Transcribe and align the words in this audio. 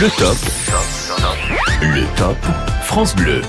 Le 0.00 0.08
top. 0.18 0.36
Le 1.80 2.04
top 2.16 2.36
France 2.82 3.14
Bleu. 3.14 3.42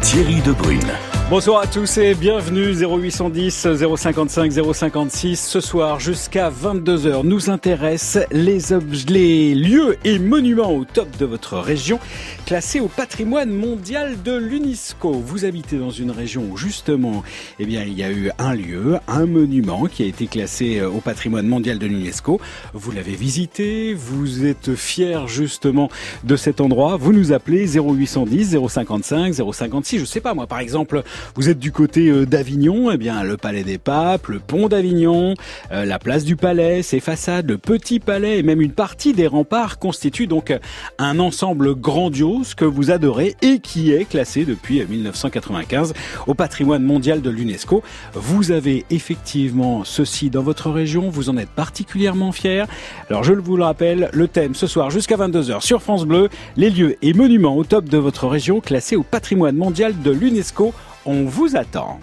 Thierry 0.00 0.40
Debrune. 0.40 0.92
Bonsoir 1.30 1.62
à 1.62 1.68
tous 1.68 1.98
et 1.98 2.16
bienvenue 2.16 2.74
0810 2.74 3.68
055 3.96 4.50
056. 4.74 5.40
Ce 5.40 5.60
soir 5.60 6.00
jusqu'à 6.00 6.50
22h 6.50 7.24
nous 7.24 7.50
intéressent 7.50 8.26
les, 8.32 8.58
les 9.06 9.54
lieux 9.54 9.96
et 10.04 10.18
monuments 10.18 10.74
au 10.74 10.84
top 10.84 11.16
de 11.18 11.26
votre 11.26 11.58
région 11.58 12.00
classés 12.46 12.80
au 12.80 12.88
patrimoine 12.88 13.50
mondial 13.50 14.20
de 14.24 14.36
l'UNESCO. 14.36 15.12
Vous 15.12 15.44
habitez 15.44 15.78
dans 15.78 15.92
une 15.92 16.10
région 16.10 16.48
où 16.50 16.56
justement 16.56 17.22
eh 17.60 17.64
bien, 17.64 17.84
il 17.84 17.96
y 17.96 18.02
a 18.02 18.10
eu 18.10 18.32
un 18.40 18.54
lieu, 18.54 18.98
un 19.06 19.26
monument 19.26 19.84
qui 19.84 20.02
a 20.02 20.06
été 20.06 20.26
classé 20.26 20.82
au 20.82 20.98
patrimoine 20.98 21.46
mondial 21.46 21.78
de 21.78 21.86
l'UNESCO. 21.86 22.40
Vous 22.74 22.90
l'avez 22.90 23.14
visité, 23.14 23.94
vous 23.94 24.46
êtes 24.46 24.74
fier 24.74 25.28
justement 25.28 25.90
de 26.24 26.34
cet 26.34 26.60
endroit. 26.60 26.96
Vous 26.96 27.12
nous 27.12 27.30
appelez 27.30 27.78
0810 27.78 28.58
055 28.68 29.32
056. 29.52 30.00
Je 30.00 30.04
sais 30.04 30.20
pas 30.20 30.34
moi 30.34 30.48
par 30.48 30.58
exemple 30.58 31.04
vous 31.34 31.48
êtes 31.48 31.58
du 31.58 31.72
côté 31.72 32.08
euh, 32.08 32.26
d'Avignon, 32.26 32.90
eh 32.90 32.96
bien 32.96 33.22
le 33.22 33.36
Palais 33.36 33.64
des 33.64 33.78
Papes, 33.78 34.28
le 34.28 34.38
pont 34.38 34.68
d'Avignon, 34.68 35.34
euh, 35.72 35.84
la 35.84 35.98
place 35.98 36.24
du 36.24 36.36
Palais, 36.36 36.82
ses 36.82 37.00
façades, 37.00 37.48
le 37.48 37.58
Petit 37.58 38.00
Palais 38.00 38.38
et 38.38 38.42
même 38.42 38.60
une 38.60 38.72
partie 38.72 39.12
des 39.12 39.26
remparts 39.26 39.78
constituent 39.78 40.26
donc 40.26 40.52
un 40.98 41.18
ensemble 41.18 41.74
grandiose 41.74 42.54
que 42.54 42.64
vous 42.64 42.90
adorez 42.90 43.36
et 43.42 43.58
qui 43.58 43.92
est 43.92 44.04
classé 44.04 44.44
depuis 44.44 44.84
1995 44.84 45.94
au 46.26 46.34
patrimoine 46.34 46.82
mondial 46.82 47.22
de 47.22 47.30
l'UNESCO. 47.30 47.82
Vous 48.14 48.50
avez 48.50 48.84
effectivement 48.90 49.84
ceci 49.84 50.30
dans 50.30 50.42
votre 50.42 50.70
région, 50.70 51.10
vous 51.10 51.28
en 51.30 51.36
êtes 51.36 51.50
particulièrement 51.50 52.32
fier. 52.32 52.66
Alors 53.08 53.24
je 53.24 53.32
vous 53.32 53.56
le 53.56 53.64
rappelle, 53.64 54.10
le 54.12 54.28
thème 54.28 54.54
ce 54.54 54.66
soir 54.66 54.90
jusqu'à 54.90 55.16
22h 55.16 55.60
sur 55.60 55.82
France 55.82 56.04
Bleu, 56.04 56.28
les 56.56 56.70
lieux 56.70 56.96
et 57.02 57.12
monuments 57.12 57.56
au 57.56 57.64
top 57.64 57.88
de 57.88 57.98
votre 57.98 58.26
région 58.28 58.60
classés 58.60 58.96
au 58.96 59.02
patrimoine 59.02 59.56
mondial 59.56 60.00
de 60.02 60.10
l'UNESCO 60.10 60.72
on 61.04 61.24
vous 61.24 61.56
attend. 61.56 62.00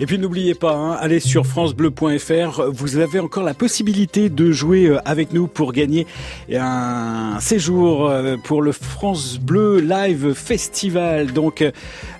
Et 0.00 0.06
puis 0.06 0.18
n'oubliez 0.18 0.54
pas, 0.54 0.72
hein, 0.72 0.92
allez 0.92 1.20
sur 1.20 1.46
francebleu.fr, 1.46 2.62
vous 2.72 2.96
avez 2.96 3.20
encore 3.20 3.42
la 3.42 3.52
possibilité 3.52 4.30
de 4.30 4.50
jouer 4.50 4.86
euh, 4.86 4.98
avec 5.04 5.34
nous 5.34 5.46
pour 5.46 5.74
gagner 5.74 6.06
un 6.50 7.38
séjour 7.38 8.08
euh, 8.08 8.38
pour 8.42 8.62
le 8.62 8.72
France 8.72 9.38
Bleu 9.38 9.78
Live 9.80 10.32
Festival, 10.32 11.34
donc 11.34 11.62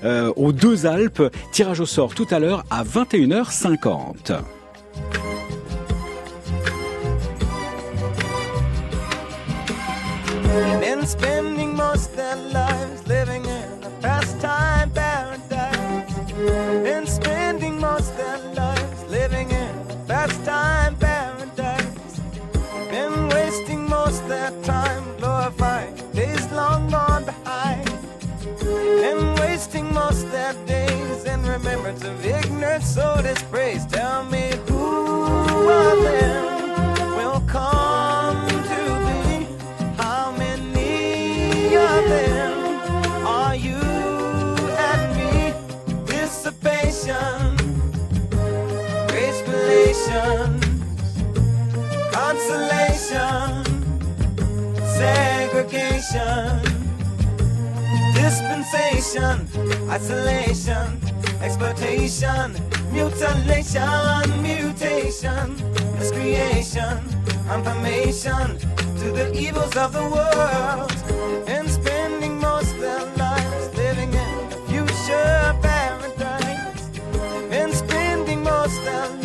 euh, 0.05 0.31
aux 0.37 0.53
Deux 0.53 0.85
Alpes. 0.85 1.23
Tirage 1.53 1.81
au 1.81 1.87
sort 1.87 2.15
tout 2.15 2.27
à 2.31 2.39
l'heure 2.39 2.65
à 2.69 2.85
21h50. 2.85 4.41
Men 11.01 11.09
spending 11.09 11.75
most 11.77 12.15
their 12.15 12.37
lives 12.37 13.07
living 13.07 13.47
in 13.47 13.85
a 13.85 13.91
pastime 14.03 14.91
paradise. 14.91 16.35
Men 16.37 17.07
spending 17.07 17.81
most 17.81 18.15
their 18.19 18.37
lives 18.53 19.05
living 19.05 19.51
in 19.51 19.75
a 19.89 19.97
pastime 20.07 20.95
paradise. 20.97 22.21
Men 22.91 23.31
wasting 23.31 23.89
most 23.89 24.29
their 24.29 24.51
time 24.63 25.03
glorifying 25.17 25.95
days 26.13 26.53
long 26.53 26.91
gone 26.91 27.25
behind. 27.25 27.91
Men 29.01 29.37
wasting 29.37 29.95
most 29.95 30.31
their 30.31 30.53
days 30.67 31.25
in 31.25 31.43
remembrance 31.47 32.05
of 32.05 32.27
ignorance, 32.27 32.95
so 32.95 33.23
dispraise. 33.23 33.87
Tell 33.87 34.23
me 34.25 34.53
who 34.69 35.67
of 35.67 36.03
them 36.03 37.17
will 37.17 37.41
come 37.49 38.00
relations, 49.71 50.65
consolation, 52.13 53.65
segregation, 54.99 56.61
dispensation, 58.15 59.37
isolation, 59.89 60.87
exploitation, 61.41 62.47
mutilation, 62.93 64.43
mutation, 64.43 65.47
miscreation, 65.99 66.99
confirmation 67.47 68.59
to 69.01 69.07
the 69.13 69.33
evils 69.39 69.77
of 69.77 69.93
the 69.93 70.07
world 70.17 70.93
and 71.49 71.69
spending 71.71 72.39
most 72.41 72.77
their 72.81 73.05
lives 73.17 73.77
living 73.77 74.11
in 74.11 74.35
a 74.47 74.59
future 74.69 75.57
paradise 75.63 76.91
and 77.51 77.73
spending 77.73 78.43
most 78.43 78.77
their 78.85 79.20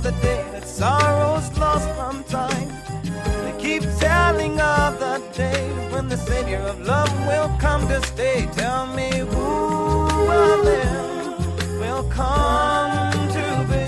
for 0.00 0.10
the 0.10 0.20
day 0.22 0.44
that 0.52 0.66
sorrow's 0.66 1.56
lost 1.58 1.88
from 1.96 2.24
time 2.24 2.68
they 3.44 3.54
keep 3.58 3.82
telling 3.98 4.58
of 4.60 4.98
the 4.98 5.22
day 5.34 5.68
when 5.90 6.08
the 6.08 6.16
savior 6.16 6.58
of 6.58 6.80
love 6.86 7.12
will 7.26 7.50
come 7.58 7.86
to 7.88 8.00
stay 8.06 8.48
tell 8.52 8.86
me 8.86 9.10
who 9.10 10.30
of 10.30 10.64
them 10.64 11.80
will 11.80 12.04
come 12.10 13.28
to 13.28 13.66
be. 13.70 13.86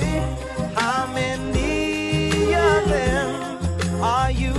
How 0.75 1.07
many 1.15 2.55
of 2.55 2.89
them 2.89 4.03
are 4.03 4.31
you 4.31 4.55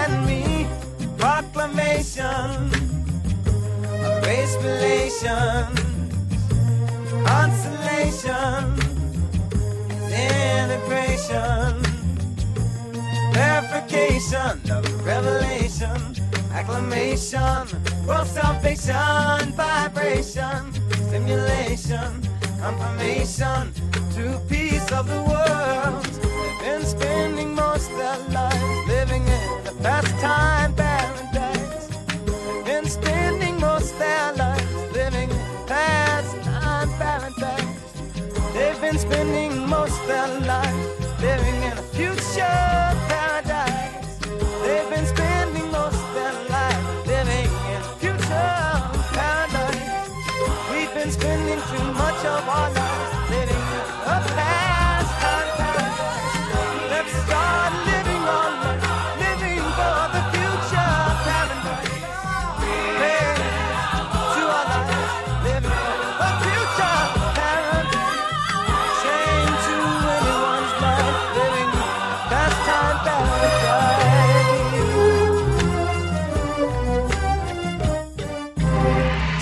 and 0.00 0.26
me? 0.26 0.66
Proclamation 1.18 2.50
of 4.06 4.26
race 4.26 4.56
relations, 4.56 5.78
consolation, 7.26 8.89
integration, 11.28 11.82
verification 13.32 14.70
of 14.70 15.04
revelation, 15.04 16.16
acclamation, 16.52 17.68
world 18.06 18.26
salvation, 18.26 19.52
vibration, 19.52 20.72
stimulation, 21.08 22.22
confirmation. 22.60 23.72
To 24.14 24.38
peace 24.48 24.92
of 24.92 25.06
the 25.06 25.22
world. 25.22 26.04
They've 26.04 26.60
been 26.60 26.84
spending 26.84 27.54
most 27.54 27.88
their 27.90 28.18
lives. 28.28 28.88
Living 28.88 29.22
in 29.22 29.66
a 29.66 29.72
pastime 29.82 30.74
paradise. 30.74 30.89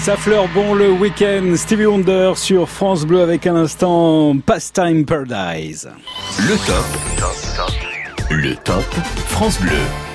Ça 0.08 0.16
fleure 0.16 0.49
bon 0.55 0.72
le 0.72 0.90
week-end. 0.90 1.52
Stevie 1.55 1.84
Wonder 1.84 2.32
sur 2.34 2.66
France 2.66 3.05
Bleu 3.05 3.20
avec 3.20 3.46
un 3.46 3.55
instant 3.56 4.38
Pastime 4.38 5.05
Paradise. 5.05 5.90
Le 6.38 6.56
top. 6.66 8.31
Le 8.31 8.55
top 8.56 8.84
France 9.26 9.60
Bleu. 9.60 10.07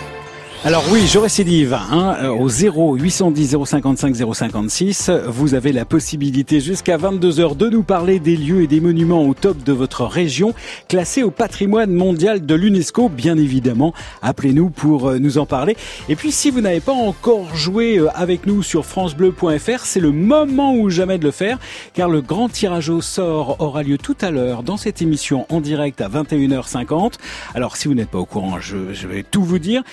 Alors 0.65 0.85
oui, 0.93 1.07
je 1.07 1.19
récidive 1.19 1.73
hein, 1.73 2.15
euh, 2.23 2.29
au 2.29 2.47
0 2.47 2.95
810 2.95 3.57
055 3.65 4.15
056. 4.33 5.11
Vous 5.27 5.55
avez 5.55 5.73
la 5.73 5.83
possibilité 5.83 6.61
jusqu'à 6.61 6.95
22 6.95 7.41
heures 7.41 7.55
de 7.55 7.67
nous 7.67 7.83
parler 7.83 8.19
des 8.19 8.37
lieux 8.37 8.61
et 8.61 8.67
des 8.67 8.79
monuments 8.79 9.27
au 9.27 9.33
top 9.33 9.61
de 9.61 9.73
votre 9.73 10.05
région, 10.05 10.53
classés 10.87 11.21
au 11.21 11.31
patrimoine 11.31 11.91
mondial 11.91 12.45
de 12.45 12.55
l'UNESCO. 12.55 13.09
Bien 13.09 13.37
évidemment, 13.37 13.93
appelez-nous 14.21 14.69
pour 14.69 15.09
euh, 15.09 15.19
nous 15.19 15.37
en 15.37 15.45
parler. 15.45 15.75
Et 16.07 16.15
puis, 16.15 16.31
si 16.31 16.49
vous 16.49 16.61
n'avez 16.61 16.79
pas 16.79 16.93
encore 16.93 17.53
joué 17.53 17.97
euh, 17.97 18.07
avec 18.15 18.45
nous 18.45 18.63
sur 18.63 18.85
francebleu.fr, 18.85 19.83
c'est 19.83 19.99
le 19.99 20.11
moment 20.13 20.75
ou 20.75 20.89
jamais 20.89 21.17
de 21.17 21.25
le 21.25 21.31
faire, 21.31 21.59
car 21.93 22.07
le 22.07 22.21
grand 22.21 22.47
tirage 22.47 22.87
au 22.87 23.01
sort 23.01 23.57
aura 23.59 23.83
lieu 23.83 23.97
tout 23.97 24.15
à 24.21 24.31
l'heure 24.31 24.63
dans 24.63 24.77
cette 24.77 25.01
émission 25.01 25.45
en 25.49 25.59
direct 25.59 25.99
à 25.99 26.07
21h50. 26.07 27.15
Alors, 27.53 27.75
si 27.75 27.89
vous 27.89 27.95
n'êtes 27.95 28.11
pas 28.11 28.19
au 28.19 28.25
courant, 28.25 28.61
je, 28.61 28.77
vais 29.07 29.23
tout 29.23 29.43
vous 29.43 29.59
dire. 29.59 29.83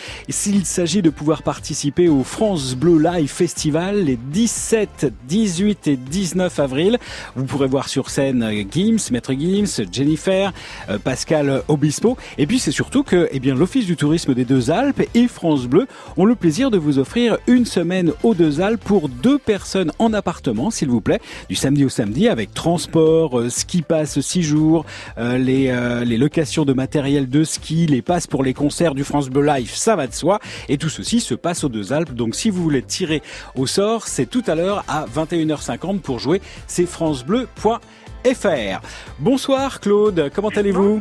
S'il 0.61 0.67
s'agit 0.67 1.01
de 1.01 1.09
pouvoir 1.09 1.43
participer 1.43 2.11
au 2.11 2.23
France 2.23 2.75
Bleu 2.75 2.99
Live 2.99 3.31
Festival 3.31 4.05
les 4.05 4.17
17, 4.17 5.11
18 5.27 5.87
et 5.87 5.97
19 5.97 6.59
avril. 6.59 6.99
Vous 7.35 7.47
pourrez 7.47 7.67
voir 7.67 7.89
sur 7.89 8.11
scène 8.11 8.43
euh, 8.43 8.63
Gims, 8.71 9.11
Maître 9.11 9.33
Gims, 9.33 9.87
Jennifer, 9.91 10.53
euh, 10.91 10.99
Pascal 10.99 11.63
Obispo. 11.69 12.19
Et 12.37 12.47
puis 12.47 12.59
c'est 12.59 12.73
surtout 12.73 13.05
que 13.05 13.27
eh 13.33 13.41
bien, 13.41 13.55
l'Office 13.55 13.87
du 13.87 13.97
tourisme 13.97 14.35
des 14.35 14.45
Deux 14.45 14.71
Alpes 14.71 15.03
et 15.15 15.29
France 15.29 15.67
Bleu 15.67 15.87
ont 16.19 16.27
le 16.27 16.35
plaisir 16.35 16.71
de 16.71 16.77
vous 16.77 16.99
offrir 16.99 17.39
une 17.47 17.65
semaine 17.65 18.13
aux 18.23 18.35
Deux 18.35 18.61
Alpes 18.61 18.85
pour 18.85 19.09
deux 19.09 19.39
personnes 19.39 19.93
en 19.99 20.13
appartement, 20.13 20.71
s'il 20.71 20.89
vous 20.89 21.01
plaît, 21.01 21.21
du 21.49 21.55
samedi 21.55 21.87
au 21.87 21.89
samedi 21.89 22.29
avec 22.29 22.53
transport, 22.53 23.39
euh, 23.39 23.49
ski 23.49 23.81
pass 23.81 24.21
6 24.21 24.43
jours, 24.43 24.85
les, 25.17 25.75
les 26.05 26.19
locations 26.19 26.65
de 26.67 26.73
matériel 26.73 27.31
de 27.31 27.45
ski, 27.45 27.87
les 27.87 28.03
passes 28.03 28.27
pour 28.27 28.43
les 28.43 28.53
concerts 28.53 28.95
du 28.95 29.05
France 29.05 29.31
Bleu 29.31 29.47
Live, 29.47 29.73
ça 29.75 29.97
va 29.97 30.07
de 30.07 30.15
soi. 30.15 30.39
Et 30.69 30.79
tout 30.79 30.89
ceci 30.89 31.21
se 31.21 31.35
passe 31.35 31.65
aux 31.65 31.69
Deux 31.69 31.93
Alpes. 31.93 32.13
Donc 32.15 32.35
si 32.35 32.51
vous 32.51 32.63
voulez 32.63 32.83
tirer 32.83 33.23
au 33.57 33.67
sort, 33.67 34.07
c'est 34.07 34.27
tout 34.27 34.43
à 34.47 34.55
l'heure 34.55 34.85
à 34.89 35.07
21h50 35.07 36.01
pour 36.01 36.19
jouer. 36.19 36.41
C'est 36.67 36.87
francebleu.fr. 36.87 38.81
Bonsoir 39.19 39.81
Claude, 39.81 40.31
comment 40.35 40.49
allez-vous? 40.49 41.01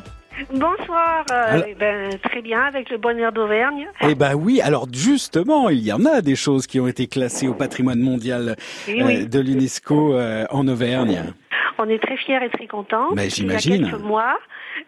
Bonsoir, 0.53 1.25
euh, 1.31 1.43
Alors- 1.47 1.65
eh 1.67 1.75
ben, 1.75 2.09
très 2.23 2.41
bien, 2.41 2.61
avec 2.61 2.89
le 2.89 2.97
bonheur 2.97 3.33
d'Auvergne. 3.33 3.87
Eh 4.01 4.15
ben 4.15 4.35
oui, 4.35 4.61
alors 4.61 4.87
justement, 4.91 5.67
il 5.69 5.79
y 5.79 5.91
en 5.91 6.05
a 6.05 6.21
des 6.21 6.37
choses 6.37 6.65
qui 6.65 6.79
ont 6.79 6.87
été 6.87 7.07
classées 7.07 7.49
au 7.49 7.53
patrimoine 7.53 7.99
mondial 7.99 8.55
Oui, 8.87 9.01
euh, 9.01 9.05
oui. 9.05 9.27
de 9.27 9.39
l'UNESCO 9.41 10.13
euh, 10.13 10.45
en 10.49 10.65
Auvergne. 10.69 11.33
On 11.77 11.89
est 11.89 11.99
très 12.01 12.15
fiers 12.17 12.39
et 12.43 12.49
très 12.49 12.67
contents. 12.67 13.09
Mais 13.13 13.23
Il 13.23 13.25
y 13.25 13.27
a 13.53 13.57
j'imagine. 13.57 13.89
quelques 13.89 14.01
mois, 14.01 14.37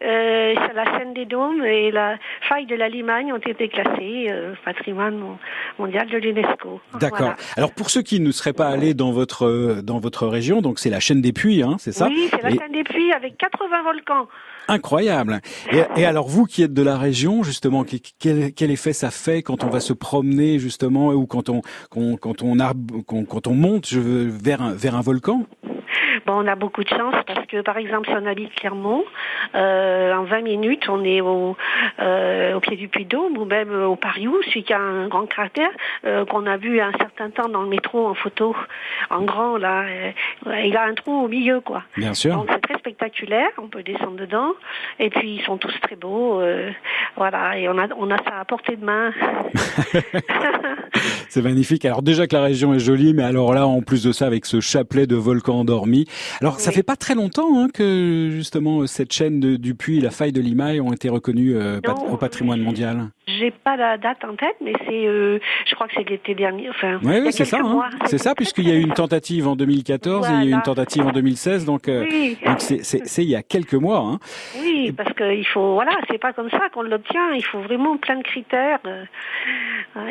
euh, 0.02 0.54
la 0.74 0.98
scène 0.98 1.14
des 1.14 1.24
Dômes 1.26 1.64
et 1.64 1.90
la 1.90 2.16
faille 2.48 2.66
de 2.66 2.74
la 2.74 2.88
Limagne 2.88 3.32
ont 3.32 3.36
été 3.36 3.68
classées 3.68 4.26
euh, 4.30 4.54
patrimoine 4.64 5.16
mon- 5.16 5.38
mondial 5.78 6.08
de 6.08 6.18
l'UNESCO. 6.18 6.80
D'accord. 7.00 7.18
Voilà. 7.18 7.36
Alors 7.56 7.72
pour 7.72 7.90
ceux 7.90 8.02
qui 8.02 8.20
ne 8.20 8.30
seraient 8.30 8.52
pas 8.52 8.68
allés 8.68 8.94
dans 8.94 9.12
votre 9.12 9.46
euh, 9.46 9.82
dans 9.82 9.98
votre 9.98 10.26
région, 10.26 10.60
donc 10.62 10.78
c'est 10.78 10.90
la 10.90 11.00
chaîne 11.00 11.20
des 11.20 11.32
Puits, 11.32 11.62
hein, 11.62 11.76
c'est 11.78 11.92
ça 11.92 12.06
Oui, 12.08 12.28
c'est 12.30 12.42
la 12.42 12.50
Et- 12.50 12.56
scène 12.58 12.72
des 12.72 12.84
Puits 12.84 13.12
avec 13.12 13.36
80 13.38 13.82
volcans. 13.82 14.28
Incroyable. 14.68 15.40
Et, 15.72 15.82
et 16.00 16.04
alors 16.04 16.28
vous 16.28 16.44
qui 16.44 16.62
êtes 16.62 16.72
de 16.72 16.82
la 16.82 16.96
région, 16.96 17.42
justement, 17.42 17.84
quel, 18.20 18.52
quel 18.54 18.70
effet 18.70 18.92
ça 18.92 19.10
fait 19.10 19.42
quand 19.42 19.64
on 19.64 19.68
va 19.68 19.80
se 19.80 19.92
promener 19.92 20.58
justement 20.60 21.08
ou 21.12 21.26
quand 21.26 21.48
on 21.48 21.62
qu'on- 21.90 22.16
quand 22.16 22.42
on 22.42 22.56
quand 23.24 23.46
on 23.48 23.54
monte 23.54 23.88
je 23.88 23.98
veux, 23.98 24.28
vers 24.28 24.62
un 24.62 24.72
vers 24.72 24.94
un 24.94 25.00
volcan? 25.00 25.46
Bon, 26.26 26.34
on 26.42 26.46
a 26.46 26.54
beaucoup 26.54 26.84
de 26.84 26.88
chance 26.88 27.14
parce 27.26 27.46
que, 27.46 27.60
par 27.62 27.76
exemple, 27.76 28.08
si 28.08 28.14
on 28.14 28.26
habite 28.26 28.54
Clermont, 28.54 29.04
euh, 29.54 30.14
en 30.14 30.24
20 30.24 30.42
minutes, 30.42 30.88
on 30.88 31.04
est 31.04 31.20
au, 31.20 31.56
euh, 32.00 32.54
au 32.54 32.60
pied 32.60 32.76
du 32.76 32.88
Puy 32.88 33.04
de 33.04 33.10
Dôme 33.10 33.36
ou 33.38 33.44
même 33.44 33.70
euh, 33.70 33.86
au 33.86 33.96
Pariou, 33.96 34.36
celui 34.46 34.64
qui 34.64 34.72
a 34.72 34.80
un 34.80 35.08
grand 35.08 35.26
cratère 35.26 35.70
euh, 36.04 36.24
qu'on 36.24 36.46
a 36.46 36.56
vu 36.56 36.80
un 36.80 36.92
certain 36.92 37.30
temps 37.30 37.48
dans 37.48 37.62
le 37.62 37.68
métro 37.68 38.06
en 38.06 38.14
photo, 38.14 38.54
en 39.10 39.22
grand 39.22 39.56
là. 39.56 39.84
il 40.64 40.76
a 40.76 40.84
un 40.84 40.94
trou 40.94 41.24
au 41.24 41.28
milieu, 41.28 41.60
quoi. 41.60 41.82
Bien 41.96 42.14
sûr. 42.14 42.34
Donc 42.34 42.48
c'est 42.50 42.60
très 42.60 42.78
spectaculaire, 42.78 43.48
on 43.58 43.68
peut 43.68 43.82
descendre 43.82 44.16
dedans, 44.16 44.52
et 44.98 45.10
puis 45.10 45.36
ils 45.36 45.42
sont 45.42 45.56
tous 45.56 45.74
très 45.80 45.96
beaux, 45.96 46.40
voilà, 47.16 47.58
et 47.58 47.68
on 47.68 47.78
a 47.78 47.86
on 47.96 48.10
a 48.10 48.16
ça 48.18 48.40
à 48.40 48.44
portée 48.44 48.76
de 48.76 48.84
main. 48.84 49.12
C'est 51.28 51.42
magnifique. 51.42 51.84
Alors 51.84 52.02
déjà 52.02 52.26
que 52.26 52.34
la 52.34 52.42
région 52.42 52.74
est 52.74 52.78
jolie, 52.78 53.14
mais 53.14 53.22
alors 53.22 53.54
là, 53.54 53.66
en 53.66 53.80
plus 53.80 54.02
de 54.02 54.12
ça, 54.12 54.26
avec 54.26 54.44
ce 54.46 54.60
chapelet 54.60 55.06
de 55.06 55.16
volcans 55.16 55.60
endormis. 55.60 56.01
Alors 56.40 56.60
ça 56.60 56.70
fait 56.72 56.82
pas 56.82 56.96
très 56.96 57.14
longtemps 57.14 57.58
hein, 57.60 57.68
que 57.72 58.28
justement 58.32 58.86
cette 58.86 59.12
chaîne 59.12 59.40
de- 59.40 59.56
du 59.56 59.74
puits 59.74 59.98
et 59.98 60.00
la 60.00 60.10
faille 60.10 60.32
de 60.32 60.40
Limaille 60.40 60.80
ont 60.80 60.92
été 60.92 61.08
reconnues 61.08 61.54
euh, 61.56 61.80
pat- 61.80 61.96
au 62.12 62.16
patrimoine 62.16 62.60
mondial. 62.60 63.08
J'ai 63.28 63.52
pas 63.52 63.76
la 63.76 63.98
date 63.98 64.24
en 64.24 64.34
tête, 64.34 64.56
mais 64.60 64.72
c'est, 64.84 65.06
euh, 65.06 65.38
je 65.64 65.74
crois 65.76 65.86
que 65.86 65.92
c'est 65.96 66.08
l'été 66.08 66.34
dernier, 66.34 66.68
enfin, 66.70 66.98
Oui, 67.04 67.20
oui, 67.22 67.32
c'est 67.32 67.44
ça. 67.44 67.60
hein. 67.62 67.88
C'est 68.06 68.18
ça, 68.18 68.34
puisqu'il 68.34 68.68
y 68.68 68.72
a 68.72 68.74
eu 68.74 68.80
une 68.82 68.94
tentative 68.94 69.46
en 69.46 69.54
2014 69.54 70.28
et 70.28 70.32
il 70.32 70.38
y 70.38 70.42
a 70.48 70.50
eu 70.50 70.52
une 70.54 70.62
tentative 70.62 71.06
en 71.06 71.12
2016, 71.12 71.64
donc 71.64 71.88
euh, 71.88 72.04
Oui. 72.10 72.36
donc 72.44 72.60
c'est 72.60 73.22
il 73.22 73.28
y 73.30 73.36
a 73.36 73.42
quelques 73.44 73.74
mois. 73.74 73.98
Hein. 73.98 74.18
Oui, 74.60 74.90
parce 74.90 75.12
que 75.12 75.32
il 75.34 75.44
faut, 75.46 75.74
voilà, 75.74 75.92
c'est 76.10 76.18
pas 76.18 76.32
comme 76.32 76.50
ça 76.50 76.68
qu'on 76.74 76.82
l'obtient. 76.82 77.32
Il 77.34 77.44
faut 77.44 77.60
vraiment 77.60 77.96
plein 77.96 78.16
de 78.16 78.24
critères. 78.24 78.80
euh, 78.86 79.04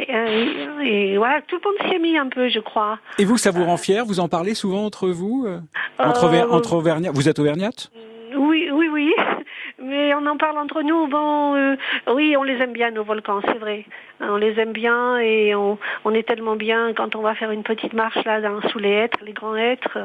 et, 0.07 0.15
euh, 0.15 0.79
et 0.81 1.17
voilà, 1.17 1.41
tout 1.41 1.57
le 1.61 1.69
monde 1.69 1.89
s'y 1.89 1.95
est 1.95 1.99
mis 1.99 2.17
un 2.17 2.29
peu, 2.29 2.47
je 2.47 2.59
crois. 2.59 2.97
Et 3.19 3.25
vous, 3.25 3.37
ça 3.37 3.51
vous 3.51 3.65
rend 3.65 3.77
fier 3.77 4.05
Vous 4.05 4.19
en 4.21 4.29
parlez 4.29 4.53
souvent 4.53 4.85
entre 4.85 5.09
vous 5.09 5.45
euh, 5.47 5.59
entre, 5.99 6.25
Euh, 6.33 6.47
entre 6.49 6.73
Auvergnats 6.75 7.11
Vous 7.13 7.27
êtes 7.27 7.39
Auvergnate? 7.39 7.91
Oui, 8.35 8.69
oui, 8.71 8.87
oui. 8.89 9.13
Mais 9.81 10.13
on 10.13 10.25
en 10.25 10.37
parle 10.37 10.57
entre 10.57 10.81
nous. 10.81 11.07
Bon, 11.07 11.55
euh, 11.55 11.75
oui, 12.13 12.35
on 12.37 12.43
les 12.43 12.61
aime 12.61 12.73
bien 12.73 12.91
nos 12.91 13.03
volcans, 13.03 13.41
c'est 13.45 13.57
vrai. 13.57 13.85
On 14.21 14.37
les 14.37 14.59
aime 14.59 14.71
bien 14.71 15.17
et 15.19 15.55
on, 15.55 15.77
est 16.13 16.27
tellement 16.27 16.55
bien 16.55 16.93
quand 16.93 17.15
on 17.15 17.21
va 17.21 17.35
faire 17.35 17.51
une 17.51 17.63
petite 17.63 17.93
marche 17.93 18.23
là 18.25 18.41
dans, 18.41 18.61
sous 18.69 18.79
les 18.79 18.89
hêtres, 18.89 19.19
les 19.25 19.33
grands 19.33 19.55
hêtres. 19.55 19.97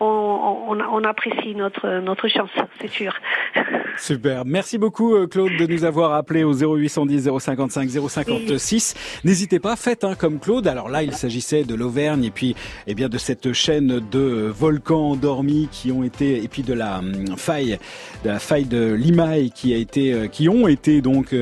On, 0.00 0.76
on, 0.80 1.04
apprécie 1.04 1.54
notre 1.54 2.00
notre 2.00 2.28
chance, 2.28 2.50
c'est 2.80 2.88
sûr. 2.88 3.14
Super. 3.96 4.44
Merci 4.44 4.78
beaucoup 4.78 5.14
euh, 5.14 5.26
Claude 5.26 5.56
de 5.56 5.66
nous 5.66 5.84
avoir 5.84 6.14
appelé 6.14 6.42
au 6.42 6.52
0810 6.52 7.30
055 7.38 7.88
056. 7.88 9.20
N'hésitez 9.24 9.60
pas, 9.60 9.76
faites 9.76 10.04
hein, 10.04 10.14
comme 10.18 10.40
Claude. 10.40 10.66
Alors 10.66 10.88
là, 10.88 11.02
il 11.02 11.12
s'agissait 11.12 11.64
de 11.64 11.74
l'Auvergne 11.74 12.24
et 12.24 12.30
puis 12.30 12.56
eh 12.86 12.94
bien 12.94 13.08
de 13.08 13.18
cette 13.18 13.52
chaîne 13.52 14.00
de 14.10 14.18
euh, 14.18 14.50
volcans 14.50 15.10
endormis 15.10 15.68
qui 15.70 15.92
ont 15.92 16.02
été 16.02 16.42
et 16.42 16.48
puis 16.48 16.62
de 16.62 16.74
la 16.74 16.98
hum, 16.98 17.36
faille 17.36 17.78
de 18.24 18.30
la 18.30 18.38
faille 18.38 18.64
de 18.64 18.92
Limaille 18.92 19.50
qui 19.50 19.72
a 19.74 19.76
été 19.76 20.12
euh, 20.12 20.26
qui 20.26 20.48
ont 20.48 20.66
été 20.66 21.00
donc 21.00 21.34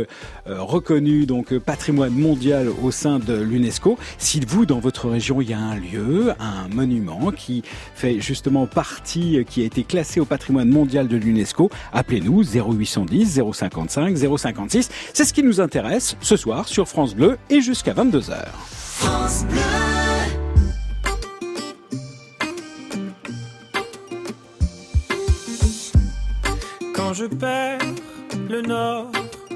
euh, 0.48 0.60
reconnus 0.60 1.26
donc 1.26 1.52
euh, 1.52 1.60
patrimoine 1.60 2.12
mondial 2.12 2.68
au 2.82 2.90
sein 2.90 3.18
de 3.18 3.34
l'UNESCO. 3.34 3.98
Si 4.18 4.40
vous 4.40 4.66
dans 4.66 4.80
votre 4.80 5.08
région 5.08 5.40
il 5.40 5.50
y 5.50 5.52
a 5.52 5.58
un 5.58 5.76
lieu, 5.76 6.32
un 6.40 6.68
monument 6.68 7.30
qui 7.30 7.62
fait 7.94 8.20
justement 8.20 8.66
partie 8.66 9.38
euh, 9.38 9.44
qui 9.44 9.62
a 9.62 9.64
été 9.64 9.84
classé 9.84 10.20
au 10.20 10.24
patrimoine 10.24 10.68
mondial 10.68 11.06
de 11.06 11.16
l'UNESCO, 11.16 11.70
appelez-nous 11.92 12.42
0810 12.42 13.40
055 13.52 14.16
056. 14.16 14.90
C'est 15.14 15.24
ce 15.24 15.32
qui 15.32 15.42
nous 15.42 15.60
intéresse 15.60 16.16
ce 16.20 16.36
soir 16.36 16.66
sur 16.66 16.88
France 16.88 17.14
Bleu 17.14 17.38
et 17.48 17.60
jusqu'à 17.60 17.92
22h. 17.92 18.34
Quand 26.94 27.14
je 27.14 27.26
perds 27.26 27.78
le 28.48 28.62
nord, 28.62 29.10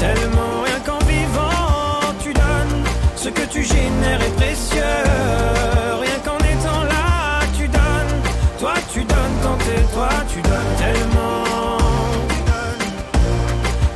Tellement. 0.00 0.62
Rien 0.64 0.80
qu'en 0.86 0.98
vivant, 1.04 2.14
tu 2.22 2.32
donnes, 2.32 2.84
ce 3.16 3.28
que 3.28 3.44
tu 3.52 3.62
génères 3.62 4.22
est 4.22 4.36
précieux. 4.36 4.98
Rien 6.04 6.18
qu'en 6.24 6.38
étant 6.38 6.82
là, 6.84 7.40
tu 7.56 7.68
donnes, 7.68 8.16
toi 8.58 8.74
tu 8.92 9.04
donnes 9.04 9.36
quand 9.42 9.58
t'es 9.66 9.82
toi, 9.94 10.08
tu 10.32 10.40
donnes 10.40 10.74
tellement. 10.78 11.44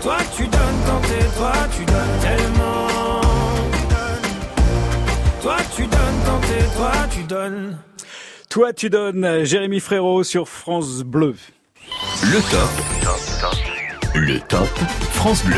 Toi 0.03 0.19
tu 0.37 0.43
donnes 0.47 0.81
quand 0.87 1.01
t'es 1.09 1.27
toi, 1.39 1.53
tu 1.77 1.85
donnes 1.93 2.19
tellement. 2.27 3.21
Toi 5.43 5.57
tu 5.75 5.83
donnes 5.87 6.21
quand 6.27 6.41
t'es 6.49 6.65
toi, 6.77 6.93
tu 7.11 7.23
donnes. 7.23 7.79
Toi, 8.51 8.73
tu 8.73 8.89
donnes 8.89 9.45
Jérémy 9.45 9.81
Frérot 9.81 10.23
sur 10.23 10.49
France 10.49 11.03
Bleu. 11.03 11.35
Le 12.23 12.41
top. 12.53 12.71
Le 14.15 14.39
top 14.39 14.69
France 15.13 15.45
Bleu. 15.45 15.57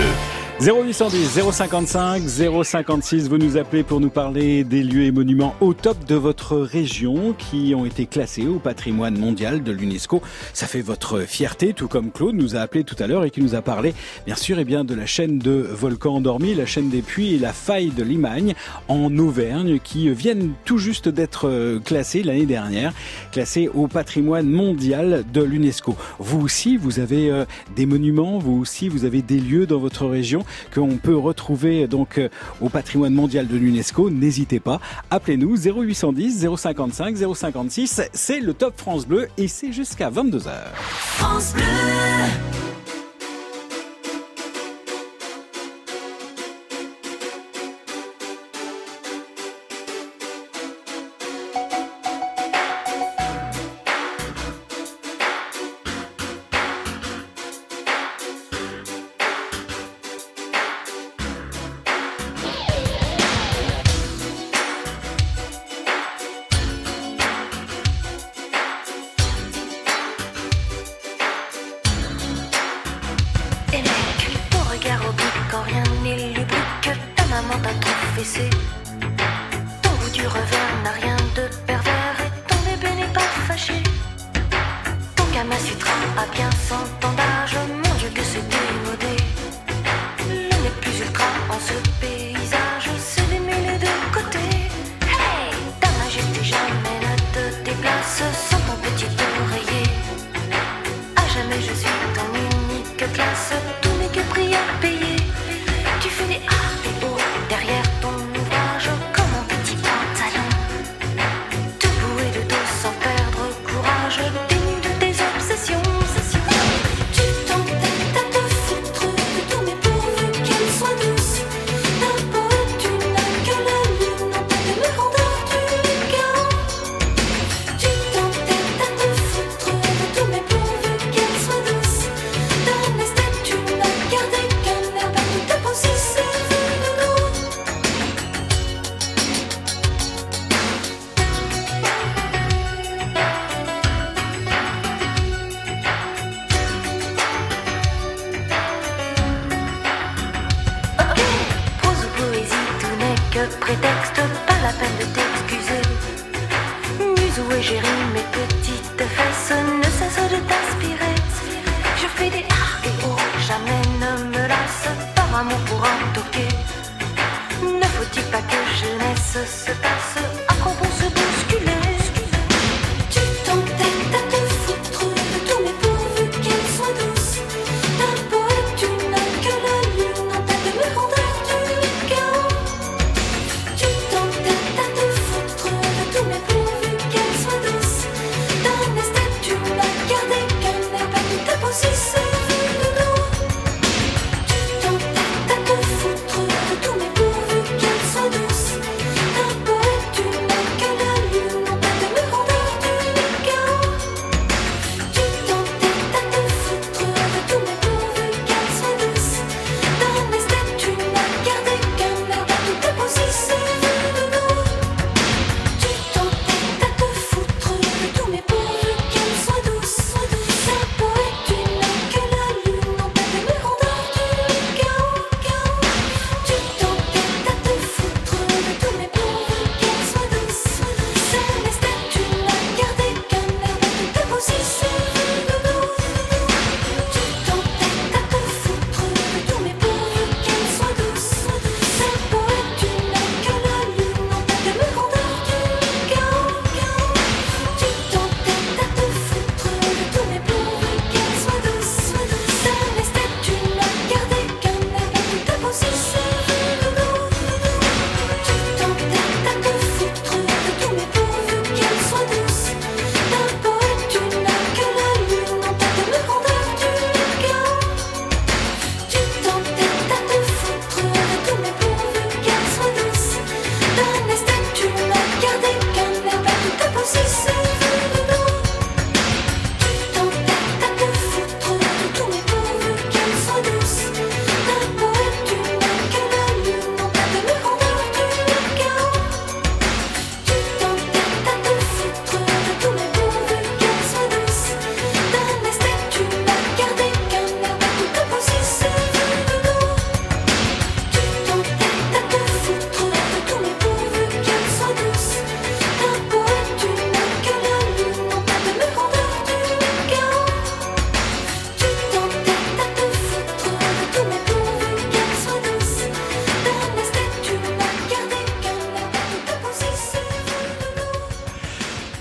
0810 0.59 1.53
055 1.53 2.23
056, 2.65 3.29
vous 3.29 3.37
nous 3.37 3.59
appelez 3.59 3.83
pour 3.83 4.01
nous 4.01 4.09
parler 4.09 4.65
des 4.65 4.83
lieux 4.83 5.05
et 5.05 5.11
monuments 5.11 5.55
au 5.61 5.75
top 5.75 6.07
de 6.07 6.15
votre 6.15 6.57
région 6.57 7.35
qui 7.35 7.75
ont 7.77 7.85
été 7.85 8.07
classés 8.07 8.47
au 8.47 8.59
patrimoine 8.59 9.19
mondial 9.19 9.63
de 9.63 9.71
l'UNESCO. 9.71 10.23
Ça 10.55 10.67
fait 10.67 10.81
votre 10.81 11.21
fierté, 11.21 11.75
tout 11.75 11.89
comme 11.89 12.11
Claude 12.11 12.37
nous 12.37 12.57
a 12.57 12.61
appelé 12.61 12.85
tout 12.85 12.97
à 13.01 13.07
l'heure 13.07 13.25
et 13.25 13.31
qui 13.31 13.43
nous 13.43 13.55
a 13.55 13.61
parlé, 13.61 13.93
bien 14.25 14.35
sûr, 14.35 14.59
et 14.59 14.65
bien 14.65 14.83
de 14.83 14.95
la 14.95 15.05
chaîne 15.05 15.39
de 15.39 15.53
volcans 15.53 16.15
endormis, 16.15 16.55
la 16.55 16.65
chaîne 16.65 16.89
des 16.89 17.03
puits 17.03 17.35
et 17.35 17.39
la 17.39 17.53
faille 17.53 17.91
de 17.91 18.03
Limagne 18.03 18.55
en 18.89 19.15
Auvergne 19.19 19.79
qui 19.79 20.09
viennent 20.09 20.53
tout 20.65 20.79
juste 20.79 21.11
d'être 21.11 21.79
classés 21.85 22.23
l'année 22.23 22.47
dernière, 22.47 22.95
classés 23.31 23.69
au 23.69 23.89
patrimoine 23.89 24.49
mondial 24.49 25.23
de 25.35 25.43
l'UNESCO. 25.43 25.97
Vous 26.19 26.41
aussi, 26.41 26.79
vous 26.79 26.99
avez 26.99 27.31
euh, 27.31 27.45
des 27.77 27.85
monuments, 27.85 28.39
vous 28.39 28.59
aussi, 28.59 28.89
vous 28.89 29.05
avez 29.05 29.21
des 29.21 29.39
lieux 29.39 29.67
dans 29.67 29.79
votre 29.79 30.07
région 30.07 30.46
qu'on 30.75 30.97
peut 30.97 31.17
retrouver 31.17 31.87
donc 31.87 32.19
euh, 32.19 32.29
au 32.61 32.69
patrimoine 32.69 33.15
mondial 33.15 33.47
de 33.47 33.57
l'UNESCO. 33.57 34.11
N'hésitez 34.11 34.61
pas, 34.61 34.81
appelez-nous 35.11 35.57
0810 35.57 36.49
055 36.57 37.17
056. 37.35 38.03
C'est 38.13 38.41
le 38.41 38.55
Top 38.55 38.75
France 38.77 39.07
Bleu 39.07 39.29
et 39.39 39.49
c'est 39.49 39.73
jusqu'à 39.73 40.11
22h. 40.11 40.51
France 40.75 41.53
Bleu. 41.55 42.76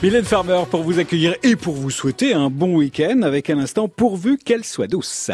Mylène 0.05 0.23
Farmer 0.23 0.61
pour 0.69 0.83
vous 0.83 0.99
accueillir 0.99 1.33
et 1.41 1.55
pour 1.55 1.73
vous 1.73 1.89
souhaiter 1.89 2.35
un 2.35 2.51
bon 2.51 2.75
week-end 2.75 3.23
avec 3.23 3.49
un 3.49 3.57
instant 3.57 3.87
pourvu 3.87 4.37
qu'elle 4.37 4.63
soit 4.63 4.85
douce. 4.85 5.31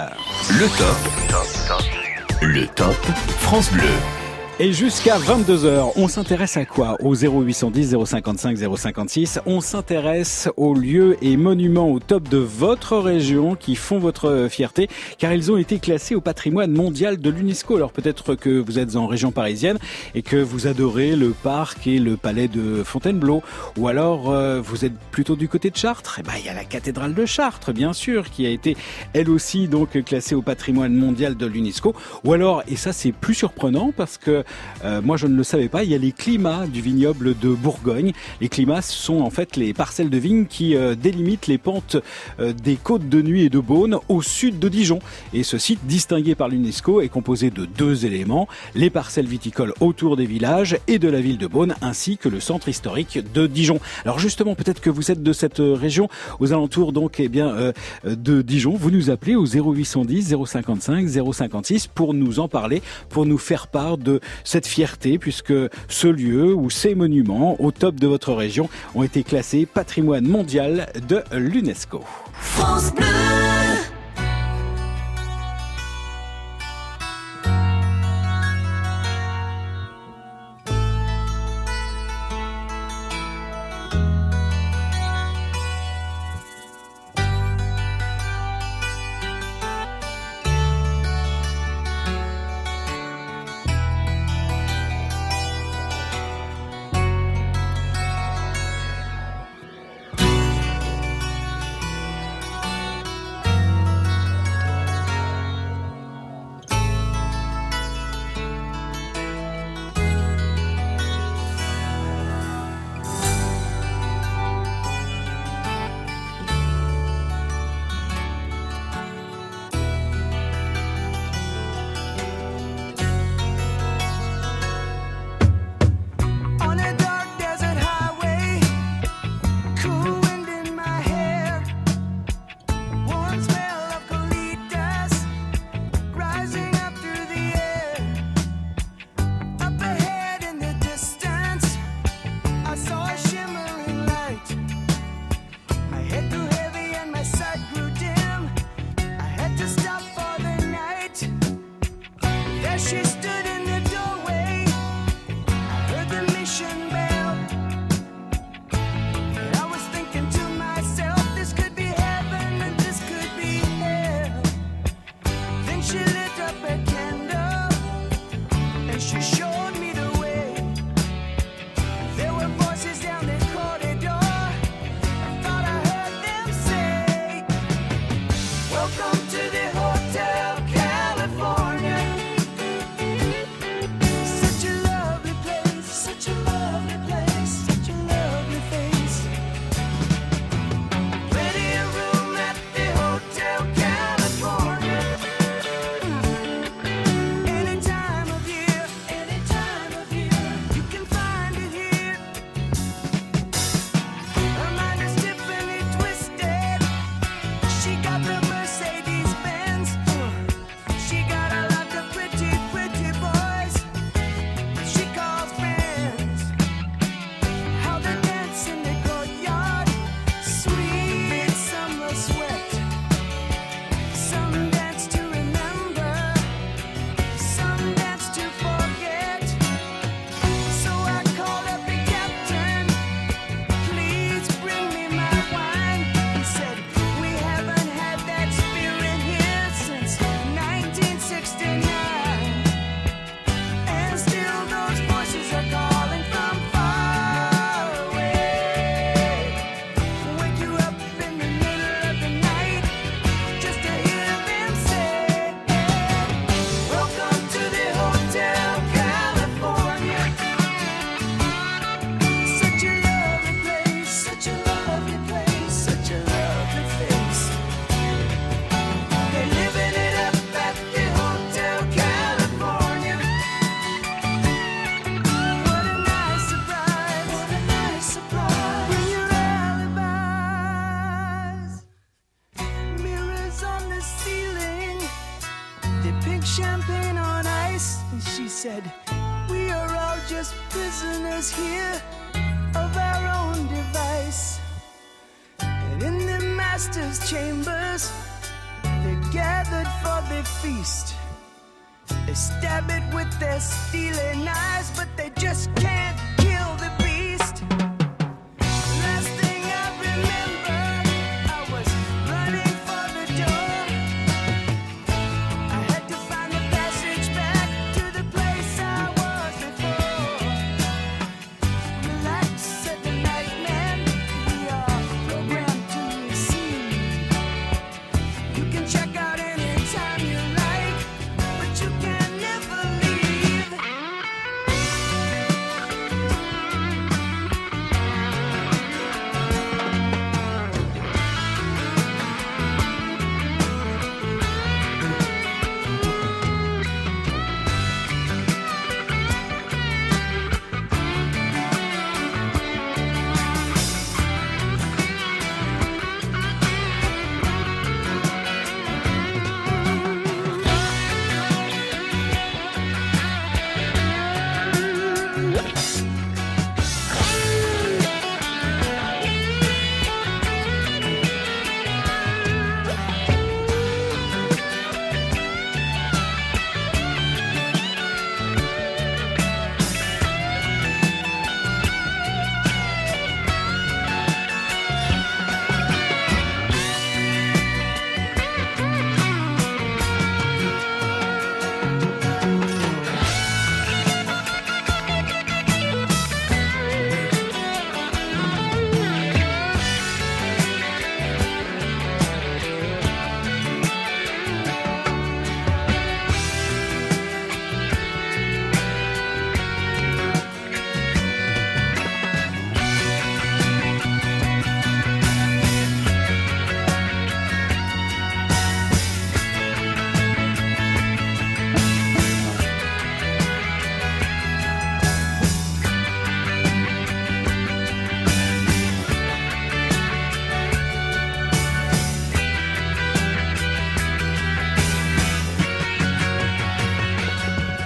Le 0.48 0.66
top. 0.78 2.42
Le 2.42 2.66
top 2.68 2.96
France 3.42 3.70
Bleu. 3.74 4.21
Et 4.64 4.74
jusqu'à 4.74 5.18
22h, 5.18 5.94
on 5.96 6.08
s'intéresse 6.08 6.56
à 6.56 6.66
quoi 6.66 6.96
Au 7.00 7.16
0810 7.16 7.96
055 8.06 8.56
056, 8.78 9.40
on 9.48 9.60
s'intéresse 9.60 10.50
aux 10.56 10.76
lieux 10.76 11.18
et 11.24 11.36
monuments 11.36 11.90
au 11.90 12.00
top 12.00 12.30
de 12.30 12.38
votre 12.38 13.00
région 13.00 13.56
qui 13.56 13.76
font 13.76 13.98
votre 13.98 14.50
fierté, 14.52 14.88
car 15.18 15.34
ils 15.34 15.52
ont 15.52 15.58
été 15.58 15.80
classés 15.80 16.14
au 16.14 16.22
patrimoine 16.22 16.72
mondial 16.74 17.18
de 17.18 17.32
l'UNESCO. 17.32 17.78
Alors 17.78 17.92
peut-être 17.92 18.36
que 18.36 18.60
vous 18.60 18.78
êtes 18.78 18.96
en 18.98 19.08
région 19.08 19.32
parisienne 19.32 19.80
et 20.14 20.22
que 20.22 20.36
vous 20.36 20.68
adorez 20.68 21.16
le 21.16 21.32
parc 21.32 21.88
et 21.88 21.98
le 21.98 22.16
palais 22.16 22.48
de 22.48 22.84
Fontainebleau, 22.84 23.42
ou 23.80 23.88
alors 23.88 24.30
euh, 24.30 24.62
vous 24.62 24.86
êtes 24.86 24.94
plutôt 25.10 25.36
du 25.36 25.48
côté 25.48 25.72
de 25.72 25.78
Chartres? 25.78 26.18
Eh 26.20 26.22
ben, 26.22 26.34
il 26.38 26.46
y 26.46 26.50
a 26.50 26.54
la 26.54 26.66
cathédrale 26.66 27.16
de 27.16 27.26
Chartres, 27.26 27.74
bien 27.74 27.94
sûr, 27.94 28.30
qui 28.30 28.46
a 28.46 28.50
été 28.52 28.78
elle 29.14 29.32
aussi 29.32 29.68
donc 29.68 30.00
classée 30.04 30.36
au 30.36 30.44
patrimoine 30.44 30.94
mondial 30.94 31.36
de 31.36 31.48
l'UNESCO. 31.48 31.96
Ou 32.26 32.34
alors, 32.34 32.62
et 32.68 32.76
ça 32.76 32.94
c'est 32.94 33.12
plus 33.12 33.34
surprenant 33.34 33.92
parce 33.98 34.20
que 34.20 34.44
euh, 34.84 35.02
moi, 35.02 35.18
je 35.18 35.28
ne 35.28 35.36
le 35.36 35.44
savais 35.44 35.70
pas. 35.70 35.84
Il 35.84 35.92
y 35.92 35.96
a 35.96 35.98
les 35.98 36.12
climats 36.12 36.68
du 36.68 36.82
vignoble 36.82 37.38
de 37.38 37.50
Bourgogne. 37.50 38.14
Les 38.40 38.50
climats 38.50 38.82
sont 38.82 39.22
en 39.22 39.30
fait 39.30 39.56
les 39.56 39.74
parcelles 39.74 40.10
de 40.10 40.18
vignes 40.18 40.46
qui 40.46 40.76
euh, 40.76 40.96
délimitent 40.96 41.48
les 41.48 41.58
pentes 41.58 41.98
euh, 42.40 42.54
des 42.54 42.76
côtes 42.76 43.08
de 43.08 43.22
Nuit 43.22 43.44
et 43.44 43.50
de 43.50 43.60
Beaune 43.60 43.98
au 44.10 44.22
sud 44.22 44.60
de 44.60 44.70
Dijon. 44.70 45.00
Et 45.34 45.44
ce 45.44 45.58
site, 45.58 45.80
distingué 45.86 46.36
par 46.36 46.50
l'UNESCO, 46.50 47.02
est 47.02 47.10
composé 47.10 47.50
de 47.50 47.66
deux 47.66 48.06
éléments 48.06 48.48
les 48.76 48.90
parcelles 48.90 49.28
viticoles 49.28 49.74
autour 49.80 50.18
des 50.18 50.26
villages 50.26 50.78
et 50.88 51.00
de 51.00 51.10
la 51.10 51.22
ville 51.22 51.38
de 51.38 51.48
Beaune, 51.48 51.76
ainsi 51.82 52.18
que 52.18 52.30
le 52.30 52.40
centre 52.40 52.70
historique 52.70 53.20
de 53.34 53.48
Dijon. 53.48 53.80
Alors 54.06 54.20
justement, 54.20 54.56
peut-être 54.56 54.82
que 54.82 54.90
vous 54.90 55.12
êtes 55.12 55.24
de 55.24 55.34
cette 55.34 55.60
région, 55.60 56.10
aux 56.40 56.54
alentours 56.54 56.92
donc, 56.92 57.20
eh 57.20 57.30
bien, 57.30 57.74
de 58.06 58.42
Dijon. 58.42 58.76
Vous 58.76 58.92
nous 58.92 59.10
appelez 59.10 59.36
au 59.36 59.46
0810 59.46 60.36
055 60.46 61.08
056 61.08 61.88
pour 61.88 62.14
nous 62.14 62.40
en 62.40 62.48
parler, 62.48 62.82
pour 63.10 63.26
nous 63.26 63.38
faire 63.38 63.68
part 63.68 63.98
de 63.98 64.20
cette 64.44 64.68
fierté 64.68 65.18
puisque 65.18 65.54
ce 65.88 66.08
lieu 66.08 66.54
ou 66.54 66.70
ces 66.70 66.96
monuments 66.96 67.62
au 67.62 67.72
top 67.72 67.96
de 67.96 68.08
votre 68.08 68.34
région 68.34 68.70
ont 68.96 69.04
été 69.04 69.24
classés 69.24 69.66
patrimoine 69.66 70.28
mondial 70.28 70.92
de 71.08 71.24
l'UNESCO. 71.32 72.04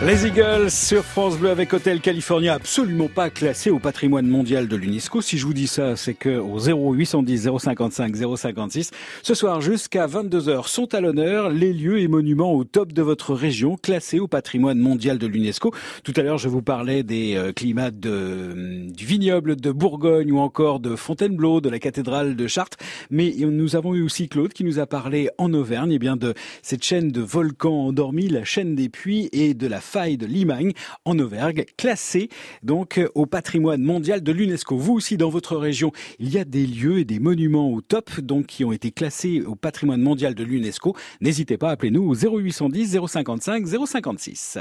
Les 0.05 0.27
Eagles 0.27 0.69
sur 0.69 1.03
France 1.03 1.35
Bleu 1.35 1.49
avec 1.49 1.73
Hôtel 1.73 1.99
California, 1.99 2.53
absolument 2.53 3.07
pas 3.07 3.31
classé 3.31 3.71
au 3.71 3.79
patrimoine 3.79 4.27
mondial 4.27 4.67
de 4.67 4.75
l'UNESCO. 4.75 5.19
Si 5.19 5.39
je 5.39 5.47
vous 5.47 5.53
dis 5.55 5.65
ça, 5.65 5.95
c'est 5.95 6.13
que 6.13 6.37
au 6.37 6.59
0810 6.59 7.49
055 7.57 8.15
056, 8.37 8.91
ce 9.23 9.33
soir 9.33 9.61
jusqu'à 9.61 10.05
22h 10.05 10.67
sont 10.67 10.93
à 10.93 11.01
l'honneur 11.01 11.49
les 11.49 11.73
lieux 11.73 12.01
et 12.01 12.07
monuments 12.07 12.53
au 12.53 12.63
top 12.65 12.93
de 12.93 13.01
votre 13.01 13.33
région 13.33 13.77
classés 13.77 14.19
au 14.19 14.27
patrimoine 14.27 14.77
mondial 14.77 15.17
de 15.17 15.25
l'UNESCO. 15.25 15.73
Tout 16.03 16.13
à 16.17 16.21
l'heure, 16.21 16.37
je 16.37 16.49
vous 16.49 16.61
parlais 16.61 17.01
des 17.01 17.33
euh, 17.35 17.51
climats 17.51 17.89
de, 17.89 18.85
du 18.91 19.05
vignoble 19.07 19.55
de 19.55 19.71
Bourgogne 19.71 20.31
ou 20.31 20.37
encore 20.37 20.79
de 20.79 20.95
Fontainebleau, 20.95 21.61
de 21.61 21.69
la 21.69 21.79
cathédrale 21.79 22.35
de 22.35 22.45
Chartres. 22.45 22.77
Mais 23.09 23.33
nous 23.39 23.75
avons 23.75 23.95
eu 23.95 24.03
aussi 24.03 24.29
Claude 24.29 24.53
qui 24.53 24.65
nous 24.65 24.77
a 24.77 24.85
parlé 24.85 25.31
en 25.39 25.51
Auvergne, 25.51 25.93
et 25.93 25.99
bien 25.99 26.15
de 26.15 26.35
cette 26.61 26.83
chaîne 26.83 27.09
de 27.09 27.21
volcans 27.21 27.87
endormis, 27.87 28.27
la 28.27 28.43
chaîne 28.43 28.75
des 28.75 28.89
puits 28.89 29.29
et 29.31 29.55
de 29.55 29.65
la 29.65 29.81
faille 29.81 29.95
de 30.05 30.25
Limagne 30.25 30.71
en 31.03 31.17
Auvergne, 31.19 31.65
classée 31.77 32.29
donc 32.63 33.01
au 33.15 33.25
patrimoine 33.25 33.81
mondial 33.81 34.21
de 34.21 34.31
l'UNESCO. 34.31 34.77
Vous 34.77 34.93
aussi 34.93 35.17
dans 35.17 35.29
votre 35.29 35.57
région, 35.57 35.91
il 36.19 36.29
y 36.29 36.37
a 36.37 36.45
des 36.45 36.65
lieux 36.65 36.99
et 36.99 37.05
des 37.05 37.19
monuments 37.19 37.69
au 37.71 37.81
top 37.81 38.19
donc 38.21 38.45
qui 38.45 38.63
ont 38.63 38.71
été 38.71 38.91
classés 38.91 39.41
au 39.41 39.55
patrimoine 39.55 40.01
mondial 40.01 40.35
de 40.35 40.43
l'UNESCO. 40.43 40.95
N'hésitez 41.21 41.57
pas, 41.57 41.71
appelez-nous 41.71 42.03
au 42.03 42.13
0810 42.15 42.99
055 43.07 43.65
056. 43.85 44.59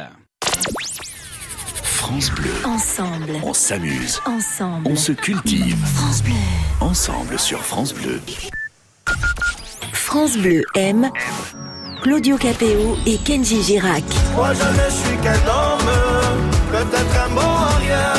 France 1.82 2.30
Bleu, 2.32 2.50
Ensemble. 2.64 3.32
on 3.44 3.54
s'amuse, 3.54 4.20
Ensemble. 4.26 4.86
on 4.88 4.96
se 4.96 5.12
cultive. 5.12 5.76
France 5.94 6.22
Bleu. 6.22 6.32
Ensemble 6.80 7.38
sur 7.38 7.64
France 7.64 7.94
Bleu. 7.94 8.20
France 9.92 10.36
Bleu 10.36 10.62
aime 10.74 11.10
Claudio 12.04 12.36
Capéo 12.36 12.98
et 13.06 13.16
Kenji 13.16 13.62
Girac. 13.62 14.04
Moi 14.36 14.48
je 14.52 14.62
ne 14.62 14.90
suis 14.90 15.16
qu'un 15.22 15.32
homme, 15.48 15.88
peut-être 16.70 17.16
un 17.16 17.34
à 17.38 17.76
rien, 17.78 18.12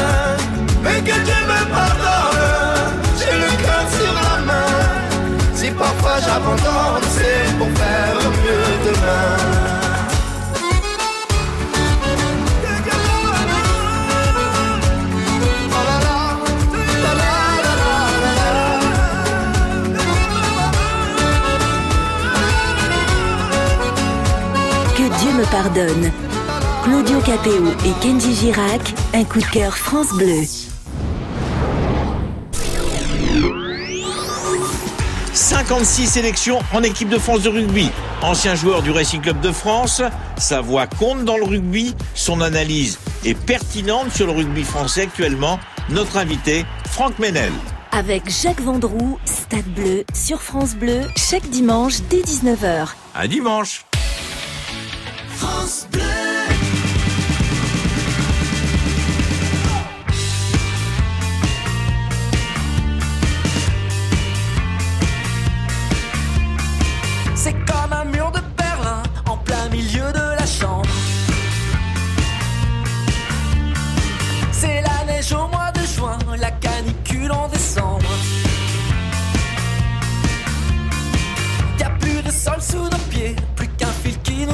mais 0.81 1.01
que 1.01 1.13
Dieu 1.23 1.41
me 1.45 1.71
pardonne, 1.71 2.95
j'ai 3.19 3.37
le 3.37 3.51
cœur 3.63 3.85
sur 3.95 4.11
la 4.11 4.41
main. 4.43 5.53
Si 5.53 5.69
parfois 5.69 6.17
j'abandonne, 6.19 6.84
me 25.45 25.51
pardonne. 25.51 26.11
Claudio 26.83 27.19
Capéo 27.21 27.71
et 27.85 27.91
Kenji 28.01 28.33
Girac, 28.35 28.93
un 29.13 29.23
coup 29.23 29.39
de 29.39 29.45
cœur 29.45 29.75
France 29.75 30.09
Bleu. 30.13 30.43
56 35.33 36.07
sélections 36.07 36.59
en 36.73 36.83
équipe 36.83 37.09
de 37.09 37.17
France 37.17 37.41
de 37.41 37.49
rugby. 37.49 37.89
Ancien 38.21 38.55
joueur 38.55 38.81
du 38.81 38.91
Racing 38.91 39.21
Club 39.21 39.41
de 39.41 39.51
France, 39.51 40.01
sa 40.37 40.61
voix 40.61 40.87
compte 40.87 41.25
dans 41.25 41.37
le 41.37 41.43
rugby, 41.43 41.95
son 42.13 42.41
analyse 42.41 42.99
est 43.25 43.33
pertinente 43.33 44.11
sur 44.13 44.27
le 44.27 44.31
rugby 44.31 44.63
français 44.63 45.03
actuellement. 45.03 45.59
Notre 45.89 46.17
invité, 46.17 46.65
Franck 46.89 47.19
Menel. 47.19 47.51
Avec 47.91 48.29
Jacques 48.29 48.61
Vendroux, 48.61 49.19
Stade 49.25 49.65
Bleu, 49.75 50.03
sur 50.13 50.41
France 50.41 50.75
Bleu, 50.75 51.01
chaque 51.15 51.49
dimanche 51.49 51.95
dès 52.09 52.21
19h. 52.21 52.89
À 53.13 53.27
dimanche. 53.27 53.85
C'est 67.35 67.53
comme 67.53 67.93
un 67.93 68.05
mur 68.05 68.31
de 68.31 68.39
Berlin 68.57 69.03
en 69.29 69.37
plein 69.37 69.69
milieu 69.69 70.11
de 70.11 70.35
la 70.39 70.45
chambre. 70.45 70.89
C'est 74.51 74.81
la 74.81 75.05
neige 75.05 75.31
au 75.33 75.47
mois 75.47 75.71
de 75.71 75.81
juin, 75.85 76.17
la 76.39 76.51
canicule 76.51 77.31
en 77.31 77.47
décembre. 77.47 78.09
Y 81.77 81.83
a 81.83 81.89
plus 81.99 82.23
de 82.23 82.31
sol 82.31 82.61
sous 82.61 82.89
nos 82.89 83.03
pieds, 83.11 83.35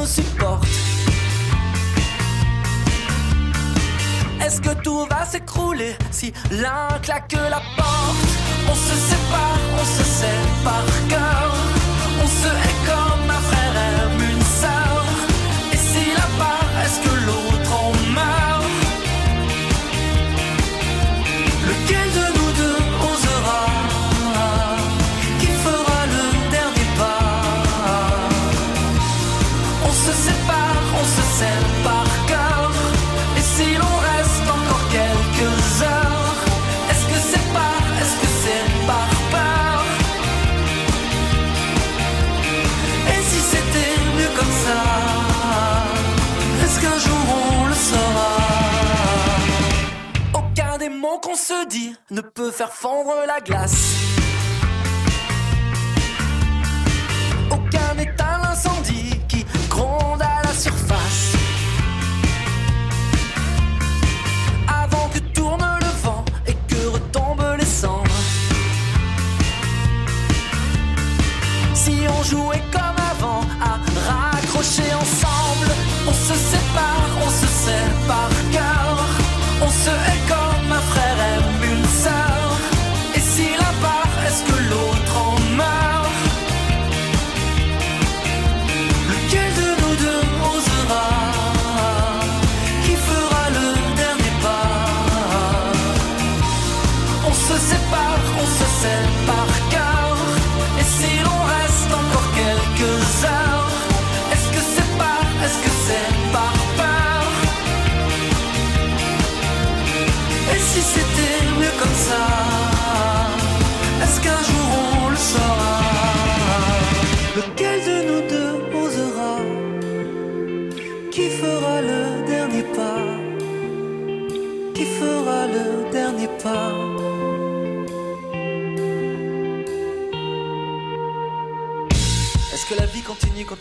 supporte. 0.05 0.67
Est-ce 4.43 4.59
que 4.61 4.73
tout 4.83 5.05
va 5.09 5.25
s'écrouler 5.25 5.95
si 6.11 6.33
l'un 6.51 6.99
claque 7.01 7.33
la 7.33 7.61
porte? 7.77 8.15
On 8.69 8.75
se 8.75 8.95
sépare, 9.09 9.59
on 9.79 9.85
se 9.85 10.03
sait 10.03 10.41
par 10.63 10.83
ne 52.09 52.21
peut 52.21 52.51
faire 52.51 52.71
fondre 52.71 53.13
la 53.27 53.39
glace. 53.41 54.10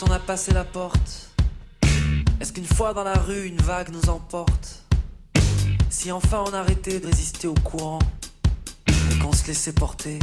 On 0.03 0.11
a 0.11 0.19
passé 0.19 0.53
la 0.53 0.65
porte. 0.65 1.31
Est-ce 2.41 2.53
qu'une 2.53 2.65
fois 2.65 2.95
dans 2.95 3.05
la 3.05 3.15
rue, 3.15 3.47
une 3.47 3.61
vague 3.61 3.91
nous 3.91 4.09
emporte? 4.09 4.83
Si 5.89 6.11
enfin 6.13 6.45
on 6.47 6.55
arrêtait 6.55 7.01
de 7.01 7.07
résister 7.07 7.49
au 7.49 7.55
courant 7.55 7.99
et 8.87 9.19
qu'on 9.19 9.33
se 9.33 9.47
laissait 9.47 9.73
porter 9.73 10.19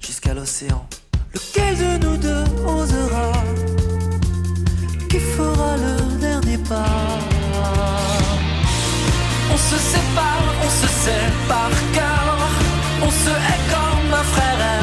jusqu'à 0.00 0.34
l'océan. 0.34 0.86
Lequel 1.34 1.76
de 1.76 2.06
nous 2.06 2.16
deux 2.16 2.44
osera 2.66 3.32
Qui 5.08 5.18
fera 5.18 5.76
le 5.76 6.18
dernier 6.18 6.58
pas? 6.58 7.18
On 9.52 9.56
se 9.56 9.76
sépare, 9.76 10.44
on 10.64 10.70
se 10.70 10.86
par 11.48 11.70
cœur 11.92 12.38
On 13.02 13.10
se 13.10 13.30
hait 13.30 13.62
comme 13.70 14.14
un 14.14 14.24
frère 14.24 14.75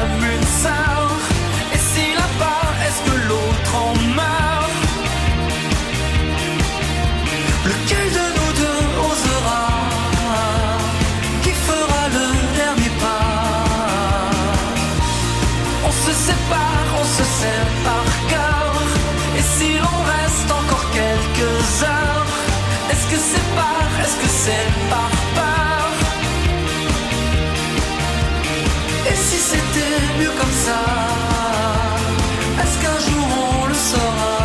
Et 29.06 29.16
si 29.16 29.38
c'était 29.38 30.02
mieux 30.20 30.32
comme 30.38 30.52
ça 30.52 30.80
Est-ce 32.62 32.82
qu'un 32.82 33.00
jour 33.00 33.26
on 33.64 33.68
le 33.68 33.74
saura? 33.74 34.40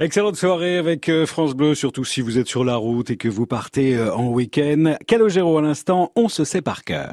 Excellente 0.00 0.36
soirée 0.36 0.78
avec 0.78 1.10
euh, 1.10 1.26
France 1.26 1.52
Bleu, 1.54 1.74
surtout 1.74 2.04
si 2.04 2.22
vous 2.22 2.38
êtes 2.38 2.48
sur 2.48 2.64
la 2.64 2.76
route 2.76 3.10
et 3.10 3.18
que 3.18 3.28
vous 3.28 3.46
partez 3.46 3.94
euh, 3.94 4.14
en 4.14 4.28
week-end. 4.28 4.94
Calogero 5.06 5.58
à 5.58 5.62
l'instant, 5.62 6.10
on 6.16 6.30
se 6.30 6.44
sait 6.44 6.62
par 6.62 6.84
cœur. 6.84 7.12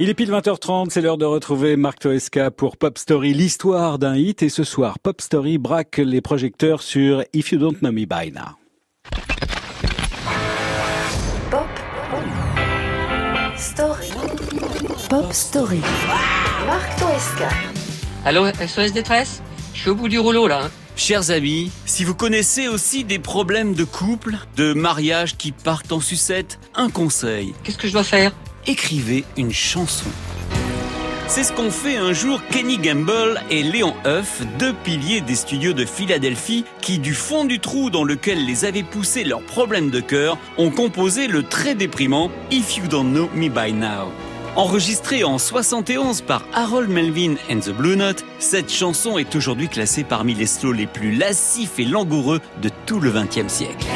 Il 0.00 0.08
est 0.08 0.14
pile 0.14 0.30
20h30, 0.30 0.88
c'est 0.90 1.00
l'heure 1.00 1.18
de 1.18 1.24
retrouver 1.24 1.76
Marc 1.76 2.00
Toesca 2.00 2.50
pour 2.50 2.76
Pop 2.76 2.98
Story, 2.98 3.32
l'histoire 3.32 3.98
d'un 3.98 4.16
hit. 4.16 4.42
Et 4.42 4.48
ce 4.48 4.64
soir, 4.64 4.98
Pop 4.98 5.20
Story 5.20 5.56
braque 5.58 5.98
les 5.98 6.20
projecteurs 6.20 6.82
sur 6.82 7.22
If 7.32 7.52
You 7.52 7.58
Don't 7.58 7.78
Know 7.80 7.92
Me 7.92 8.04
By 8.04 8.32
Now. 8.32 8.56
Pop 11.50 11.66
Story. 13.56 14.08
Pop 15.08 15.32
Story. 15.32 15.80
Marc 16.66 16.96
Toesca. 16.98 17.48
Allô, 18.24 18.46
SOS 18.66 18.92
détresse 18.92 19.42
Je 19.74 19.80
suis 19.80 19.90
au 19.90 19.94
bout 19.94 20.08
du 20.08 20.18
rouleau 20.18 20.48
là. 20.48 20.64
hein. 20.64 20.70
Chers 20.96 21.30
amis, 21.30 21.70
si 21.86 22.04
vous 22.04 22.14
connaissez 22.14 22.68
aussi 22.68 23.04
des 23.04 23.18
problèmes 23.18 23.74
de 23.74 23.84
couple, 23.84 24.36
de 24.56 24.72
mariage 24.72 25.36
qui 25.36 25.50
partent 25.52 25.90
en 25.92 26.00
sucette, 26.00 26.58
un 26.74 26.88
conseil, 26.88 27.52
Qu'est-ce 27.64 27.78
que 27.78 27.88
je 27.88 27.92
dois 27.92 28.04
faire? 28.04 28.32
Écrivez 28.66 29.24
une 29.36 29.52
chanson. 29.52 30.10
C'est 31.26 31.42
ce 31.42 31.52
qu'ont 31.52 31.70
fait 31.70 31.96
un 31.96 32.12
jour 32.12 32.40
Kenny 32.50 32.78
Gamble 32.78 33.40
et 33.50 33.62
Léon 33.62 33.94
Huff, 34.04 34.42
deux 34.58 34.74
piliers 34.84 35.20
des 35.22 35.34
studios 35.34 35.72
de 35.72 35.84
Philadelphie, 35.84 36.64
qui 36.80 36.98
du 36.98 37.14
fond 37.14 37.44
du 37.44 37.60
trou 37.60 37.90
dans 37.90 38.04
lequel 38.04 38.44
les 38.44 38.64
avait 38.64 38.82
poussés 38.82 39.24
leurs 39.24 39.42
problèmes 39.42 39.90
de 39.90 40.00
cœur, 40.00 40.36
ont 40.58 40.70
composé 40.70 41.26
le 41.26 41.42
très 41.42 41.74
déprimant 41.74 42.30
If 42.50 42.76
You 42.76 42.86
Don't 42.88 43.10
Know 43.10 43.30
Me 43.34 43.48
By 43.48 43.72
Now. 43.72 44.12
Enregistrée 44.56 45.24
en 45.24 45.38
71 45.38 46.20
par 46.20 46.44
Harold 46.52 46.88
Melvin 46.88 47.34
and 47.50 47.60
the 47.60 47.70
Blue 47.70 47.96
Note, 47.96 48.24
cette 48.38 48.70
chanson 48.70 49.18
est 49.18 49.34
aujourd'hui 49.34 49.68
classée 49.68 50.04
parmi 50.04 50.34
les 50.34 50.46
slows 50.46 50.72
les 50.72 50.86
plus 50.86 51.16
lascifs 51.16 51.78
et 51.78 51.84
langoureux 51.84 52.40
de 52.62 52.70
tout 52.86 53.00
le 53.00 53.10
XXe 53.10 53.52
siècle. 53.52 53.86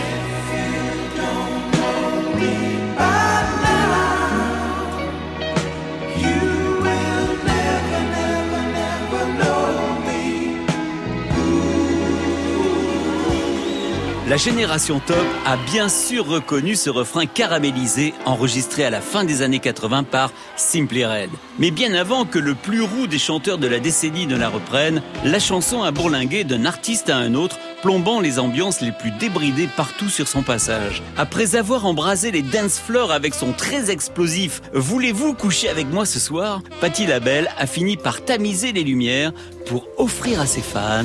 La 14.29 14.37
génération 14.37 15.01
Top 15.07 15.25
a 15.47 15.57
bien 15.57 15.88
sûr 15.88 16.27
reconnu 16.27 16.77
ce 16.77 16.91
refrain 16.91 17.25
caramélisé 17.25 18.12
enregistré 18.27 18.85
à 18.85 18.91
la 18.91 19.01
fin 19.01 19.25
des 19.25 19.41
années 19.41 19.59
80 19.59 20.03
par 20.03 20.33
Simply 20.55 21.07
Red. 21.07 21.31
Mais 21.59 21.71
bien 21.71 21.95
avant 21.95 22.27
que 22.27 22.38
le 22.38 22.55
plus 22.55 22.83
roux 22.83 23.07
des 23.07 23.19
chanteurs 23.19 23.57
de 23.57 23.67
la 23.67 23.79
décennie 23.79 24.27
ne 24.27 24.37
la 24.37 24.51
reprenne, 24.51 25.01
la 25.25 25.38
chanson 25.38 25.83
a 25.83 25.93
bourlingué 25.93 26.45
d'un 26.45 26.67
artiste 26.67 27.09
à 27.09 27.17
un 27.17 27.33
autre, 27.33 27.59
plombant 27.81 28.21
les 28.21 28.38
ambiances 28.38 28.83
les 28.83 28.93
plus 28.93 29.12
débridées 29.12 29.69
partout 29.75 30.11
sur 30.11 30.29
son 30.29 30.43
passage. 30.43 31.03
Après 31.17 31.57
avoir 31.57 31.87
embrasé 31.87 32.31
les 32.31 32.43
dance 32.43 32.79
floors 32.79 33.12
avec 33.12 33.33
son 33.33 33.55
très 33.55 33.91
explosif 33.91 34.61
Voulez-vous 34.75 35.33
coucher 35.33 35.71
avec 35.71 35.87
moi 35.87 36.05
ce 36.05 36.21
soir 36.21 36.61
Patti 36.83 37.07
Labelle 37.07 37.49
a 37.57 37.67
fini 37.67 37.97
par 37.97 38.23
tamiser 38.23 38.73
les 38.73 38.85
lumières 38.85 39.33
pour 39.64 39.88
offrir 39.97 40.38
à 40.38 40.47
ses 40.47 40.61
fans 40.61 41.05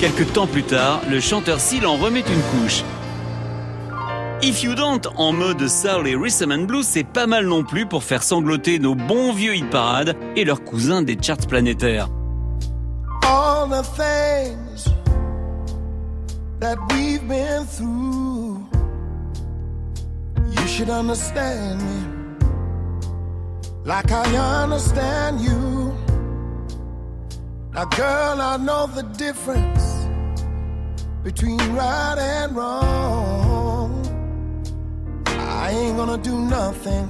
Quelques 0.00 0.32
temps 0.32 0.46
plus 0.46 0.62
tard, 0.62 1.02
le 1.10 1.20
chanteur 1.20 1.60
Seal 1.60 1.86
en 1.86 1.96
remet 1.96 2.20
une 2.20 2.60
couche. 2.60 2.82
If 4.42 4.62
You 4.62 4.74
Don't 4.74 5.06
en 5.16 5.32
mode 5.32 5.68
soul 5.68 6.08
et 6.08 6.16
rhythm 6.16 6.50
and 6.52 6.66
c'est 6.82 7.04
pas 7.04 7.26
mal 7.26 7.46
non 7.46 7.62
plus 7.62 7.84
pour 7.84 8.02
faire 8.02 8.22
sangloter 8.22 8.78
nos 8.78 8.94
bons 8.94 9.32
vieux 9.32 9.54
hit 9.54 9.68
parades 9.68 10.16
et 10.36 10.44
leurs 10.44 10.64
cousins 10.64 11.02
des 11.02 11.18
charts 11.20 11.46
planétaires. 11.46 12.08
all 13.60 13.66
the 13.66 13.82
things 13.82 14.88
that 16.58 16.78
we've 16.92 17.26
been 17.28 17.66
through. 17.66 18.66
You 20.56 20.66
should 20.66 20.88
understand 20.88 21.80
me 21.82 22.00
like 23.84 24.10
I 24.10 24.24
understand 24.62 25.40
you. 25.40 25.89
Now, 27.72 27.84
girl, 27.84 28.40
I 28.40 28.56
know 28.56 28.88
the 28.88 29.04
difference 29.16 30.06
between 31.22 31.60
right 31.72 32.16
and 32.18 32.56
wrong. 32.56 33.94
I 35.26 35.70
ain't 35.70 35.96
gonna 35.96 36.18
do 36.18 36.36
nothing 36.36 37.06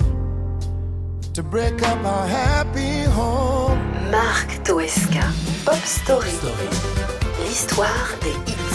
to 1.33 1.42
break 1.42 1.83
up 1.83 2.05
our 2.05 2.27
happy 2.27 3.05
home. 3.05 3.79
Marc 4.11 4.49
Toesca, 4.62 5.25
Pop 5.64 5.77
Story. 5.77 6.31
L'histoire 7.38 8.18
des 8.20 8.53
hits. 8.53 8.70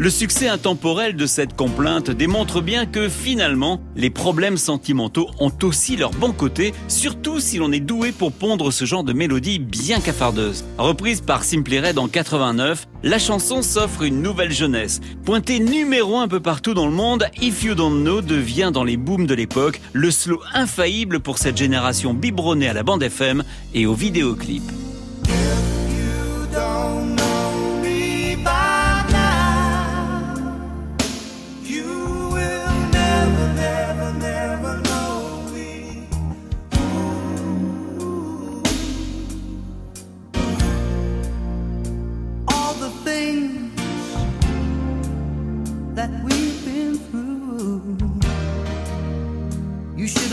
Le 0.00 0.10
succès 0.10 0.46
intemporel 0.46 1.16
de 1.16 1.26
cette 1.26 1.56
complainte 1.56 2.12
démontre 2.12 2.60
bien 2.60 2.86
que 2.86 3.08
finalement, 3.08 3.80
les 3.96 4.10
problèmes 4.10 4.56
sentimentaux 4.56 5.28
ont 5.40 5.50
aussi 5.64 5.96
leur 5.96 6.12
bon 6.12 6.30
côté, 6.30 6.72
surtout 6.86 7.40
si 7.40 7.58
l'on 7.58 7.72
est 7.72 7.80
doué 7.80 8.12
pour 8.12 8.30
pondre 8.30 8.72
ce 8.72 8.84
genre 8.84 9.02
de 9.02 9.12
mélodie 9.12 9.58
bien 9.58 9.98
cafardeuse. 9.98 10.64
Reprise 10.78 11.20
par 11.20 11.42
Simply 11.42 11.80
Red 11.80 11.98
en 11.98 12.06
89, 12.06 12.86
la 13.02 13.18
chanson 13.18 13.60
s'offre 13.60 14.02
une 14.02 14.22
nouvelle 14.22 14.52
jeunesse. 14.52 15.00
Pointé 15.24 15.58
numéro 15.58 16.18
un 16.18 16.28
peu 16.28 16.38
partout 16.38 16.74
dans 16.74 16.86
le 16.86 16.92
monde, 16.92 17.26
If 17.42 17.64
You 17.64 17.74
Don't 17.74 18.02
Know 18.02 18.22
devient 18.22 18.70
dans 18.72 18.84
les 18.84 18.96
booms 18.96 19.26
de 19.26 19.34
l'époque 19.34 19.80
le 19.94 20.12
slow 20.12 20.40
infaillible 20.54 21.18
pour 21.18 21.38
cette 21.38 21.56
génération 21.56 22.14
biberonnée 22.14 22.68
à 22.68 22.72
la 22.72 22.84
bande 22.84 23.02
FM 23.02 23.42
et 23.74 23.86
au 23.86 23.94
vidéoclip. 23.94 24.62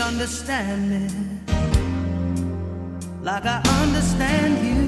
Understand 0.06 0.88
me 0.88 1.08
like 3.22 3.44
I 3.44 3.60
understand 3.82 4.54
you. 4.64 4.82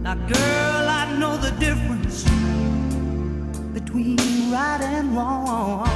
Now, 0.00 0.14
girl, 0.14 0.84
I 1.00 1.04
know 1.18 1.36
the 1.36 1.50
difference 1.58 2.22
between 3.72 4.16
right 4.52 4.80
and 4.80 5.16
wrong. 5.16 5.88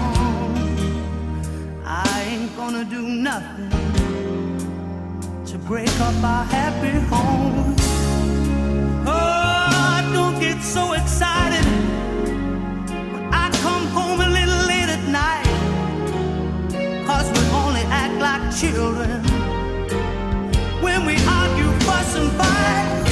I 1.85 2.25
ain't 2.31 2.57
gonna 2.57 2.85
do 2.85 3.03
nothing 3.03 3.71
to 5.47 5.59
break 5.71 5.95
up 6.01 6.17
our 6.25 6.45
happy 6.45 6.99
home. 7.13 7.77
Oh, 9.07 10.11
don't 10.13 10.40
get 10.40 10.61
so 10.65 10.94
excited 10.94 11.65
when 13.13 13.25
I 13.33 13.51
come 13.63 13.87
home 13.99 14.27
children 18.61 19.23
when 20.83 21.06
we 21.06 21.15
argue, 21.29 21.71
fuss, 21.87 22.17
and 22.17 22.33
fight. 22.33 23.08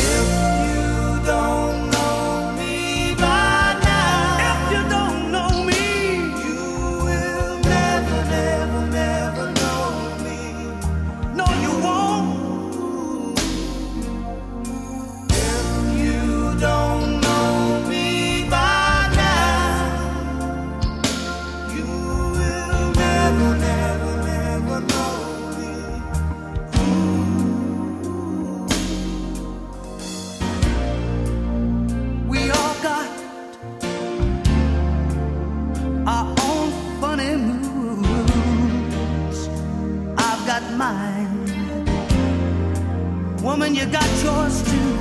You 43.76 43.84
got 43.84 44.10
yours 44.24 44.62
too. 44.70 44.92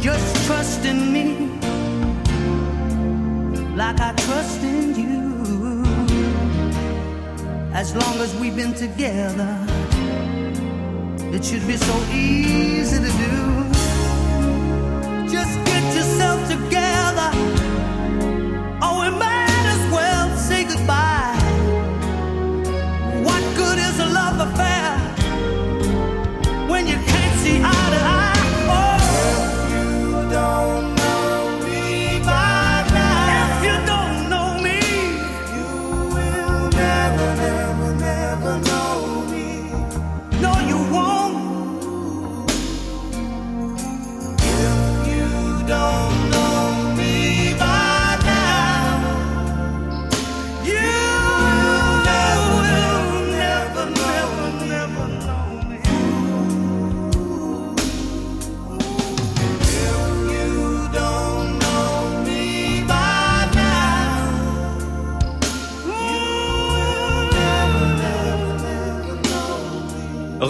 Just 0.00 0.46
trust 0.46 0.84
in 0.84 1.12
me 1.12 1.26
like 3.76 4.00
I 4.00 4.12
trust 4.26 4.60
in 4.62 4.94
you. 5.02 5.84
As 7.72 7.94
long 7.94 8.16
as 8.24 8.34
we've 8.40 8.56
been 8.56 8.74
together, 8.74 9.56
it 11.34 11.44
should 11.44 11.64
be 11.66 11.76
so 11.76 11.96
easy 12.12 12.98
to 13.06 13.12
do. 13.24 13.36
Just 15.30 15.54
get 15.64 15.84
yourself 15.94 16.48
together. 16.50 16.85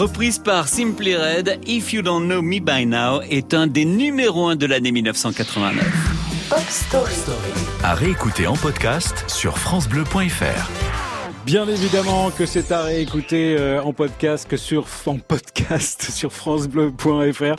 Reprise 0.06 0.38
par 0.38 0.68
Simply 0.68 1.16
Red, 1.16 1.58
If 1.66 1.92
You 1.92 2.00
Don't 2.00 2.26
Know 2.26 2.40
Me 2.40 2.60
By 2.60 2.86
Now 2.86 3.22
est 3.28 3.54
un 3.54 3.66
des 3.66 3.84
numéros 3.84 4.46
1 4.46 4.54
de 4.54 4.64
l'année 4.66 4.92
1989. 4.92 5.84
Pop 6.48 6.60
Story. 6.68 7.12
À 7.82 7.92
réécouter 7.94 8.46
en 8.46 8.54
podcast 8.54 9.24
sur 9.26 9.58
FranceBleu.fr. 9.58 10.70
Bien 11.44 11.66
évidemment 11.66 12.30
que 12.30 12.46
c'est 12.46 12.70
à 12.70 12.82
réécouter 12.84 13.56
euh, 13.58 13.82
en 13.82 13.92
podcast 13.92 14.46
que 14.48 14.56
sur 14.56 14.86
en 15.06 15.18
podcast 15.18 16.02
sur 16.12 16.32
francebleu.fr. 16.32 17.56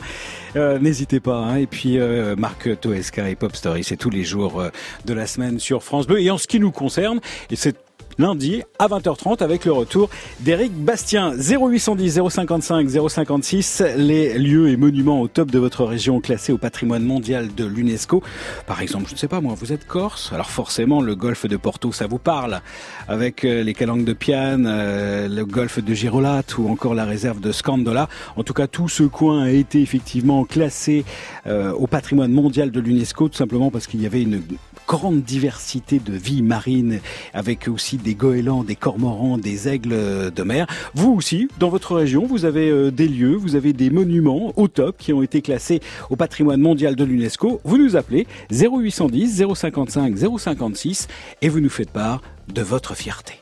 Euh, 0.56 0.78
N'hésitez 0.78 1.20
pas. 1.20 1.36
hein. 1.36 1.56
Et 1.56 1.66
puis 1.66 1.98
euh, 1.98 2.34
Marc 2.34 2.80
Toesca 2.80 3.28
et 3.28 3.34
Pop 3.34 3.54
Story, 3.54 3.84
c'est 3.84 3.98
tous 3.98 4.10
les 4.10 4.24
jours 4.24 4.58
euh, 4.62 4.70
de 5.04 5.12
la 5.12 5.26
semaine 5.26 5.58
sur 5.58 5.82
France 5.82 6.06
Bleu. 6.06 6.22
Et 6.22 6.30
en 6.30 6.38
ce 6.38 6.46
qui 6.46 6.60
nous 6.60 6.70
concerne, 6.72 7.20
et 7.50 7.56
c'est 7.56 7.76
lundi 8.18 8.62
à 8.80 8.88
20h30 8.88 9.42
avec 9.42 9.64
le 9.64 9.72
retour 9.72 10.10
d'Éric 10.40 10.72
Bastien. 10.72 11.32
0810 11.36 12.20
055 12.28 12.88
056, 13.08 13.82
les 13.96 14.36
lieux 14.38 14.70
et 14.70 14.76
monuments 14.76 15.20
au 15.20 15.28
top 15.28 15.50
de 15.50 15.58
votre 15.58 15.84
région 15.84 16.20
classés 16.20 16.52
au 16.52 16.58
patrimoine 16.58 17.04
mondial 17.04 17.54
de 17.54 17.64
l'UNESCO. 17.64 18.22
Par 18.66 18.82
exemple, 18.82 19.06
je 19.08 19.14
ne 19.14 19.18
sais 19.18 19.28
pas 19.28 19.40
moi, 19.40 19.54
vous 19.56 19.72
êtes 19.72 19.86
corse, 19.86 20.32
alors 20.32 20.50
forcément 20.50 21.00
le 21.00 21.14
golfe 21.14 21.46
de 21.46 21.56
Porto, 21.56 21.92
ça 21.92 22.06
vous 22.06 22.18
parle, 22.18 22.60
avec 23.06 23.44
euh, 23.44 23.62
les 23.62 23.74
calanques 23.74 24.04
de 24.04 24.12
Piane, 24.12 24.66
euh, 24.68 25.28
le 25.28 25.44
golfe 25.44 25.78
de 25.78 25.94
Girolat 25.94 26.42
ou 26.58 26.68
encore 26.68 26.94
la 26.94 27.04
réserve 27.04 27.40
de 27.40 27.52
Scandola. 27.52 28.08
En 28.36 28.42
tout 28.42 28.54
cas, 28.54 28.66
tout 28.66 28.88
ce 28.88 29.04
coin 29.04 29.44
a 29.44 29.50
été 29.50 29.80
effectivement 29.80 30.44
classé 30.44 31.04
euh, 31.46 31.72
au 31.72 31.86
patrimoine 31.86 32.32
mondial 32.32 32.72
de 32.72 32.80
l'UNESCO, 32.80 33.28
tout 33.28 33.36
simplement 33.36 33.70
parce 33.70 33.86
qu'il 33.86 34.02
y 34.02 34.06
avait 34.06 34.22
une 34.22 34.42
grande 34.88 35.22
diversité 35.22 35.98
de 35.98 36.14
vie 36.14 36.42
marine, 36.42 37.00
avec 37.34 37.68
aussi 37.68 37.98
des 37.98 38.07
goélands, 38.14 38.64
des 38.64 38.76
cormorans, 38.76 39.38
des 39.38 39.68
aigles 39.68 40.32
de 40.32 40.42
mer. 40.42 40.66
Vous 40.94 41.12
aussi, 41.12 41.48
dans 41.58 41.68
votre 41.68 41.94
région, 41.94 42.26
vous 42.26 42.44
avez 42.44 42.70
euh, 42.70 42.90
des 42.90 43.08
lieux, 43.08 43.34
vous 43.34 43.56
avez 43.56 43.72
des 43.72 43.90
monuments 43.90 44.52
au 44.56 44.68
top 44.68 44.96
qui 44.98 45.12
ont 45.12 45.22
été 45.22 45.42
classés 45.42 45.80
au 46.10 46.16
patrimoine 46.16 46.60
mondial 46.60 46.96
de 46.96 47.04
l'UNESCO. 47.04 47.60
Vous 47.64 47.78
nous 47.78 47.96
appelez 47.96 48.26
0810 48.50 49.44
055 49.54 50.16
056 50.38 51.08
et 51.42 51.48
vous 51.48 51.60
nous 51.60 51.68
faites 51.68 51.90
part 51.90 52.22
de 52.52 52.62
votre 52.62 52.94
fierté. 52.94 53.34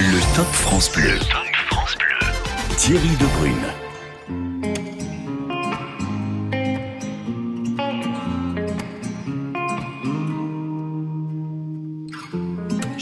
Le 0.00 0.36
Top 0.36 0.46
France 0.46 0.90
Bleu. 0.92 1.18
Thierry 2.76 3.08
Debrune. 3.20 3.83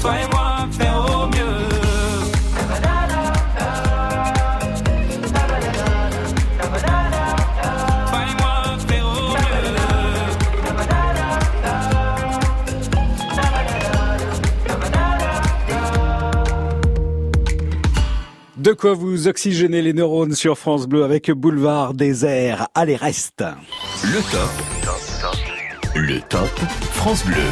Toi 0.00 0.12
et 0.16 0.26
moi, 0.32 0.66
faire 0.72 0.96
au 0.96 1.26
mieux. 1.26 1.68
Toi 8.06 8.20
et 8.22 8.34
moi, 8.40 8.78
faire 8.88 9.06
au 9.06 9.20
De 18.56 18.72
quoi 18.72 18.94
vous 18.94 19.28
oxygéner 19.28 19.82
les 19.82 19.92
neurones 19.92 20.34
sur 20.34 20.56
France 20.56 20.86
Bleu 20.86 21.04
avec 21.04 21.30
Boulevard 21.30 21.92
Désert. 21.92 22.68
Allez, 22.74 22.96
reste. 22.96 23.44
Le 24.04 24.20
top. 24.30 24.50
Le 25.94 26.20
top 26.20 26.58
France 26.94 27.24
Bleu. 27.26 27.44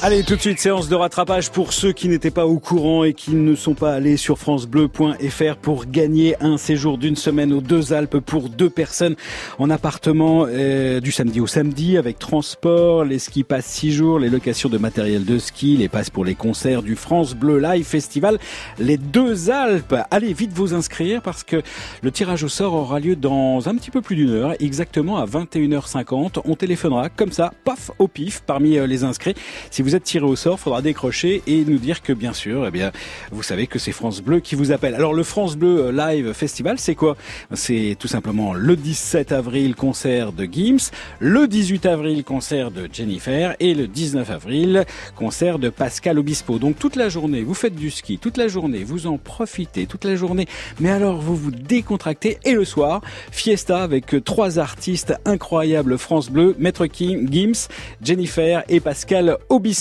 Allez, 0.00 0.22
tout 0.22 0.36
de 0.36 0.40
suite, 0.40 0.60
séance 0.60 0.88
de 0.88 0.94
rattrapage 0.94 1.50
pour 1.50 1.72
ceux 1.72 1.92
qui 1.92 2.08
n'étaient 2.08 2.30
pas 2.30 2.46
au 2.46 2.60
courant 2.60 3.02
et 3.02 3.14
qui 3.14 3.32
ne 3.32 3.56
sont 3.56 3.74
pas 3.74 3.94
allés 3.94 4.16
sur 4.16 4.38
francebleu.fr 4.38 5.56
pour 5.60 5.86
gagner 5.86 6.36
un 6.40 6.56
séjour 6.56 6.98
d'une 6.98 7.16
semaine 7.16 7.52
aux 7.52 7.60
deux 7.60 7.92
Alpes 7.92 8.18
pour 8.20 8.48
deux 8.48 8.70
personnes 8.70 9.16
en 9.58 9.70
appartement 9.70 10.46
euh, 10.48 11.00
du 11.00 11.10
samedi 11.10 11.40
au 11.40 11.48
samedi 11.48 11.96
avec 11.96 12.20
transport, 12.20 13.02
les 13.02 13.18
skis 13.18 13.42
passent 13.42 13.66
six 13.66 13.90
jours, 13.90 14.20
les 14.20 14.30
locations 14.30 14.68
de 14.68 14.78
matériel 14.78 15.24
de 15.24 15.36
ski, 15.36 15.76
les 15.76 15.88
passes 15.88 16.10
pour 16.10 16.24
les 16.24 16.36
concerts 16.36 16.84
du 16.84 16.94
France 16.94 17.34
Bleu 17.34 17.58
Live 17.58 17.84
Festival, 17.84 18.38
les 18.78 18.98
deux 18.98 19.50
Alpes. 19.50 19.96
Allez 20.12 20.32
vite 20.32 20.52
vous 20.52 20.74
inscrire 20.74 21.22
parce 21.22 21.42
que 21.42 21.60
le 22.02 22.12
tirage 22.12 22.44
au 22.44 22.48
sort 22.48 22.74
aura 22.74 23.00
lieu 23.00 23.16
dans 23.16 23.68
un 23.68 23.74
petit 23.74 23.90
peu 23.90 24.00
plus 24.00 24.14
d'une 24.14 24.30
heure, 24.30 24.54
exactement 24.60 25.16
à 25.18 25.26
21h50. 25.26 26.40
On 26.44 26.54
téléphonera 26.54 27.08
comme 27.08 27.32
ça, 27.32 27.52
paf, 27.64 27.90
au 27.98 28.06
pif, 28.06 28.42
parmi 28.46 28.78
euh, 28.78 28.86
les 28.86 29.02
inscrits. 29.02 29.34
Si 29.72 29.82
vous 29.82 29.87
vous 29.88 29.96
êtes 29.96 30.04
tiré 30.04 30.26
au 30.26 30.36
sort, 30.36 30.60
faudra 30.60 30.82
décrocher 30.82 31.42
et 31.46 31.64
nous 31.64 31.78
dire 31.78 32.02
que 32.02 32.12
bien 32.12 32.34
sûr, 32.34 32.66
eh 32.66 32.70
bien, 32.70 32.92
vous 33.32 33.42
savez 33.42 33.66
que 33.66 33.78
c'est 33.78 33.92
France 33.92 34.20
Bleu 34.20 34.40
qui 34.40 34.54
vous 34.54 34.70
appelle. 34.70 34.94
Alors 34.94 35.14
le 35.14 35.22
France 35.22 35.56
Bleu 35.56 35.90
Live 35.90 36.34
Festival, 36.34 36.78
c'est 36.78 36.94
quoi? 36.94 37.16
C'est 37.54 37.96
tout 37.98 38.06
simplement 38.06 38.52
le 38.52 38.76
17 38.76 39.32
avril 39.32 39.74
concert 39.74 40.32
de 40.32 40.44
Gims, 40.44 40.90
le 41.20 41.48
18 41.48 41.86
avril 41.86 42.22
concert 42.22 42.70
de 42.70 42.86
Jennifer 42.92 43.56
et 43.60 43.72
le 43.72 43.86
19 43.86 44.30
avril 44.30 44.84
concert 45.16 45.58
de 45.58 45.70
Pascal 45.70 46.18
Obispo. 46.18 46.58
Donc 46.58 46.78
toute 46.78 46.96
la 46.96 47.08
journée, 47.08 47.40
vous 47.40 47.54
faites 47.54 47.74
du 47.74 47.90
ski, 47.90 48.18
toute 48.18 48.36
la 48.36 48.48
journée, 48.48 48.84
vous 48.84 49.06
en 49.06 49.16
profitez, 49.16 49.86
toute 49.86 50.04
la 50.04 50.16
journée. 50.16 50.44
Mais 50.80 50.90
alors 50.90 51.16
vous 51.18 51.34
vous 51.34 51.50
décontractez 51.50 52.36
et 52.44 52.52
le 52.52 52.66
soir, 52.66 53.00
fiesta 53.30 53.82
avec 53.82 54.22
trois 54.22 54.58
artistes 54.58 55.14
incroyables 55.24 55.96
France 55.96 56.28
Bleu, 56.28 56.54
Maître 56.58 56.84
King, 56.84 57.26
Gims, 57.32 57.68
Jennifer 58.02 58.64
et 58.68 58.80
Pascal 58.80 59.38
Obispo. 59.48 59.77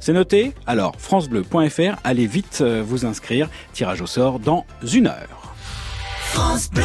C'est 0.00 0.12
noté 0.12 0.52
Alors 0.66 0.94
francebleu.fr, 0.98 1.96
allez 2.04 2.26
vite 2.26 2.58
euh, 2.60 2.82
vous 2.84 3.04
inscrire. 3.04 3.48
Tirage 3.72 4.00
au 4.00 4.06
sort 4.06 4.38
dans 4.38 4.64
une 4.82 5.06
heure. 5.06 5.54
France 6.32 6.70
Bleu. 6.70 6.82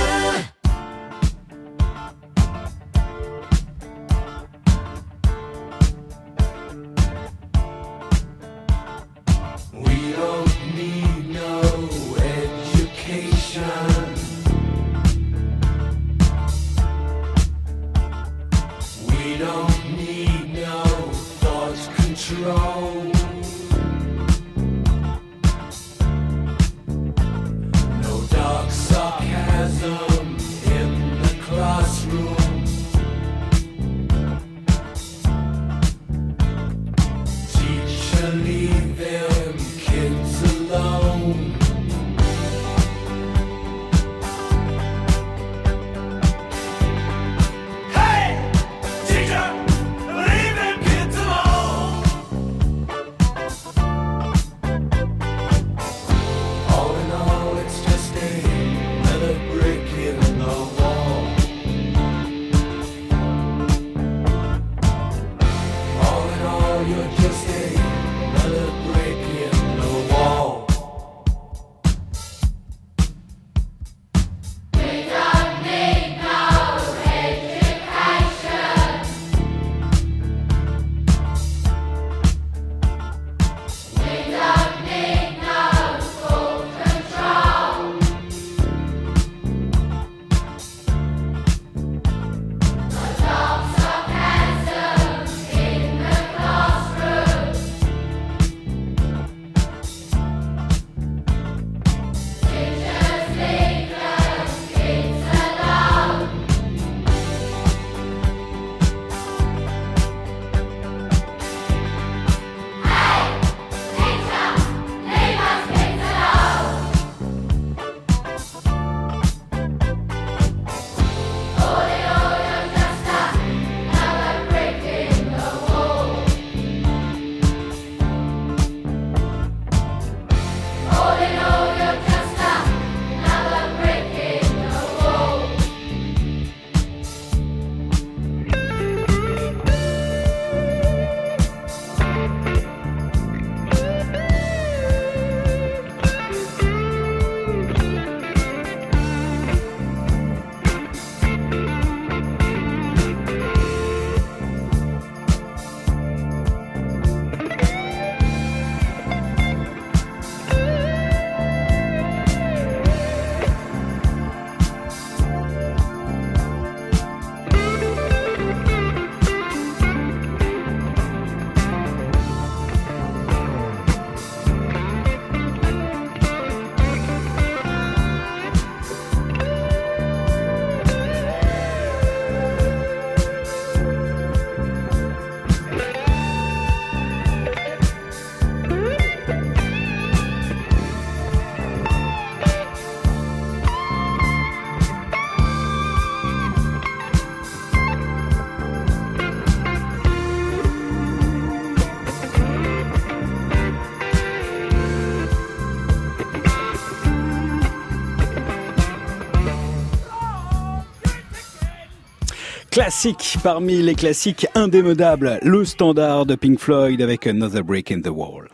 Classique 212.90 213.38
parmi 213.44 213.84
les 213.84 213.94
classiques 213.94 214.48
indémodables, 214.56 215.38
le 215.44 215.64
standard 215.64 216.26
de 216.26 216.34
Pink 216.34 216.60
Floyd 216.60 217.00
avec 217.04 217.28
Another 217.28 217.64
Break 217.64 217.92
in 217.92 218.02
the 218.02 218.08
Wall. 218.08 218.50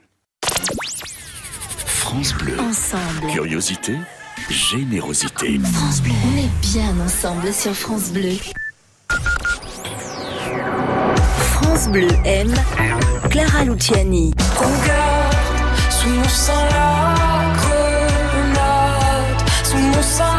France 1.86 2.34
Bleu. 2.34 2.60
Ensemble. 2.60 3.32
Curiosité, 3.32 3.96
générosité. 4.50 5.58
France 5.72 6.02
Bleu. 6.02 6.12
On 6.26 6.38
est 6.38 6.50
bien 6.74 6.94
ensemble 7.06 7.54
sur 7.54 7.74
France 7.74 8.12
Bleu. 8.12 8.36
France 11.38 11.88
Bleu 11.88 12.10
aime 12.26 12.54
Clara 13.30 13.64
Luciani. 13.64 14.34
Regarde, 14.58 15.36
sous 15.90 16.10
mon 16.10 16.28
sang 16.28 16.66
la 16.72 17.56
grenade, 17.56 19.50
sous 19.64 19.78
mon 19.78 20.02
sang 20.02 20.35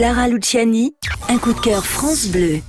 Clara 0.00 0.28
Luciani, 0.28 0.94
un 1.28 1.36
coup 1.36 1.52
de 1.52 1.60
cœur 1.60 1.84
France 1.84 2.28
Bleu. 2.28 2.60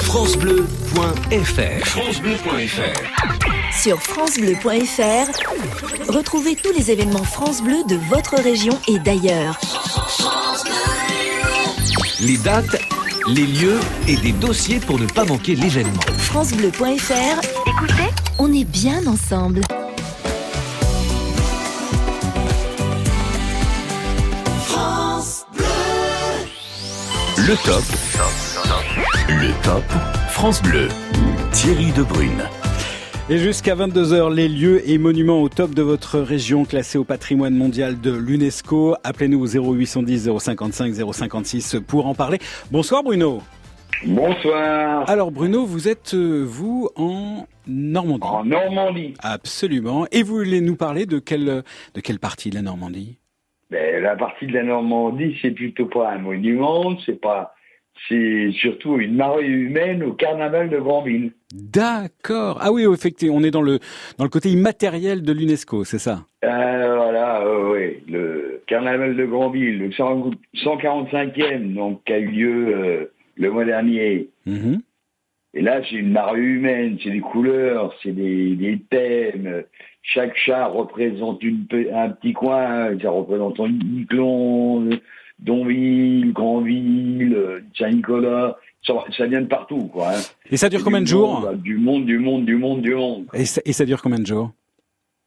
FranceBleu.fr 0.00 1.86
FranceBleu.fr 1.86 3.80
Sur 3.80 4.02
francebleu.fr, 4.02 6.12
retrouvez 6.12 6.56
tous 6.56 6.72
les 6.72 6.90
événements 6.90 7.22
France 7.22 7.62
Bleu 7.62 7.84
de 7.88 7.94
votre 7.94 8.42
région 8.42 8.76
et 8.88 8.98
d'ailleurs. 8.98 9.56
Les 12.20 12.38
dates, 12.38 12.76
les 13.28 13.46
lieux 13.46 13.78
et 14.08 14.16
des 14.16 14.32
dossiers 14.32 14.80
pour 14.80 14.98
ne 14.98 15.06
pas 15.06 15.24
manquer 15.24 15.54
l'événement. 15.54 16.02
francebleu.fr, 16.18 17.40
écoutez, 17.68 18.10
on 18.40 18.52
est 18.52 18.64
bien 18.64 19.06
ensemble. 19.06 19.60
Le 27.50 27.56
top. 27.66 27.82
Le 29.28 29.64
top 29.64 29.82
France 30.28 30.62
Bleu. 30.62 30.86
Thierry 31.50 31.90
Debrune. 31.90 32.44
Et 33.28 33.38
jusqu'à 33.38 33.74
22h, 33.74 34.32
les 34.32 34.48
lieux 34.48 34.88
et 34.88 34.98
monuments 34.98 35.42
au 35.42 35.48
top 35.48 35.74
de 35.74 35.82
votre 35.82 36.20
région 36.20 36.64
classés 36.64 36.96
au 36.96 37.02
patrimoine 37.02 37.56
mondial 37.56 38.00
de 38.00 38.12
l'UNESCO. 38.12 38.94
Appelez-nous 39.02 39.42
au 39.42 39.74
0810 39.74 40.30
055 40.38 40.94
056 41.12 41.78
pour 41.88 42.06
en 42.06 42.14
parler. 42.14 42.38
Bonsoir 42.70 43.02
Bruno. 43.02 43.42
Bonsoir. 44.06 45.10
Alors 45.10 45.32
Bruno, 45.32 45.66
vous 45.66 45.88
êtes 45.88 46.14
euh, 46.14 46.44
vous 46.46 46.88
en 46.94 47.48
Normandie. 47.66 48.28
En 48.28 48.44
Normandie. 48.44 49.14
Absolument. 49.24 50.06
Et 50.12 50.22
vous 50.22 50.36
voulez 50.36 50.60
nous 50.60 50.76
parler 50.76 51.04
de 51.04 51.18
quelle 51.18 51.64
de 51.94 52.00
quelle 52.00 52.20
partie 52.20 52.50
de 52.50 52.54
la 52.54 52.62
Normandie? 52.62 53.19
Ben, 53.70 54.02
la 54.02 54.16
partie 54.16 54.46
de 54.46 54.52
la 54.52 54.64
Normandie, 54.64 55.36
c'est 55.40 55.52
plutôt 55.52 55.86
pas 55.86 56.10
un 56.10 56.18
monument, 56.18 56.98
c'est 57.06 57.20
pas, 57.20 57.54
c'est 58.08 58.50
surtout 58.52 58.98
une 58.98 59.14
marée 59.14 59.46
humaine 59.46 60.02
au 60.02 60.12
carnaval 60.12 60.70
de 60.70 60.78
Grandville. 60.78 61.32
D'accord. 61.52 62.58
Ah 62.60 62.72
oui, 62.72 62.84
effectivement, 62.92 63.36
on 63.36 63.42
est 63.44 63.50
dans 63.50 63.62
le 63.62 63.78
dans 64.18 64.24
le 64.24 64.30
côté 64.30 64.50
immatériel 64.50 65.22
de 65.22 65.32
l'UNESCO, 65.32 65.84
c'est 65.84 65.98
ça? 65.98 66.24
Euh, 66.44 66.96
voilà, 66.96 67.42
euh, 67.42 67.70
ouais, 67.70 68.02
le 68.08 68.62
carnaval 68.66 69.16
de 69.16 69.24
Grandville, 69.24 69.78
le 69.78 69.92
100 69.92 70.30
145e, 70.54 71.74
donc 71.74 72.02
qui 72.04 72.12
a 72.12 72.18
eu 72.18 72.26
lieu 72.26 72.74
euh, 72.74 73.04
le 73.36 73.50
mois 73.50 73.64
dernier. 73.64 74.30
Mhm. 74.46 74.80
Et 75.54 75.62
là, 75.62 75.80
c'est 75.88 75.96
une 75.96 76.12
marée 76.12 76.40
humaine, 76.40 76.98
c'est 77.02 77.10
des 77.10 77.20
couleurs, 77.20 77.92
c'est 78.02 78.12
des, 78.12 78.54
des 78.54 78.80
thèmes. 78.88 79.64
Chaque 80.02 80.36
char 80.36 80.72
représente 80.72 81.42
une, 81.42 81.66
un 81.94 82.10
petit 82.10 82.32
coin, 82.32 82.98
ça 83.00 83.10
représente 83.10 83.58
Miquelon, 83.60 84.88
Donville, 85.38 86.32
Grandville, 86.32 87.34
euh, 87.34 87.60
Saint-Nicolas. 87.78 88.56
Ça, 88.86 88.94
ça 89.16 89.26
vient 89.26 89.42
de 89.42 89.46
partout, 89.46 89.88
quoi. 89.92 90.08
hein. 90.10 90.20
Et 90.50 90.56
ça 90.56 90.68
dure 90.70 90.78
Du 90.80 90.84
combien 90.84 91.02
de 91.02 91.06
jours 91.06 91.40
monde, 91.42 91.60
Du 91.62 91.76
monde, 91.76 92.06
du 92.06 92.18
monde, 92.18 92.44
du 92.46 92.56
monde, 92.56 92.80
du 92.82 92.94
monde. 92.94 93.26
et 93.34 93.44
ça, 93.44 93.60
et 93.64 93.72
ça 93.72 93.84
dure 93.84 94.00
combien 94.02 94.18
de 94.18 94.26
jours? 94.26 94.52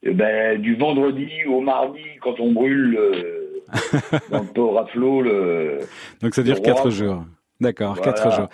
Eh 0.02 0.12
ben, 0.12 0.60
du 0.60 0.76
vendredi 0.76 1.30
au 1.48 1.62
mardi, 1.62 2.02
quand 2.22 2.40
on 2.40 2.52
brûle 2.52 2.98
euh, 3.00 3.62
dans 4.32 4.40
le 4.42 4.48
port 4.48 4.80
à 4.80 4.86
flot, 4.88 5.22
le, 5.22 5.80
Donc 6.22 6.34
ça 6.34 6.42
dure 6.44 6.62
quatre 6.62 6.90
jours. 6.90 7.24
D'accord, 7.62 7.96
Voilà. 7.96 8.12
quatre 8.12 8.32
jours. 8.36 8.50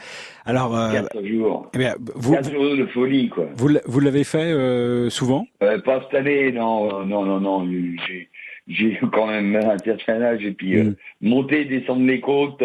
Alors, 0.45 0.77
euh, 0.77 0.91
quatre 0.91 1.25
jours. 1.25 1.69
eh 1.73 1.77
bien, 1.77 1.95
vous, 2.15 2.33
Quatre 2.33 2.51
jours 2.51 2.75
de 2.77 2.85
folie, 2.87 3.29
quoi. 3.29 3.47
vous, 3.55 3.69
vous 3.85 3.99
l'avez 3.99 4.23
fait 4.23 4.51
euh, 4.51 5.09
souvent? 5.09 5.45
Euh, 5.63 5.79
pas 5.79 6.01
cette 6.03 6.19
année, 6.19 6.51
non, 6.51 7.05
non, 7.05 7.23
non, 7.25 7.39
non. 7.39 7.67
J'ai, 8.07 8.29
j'ai 8.67 8.99
quand 9.13 9.27
même 9.27 9.55
un 9.55 9.77
certain 9.79 10.21
âge 10.21 10.43
et 10.45 10.51
puis 10.51 10.75
Mm. 10.75 10.95
monter, 11.21 11.65
descendre 11.65 12.05
les 12.05 12.19
côtes, 12.19 12.59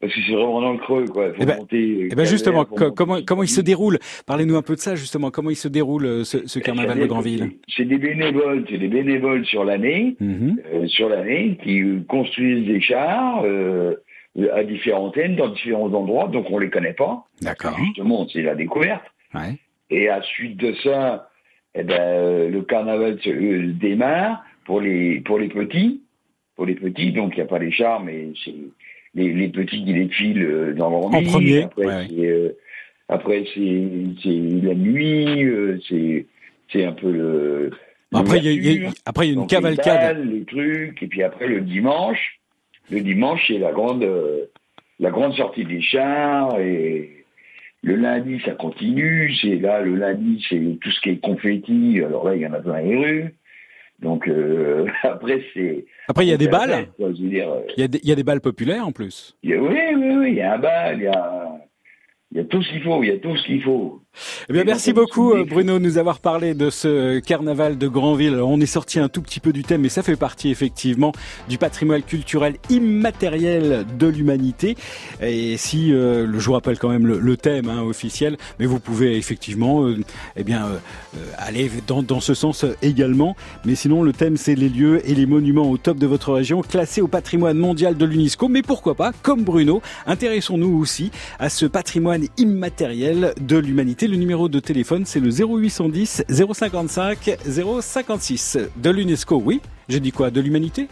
parce 0.00 0.12
que 0.14 0.20
c'est 0.26 0.32
vraiment 0.32 0.60
dans 0.60 0.72
le 0.74 0.78
creux, 0.78 1.06
quoi. 1.06 1.30
Faut 1.30 1.40
Eh 1.40 1.46
ben- 1.46 1.56
monter. 1.56 2.08
Eh 2.12 2.14
ben 2.14 2.24
justement, 2.26 2.64
co- 2.66 2.92
comment 2.92 3.18
comment 3.26 3.42
il 3.42 3.48
se 3.48 3.60
déroule? 3.62 3.98
Parlez-nous 4.26 4.56
un 4.56 4.62
peu 4.62 4.74
de 4.74 4.80
ça 4.80 4.94
justement. 4.94 5.30
Comment 5.30 5.50
il 5.50 5.56
se 5.56 5.66
déroule 5.68 6.24
ce, 6.24 6.46
ce 6.46 6.58
carnaval 6.60 7.00
de 7.00 7.06
Grandville? 7.06 7.50
C'est 7.74 7.86
des 7.86 7.98
bénévoles, 7.98 8.64
c'est 8.70 8.78
des 8.78 8.88
bénévoles 8.88 9.44
sur 9.46 9.64
l'année, 9.64 10.14
Mhm. 10.20 10.60
euh, 10.72 10.86
sur 10.86 11.08
l'année, 11.08 11.58
qui 11.64 11.82
construisent 12.06 12.66
des 12.66 12.80
chars 12.80 13.42
à 14.52 14.64
différentes 14.64 15.08
antennes, 15.16 15.36
dans 15.36 15.48
différents 15.48 15.92
endroits, 15.92 16.28
donc 16.28 16.46
on 16.50 16.58
les 16.58 16.70
connaît 16.70 16.92
pas. 16.94 17.24
D'accord. 17.42 17.76
Justement, 17.78 18.26
c'est 18.32 18.42
la 18.42 18.54
découverte. 18.54 19.04
Ouais. 19.34 19.56
Et 19.90 20.08
à 20.08 20.22
suite 20.22 20.56
de 20.56 20.72
ça, 20.82 21.28
eh 21.74 21.82
ben, 21.84 22.00
euh, 22.00 22.48
le 22.50 22.62
carnaval 22.62 23.18
se, 23.22 23.30
euh, 23.30 23.72
démarre 23.74 24.44
pour 24.64 24.80
les 24.80 25.20
pour 25.20 25.38
les 25.38 25.48
petits, 25.48 26.02
pour 26.56 26.66
les 26.66 26.74
petits. 26.74 27.12
Donc 27.12 27.32
il 27.34 27.36
n'y 27.36 27.42
a 27.42 27.46
pas 27.46 27.58
les 27.58 27.70
chars, 27.72 28.02
mais 28.02 28.28
c'est 28.44 28.54
les, 29.14 29.32
les 29.32 29.48
petits 29.48 29.84
qui 29.84 29.92
défilent 29.92 30.42
euh, 30.42 30.72
dans 30.74 30.90
leur 30.90 31.04
En 31.06 31.20
nuit. 31.20 31.26
premier, 31.30 31.62
Après 31.64 31.86
ouais, 31.86 32.06
c'est 32.08 32.26
euh, 32.26 32.56
après 33.08 33.44
c'est 33.54 33.84
c'est 34.22 34.66
la 34.66 34.74
nuit, 34.74 35.44
euh, 35.44 35.78
c'est 35.88 36.26
c'est 36.72 36.84
un 36.84 36.92
peu 36.92 37.10
le. 37.12 37.70
Après, 38.12 38.38
il 38.38 38.44
y 38.46 38.54
y 38.54 38.68
a- 38.70 38.74
l'ouverture. 38.74 39.02
après, 39.06 39.26
il 39.26 39.28
y 39.28 39.30
a 39.30 39.34
une 39.34 39.40
Donc, 39.40 39.50
les 39.50 39.56
cavalcade. 39.56 40.16
balles, 40.16 40.28
les 40.28 40.44
trucs, 40.44 41.02
et 41.02 41.06
puis 41.08 41.22
après 41.24 41.48
le 41.48 41.60
dimanche, 41.62 42.40
le 42.90 43.00
dimanche 43.00 43.44
c'est 43.48 43.58
la 43.58 43.72
grande 43.72 44.02
euh, 44.04 44.46
la 45.00 45.10
grande 45.10 45.34
sortie 45.34 45.64
des 45.64 45.80
chars 45.80 46.58
et 46.60 47.24
le 47.82 47.96
lundi 47.96 48.40
ça 48.44 48.52
continue. 48.52 49.34
C'est 49.40 49.56
là 49.56 49.80
le 49.82 49.94
lundi 49.96 50.44
c'est 50.48 50.78
tout 50.80 50.90
ce 50.90 51.00
qui 51.00 51.10
est 51.10 51.20
confetti. 51.20 52.00
Alors 52.04 52.26
là 52.28 52.36
il 52.36 52.42
y 52.42 52.46
en 52.46 52.52
a 52.52 52.60
plein 52.60 52.80
les 52.80 52.96
rues. 52.96 53.34
Donc 54.00 54.28
euh, 54.28 54.86
après 55.02 55.42
c'est 55.54 55.84
Après, 56.08 56.26
il 56.26 56.30
y 56.30 56.32
a 56.32 56.36
des 56.36 56.48
balles. 56.48 56.70
fête, 56.70 56.92
quoi. 56.96 57.12
Je 57.12 57.22
veux 57.22 57.28
dire, 57.28 57.50
euh, 57.50 57.60
Il 57.76 57.80
y 57.80 57.84
a 57.84 57.88
des, 57.88 58.00
il 58.02 58.08
y 58.08 58.12
a 58.12 58.16
des 58.16 58.24
balles 58.24 58.40
populaires 58.40 58.86
en 58.86 58.92
plus. 58.92 59.36
a- 59.44 59.46
oui 59.48 59.78
oui 59.96 60.14
oui 60.18 60.28
il 60.30 60.34
y 60.36 60.40
a 60.42 60.54
un 60.54 60.58
bal, 60.58 60.96
il 60.98 61.04
y 61.04 61.06
a 61.08 61.50
il 62.32 62.38
y 62.38 62.40
a 62.40 62.44
tout 62.44 62.62
ce 62.62 62.70
qu'il 62.70 62.82
faut, 62.82 63.02
il 63.02 63.08
y 63.08 63.12
a 63.12 63.18
tout 63.18 63.36
ce 63.36 63.46
qu'il 63.46 63.62
faut. 63.62 64.02
Eh 64.48 64.52
bien, 64.52 64.64
merci 64.64 64.92
beaucoup 64.92 65.32
euh, 65.32 65.44
Bruno 65.44 65.78
de 65.78 65.84
nous 65.84 65.98
avoir 65.98 66.20
parlé 66.20 66.54
de 66.54 66.70
ce 66.70 67.18
carnaval 67.20 67.78
de 67.78 67.88
Grandville. 67.88 68.34
Alors, 68.34 68.50
on 68.50 68.60
est 68.60 68.66
sorti 68.66 68.98
un 68.98 69.08
tout 69.08 69.22
petit 69.22 69.40
peu 69.40 69.52
du 69.52 69.62
thème, 69.62 69.82
mais 69.82 69.88
ça 69.88 70.02
fait 70.02 70.16
partie 70.16 70.50
effectivement 70.50 71.12
du 71.48 71.58
patrimoine 71.58 72.02
culturel 72.02 72.56
immatériel 72.70 73.84
de 73.98 74.06
l'humanité. 74.06 74.76
Et 75.20 75.56
si 75.56 75.92
euh, 75.92 76.26
je 76.38 76.46
vous 76.46 76.52
rappelle 76.52 76.78
quand 76.78 76.88
même 76.88 77.06
le, 77.06 77.18
le 77.18 77.36
thème 77.36 77.68
hein, 77.68 77.82
officiel, 77.82 78.36
mais 78.58 78.66
vous 78.66 78.80
pouvez 78.80 79.16
effectivement, 79.16 79.84
euh, 79.84 79.96
eh 80.36 80.44
bien, 80.44 80.66
euh, 80.66 80.76
euh, 81.16 81.18
aller 81.38 81.70
dans, 81.86 82.02
dans 82.02 82.20
ce 82.20 82.34
sens 82.34 82.64
également. 82.82 83.36
Mais 83.64 83.74
sinon, 83.74 84.02
le 84.02 84.12
thème 84.12 84.36
c'est 84.36 84.54
les 84.54 84.68
lieux 84.68 85.08
et 85.08 85.14
les 85.14 85.26
monuments 85.26 85.70
au 85.70 85.76
top 85.76 85.98
de 85.98 86.06
votre 86.06 86.32
région, 86.32 86.62
classés 86.62 87.00
au 87.00 87.08
patrimoine 87.08 87.58
mondial 87.58 87.96
de 87.96 88.04
l'UNESCO. 88.04 88.48
Mais 88.48 88.62
pourquoi 88.62 88.94
pas, 88.94 89.12
comme 89.22 89.42
Bruno, 89.42 89.82
intéressons-nous 90.06 90.78
aussi 90.78 91.10
à 91.38 91.48
ce 91.48 91.66
patrimoine 91.66 92.26
immatériel 92.36 93.34
de 93.40 93.56
l'humanité. 93.56 94.03
Le 94.06 94.16
numéro 94.16 94.50
de 94.50 94.60
téléphone, 94.60 95.04
c'est 95.06 95.18
le 95.18 95.30
0810 95.30 96.24
055 96.28 97.38
056 97.80 98.58
de 98.76 98.90
l'UNESCO. 98.90 99.40
Oui, 99.42 99.62
j'ai 99.88 99.98
dit 99.98 100.12
quoi 100.12 100.30
De 100.30 100.42
l'humanité? 100.42 100.88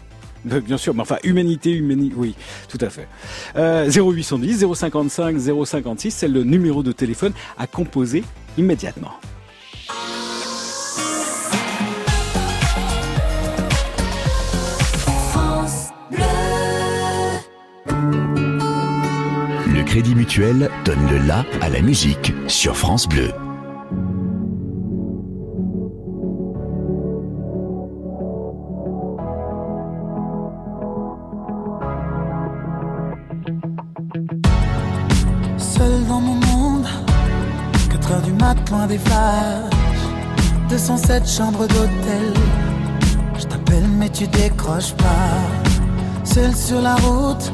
Euh, 0.51 0.59
Bien 0.61 0.77
sûr, 0.77 0.95
mais 0.95 1.01
enfin, 1.01 1.17
humanité, 1.23 1.71
humanité, 1.71 2.15
oui, 2.17 2.33
tout 2.69 2.79
à 2.81 2.89
fait. 2.89 3.07
Euh, 3.55 3.87
0810 3.91 4.65
055 4.73 5.37
056, 5.65 6.11
c'est 6.11 6.27
le 6.27 6.43
numéro 6.43 6.81
de 6.81 6.91
téléphone 6.91 7.33
à 7.57 7.67
composer 7.67 8.23
immédiatement. 8.57 9.11
Crédit 19.93 20.15
Mutuel 20.15 20.71
donne 20.85 21.07
le 21.07 21.19
la 21.27 21.45
à 21.61 21.69
la 21.69 21.79
musique 21.79 22.33
sur 22.47 22.75
France 22.75 23.07
Bleu. 23.07 23.31
Seul 35.57 36.07
dans 36.07 36.21
mon 36.21 36.33
monde, 36.33 36.87
4 37.91 38.11
heures 38.13 38.21
du 38.23 38.33
mat, 38.33 38.57
loin 38.71 38.87
des 38.87 38.97
flashs. 38.97 39.69
207 40.69 41.29
chambres 41.29 41.67
d'hôtel. 41.67 42.33
Je 43.37 43.43
t'appelle, 43.43 43.87
mais 43.99 44.09
tu 44.09 44.25
décroches 44.25 44.93
pas. 44.93 46.23
Seul 46.23 46.55
sur 46.55 46.81
la 46.81 46.95
route, 46.95 47.53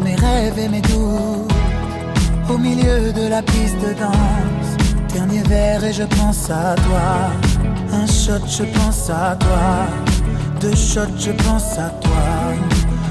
mes 0.00 0.14
rêves 0.14 0.58
et 0.58 0.68
mes 0.68 0.80
doutes. 0.80 1.52
Au 2.48 2.58
milieu 2.58 3.12
de 3.12 3.28
la 3.28 3.42
piste 3.42 3.78
de 3.80 3.92
danse. 3.94 4.70
Dernier 5.12 5.42
verre 5.42 5.84
et 5.84 5.92
je 5.92 6.04
pense 6.04 6.50
à 6.50 6.74
toi. 6.74 7.30
Un 7.92 8.06
shot, 8.06 8.46
je 8.46 8.64
pense 8.64 9.10
à 9.10 9.36
toi. 9.36 9.86
Deux 10.60 10.74
shots, 10.74 11.18
je 11.18 11.32
pense 11.32 11.78
à 11.78 11.90
toi. 12.04 12.24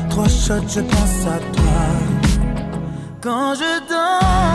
Trois 0.09 0.27
shots, 0.27 0.67
je 0.67 0.81
pense 0.81 1.25
à 1.27 1.37
toi. 1.55 1.81
Quand 3.21 3.55
je 3.55 3.79
danse, 3.89 4.54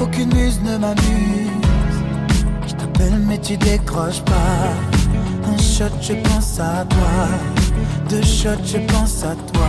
aucune 0.00 0.34
muse 0.34 0.60
ne 0.62 0.76
m'amuse. 0.78 1.50
Je 2.66 2.74
t'appelle 2.74 3.18
mais 3.26 3.38
tu 3.38 3.56
décroches 3.56 4.22
pas. 4.22 4.72
Un 5.48 5.58
shot, 5.58 5.94
je 6.00 6.14
pense 6.14 6.58
à 6.60 6.84
toi. 6.84 7.28
Deux 8.08 8.22
shots, 8.22 8.64
je 8.64 8.78
pense 8.92 9.24
à 9.24 9.34
toi. 9.52 9.68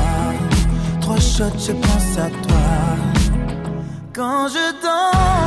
Trois 1.01 1.19
shots, 1.19 1.59
je 1.59 1.71
pense 1.71 2.17
à 2.17 2.29
toi. 2.45 2.57
Quand 4.13 4.47
je 4.47 4.71
danse, 4.81 5.46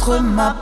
Contre 0.00 0.20
ma 0.22 0.54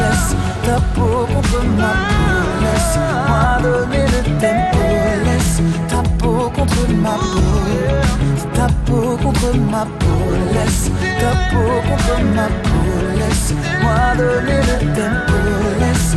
laisse 0.00 0.36
ta 0.64 0.76
peau 0.94 1.26
contre 1.26 1.64
ma 1.76 1.92
peau, 2.08 2.40
laisse-moi 2.62 3.60
donner 3.62 4.06
le 4.06 4.20
tempo, 4.40 4.78
laisse 5.24 5.62
ta 5.88 6.02
peau 6.18 6.50
contre 6.56 6.88
ma 7.02 7.14
peau, 7.32 8.40
ta 8.54 8.66
peau 8.86 9.16
contre 9.22 9.54
ma 9.70 9.84
peau, 9.98 10.22
laisse 10.54 10.90
ta 11.20 11.30
peau 11.50 11.72
contre 11.88 12.24
ma 12.34 12.46
peau, 12.62 13.18
laisse-moi 13.18 13.96
donner 14.18 14.60
le 14.68 14.76
tempo, 14.94 15.38
laisse 15.80 16.16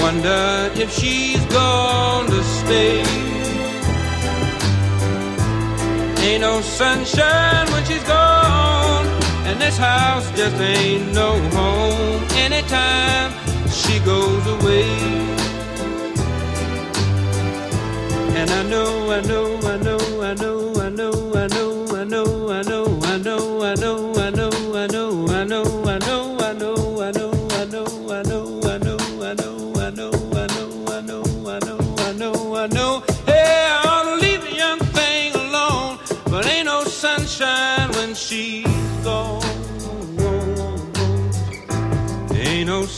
Wonder 0.00 0.70
if 0.74 0.90
she's 0.92 1.44
gonna 1.46 2.42
stay. 2.60 3.02
Ain't 6.26 6.40
no 6.40 6.60
sunshine 6.60 7.66
when 7.72 7.84
she's 7.84 8.02
gone, 8.04 9.06
and 9.46 9.60
this 9.60 9.76
house 9.78 10.30
just 10.36 10.56
ain't 10.60 11.12
no 11.12 11.38
home 11.50 12.22
anytime 12.46 13.32
she 13.70 13.98
goes 14.00 14.44
away. 14.56 14.88
And 18.38 18.50
I 18.50 18.62
know, 18.64 19.10
I 19.10 19.20
know, 19.22 19.56
I 19.72 19.76
know, 19.78 20.22
I 20.22 20.34
know, 20.34 20.74
I 20.86 20.88
know, 20.90 21.32
I 21.34 21.46
know, 21.46 21.75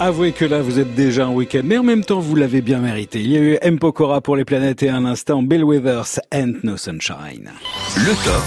Avouez 0.00 0.30
que 0.30 0.44
là, 0.44 0.62
vous 0.62 0.78
êtes 0.78 0.94
déjà 0.94 1.26
un 1.26 1.32
week-end, 1.32 1.62
mais 1.64 1.76
en 1.76 1.82
même 1.82 2.04
temps, 2.04 2.20
vous 2.20 2.36
l'avez 2.36 2.60
bien 2.60 2.78
mérité. 2.78 3.20
Il 3.20 3.32
y 3.32 3.36
a 3.36 3.40
eu 3.40 3.58
M. 3.62 3.80
Pokora 3.80 4.20
pour 4.20 4.36
les 4.36 4.44
planètes 4.44 4.84
et 4.84 4.90
un 4.90 5.04
instant 5.04 5.42
Bill 5.42 5.64
Withers 5.64 6.20
and 6.32 6.52
No 6.62 6.76
Sunshine. 6.76 7.50
Le 7.96 8.14
top. 8.24 8.44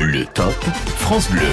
Le 0.00 0.24
top 0.26 0.64
France 0.96 1.30
Bleu. 1.30 1.46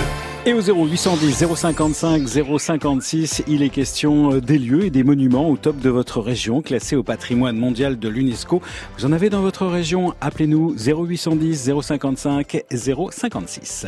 Et 0.48 0.54
au 0.54 0.62
0810 0.62 1.46
055 1.56 2.28
056, 2.28 3.44
il 3.48 3.62
est 3.62 3.70
question 3.70 4.32
euh, 4.34 4.42
des 4.42 4.58
lieux 4.58 4.86
et 4.86 4.90
des 4.90 5.04
monuments 5.04 5.50
au 5.52 5.58
top 5.58 5.78
de 5.78 5.92
votre 5.92 6.20
région, 6.20 6.64
classés 6.64 6.96
au 6.96 7.04
patrimoine 7.04 7.58
mondial 7.58 8.00
de 8.00 8.10
l'UNESCO. 8.10 8.62
Vous 8.98 9.06
en 9.06 9.12
avez 9.12 9.30
dans 9.30 9.42
votre 9.42 9.68
région? 9.68 10.16
Appelez-nous 10.20 10.76
0810 10.80 11.74
055 11.82 12.64
056. 12.72 13.88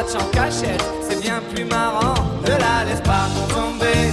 En 0.00 0.24
cachette, 0.32 0.82
c'est 1.02 1.20
bien 1.20 1.42
plus 1.54 1.64
marrant. 1.64 2.14
Ne 2.42 2.50
la 2.50 2.84
laisse 2.88 3.02
pas 3.02 3.28
tomber, 3.48 4.08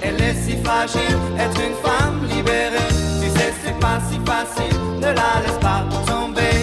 elle 0.00 0.20
est 0.22 0.34
si 0.34 0.56
fragile. 0.62 1.18
Être 1.38 1.60
une 1.60 1.74
femme 1.82 2.24
libérée, 2.28 2.88
tu 3.20 3.28
sais, 3.30 3.52
c'est 3.64 3.78
pas 3.80 3.98
si 4.08 4.18
facile. 4.24 4.78
Ne 4.98 5.08
la 5.08 5.42
laisse 5.42 5.58
pas 5.60 5.82
tomber, 6.06 6.56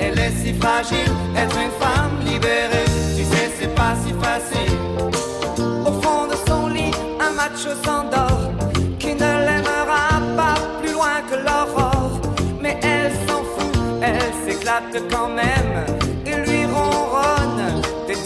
elle 0.00 0.18
est 0.18 0.32
si 0.42 0.54
fragile. 0.54 1.12
Être 1.36 1.56
une 1.58 1.70
femme 1.78 2.18
libérée, 2.24 2.86
tu 3.14 3.24
sais, 3.24 3.50
c'est 3.60 3.74
pas 3.74 3.94
si 4.02 4.14
facile. 4.14 4.78
Au 5.84 5.92
fond 6.00 6.26
de 6.26 6.36
son 6.48 6.68
lit, 6.68 6.90
un 7.20 7.32
macho 7.32 7.74
s'endort 7.84 8.50
qui 8.98 9.12
ne 9.14 9.32
l'aimera 9.46 10.08
pas 10.34 10.54
plus 10.80 10.92
loin 10.92 11.20
que 11.30 11.36
l'aurore. 11.36 12.20
Mais 12.62 12.80
elle 12.82 13.12
s'en 13.28 13.42
fout, 13.44 13.78
elle 14.00 14.32
s'éclate 14.46 14.96
quand 15.10 15.28
même 15.28 16.07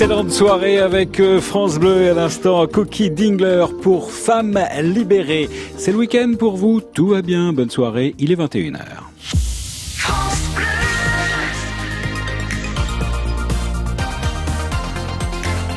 Excellente 0.00 0.30
soirée 0.30 0.78
avec 0.78 1.20
euh, 1.20 1.42
France 1.42 1.78
Bleu 1.78 2.04
et 2.04 2.08
à 2.08 2.14
l'instant 2.14 2.66
Cookie 2.66 3.10
Dingler 3.10 3.66
pour 3.82 4.10
Femmes 4.10 4.58
libérées. 4.82 5.50
C'est 5.76 5.92
le 5.92 5.98
week-end 5.98 6.36
pour 6.38 6.56
vous, 6.56 6.80
tout 6.80 7.08
va 7.08 7.20
bien, 7.20 7.52
bonne 7.52 7.68
soirée, 7.68 8.14
il 8.18 8.32
est 8.32 8.34
21h. 8.34 8.78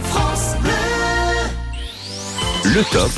France 0.04 0.56
Bleu. 0.62 0.70
Le 2.64 2.84
top. 2.94 3.12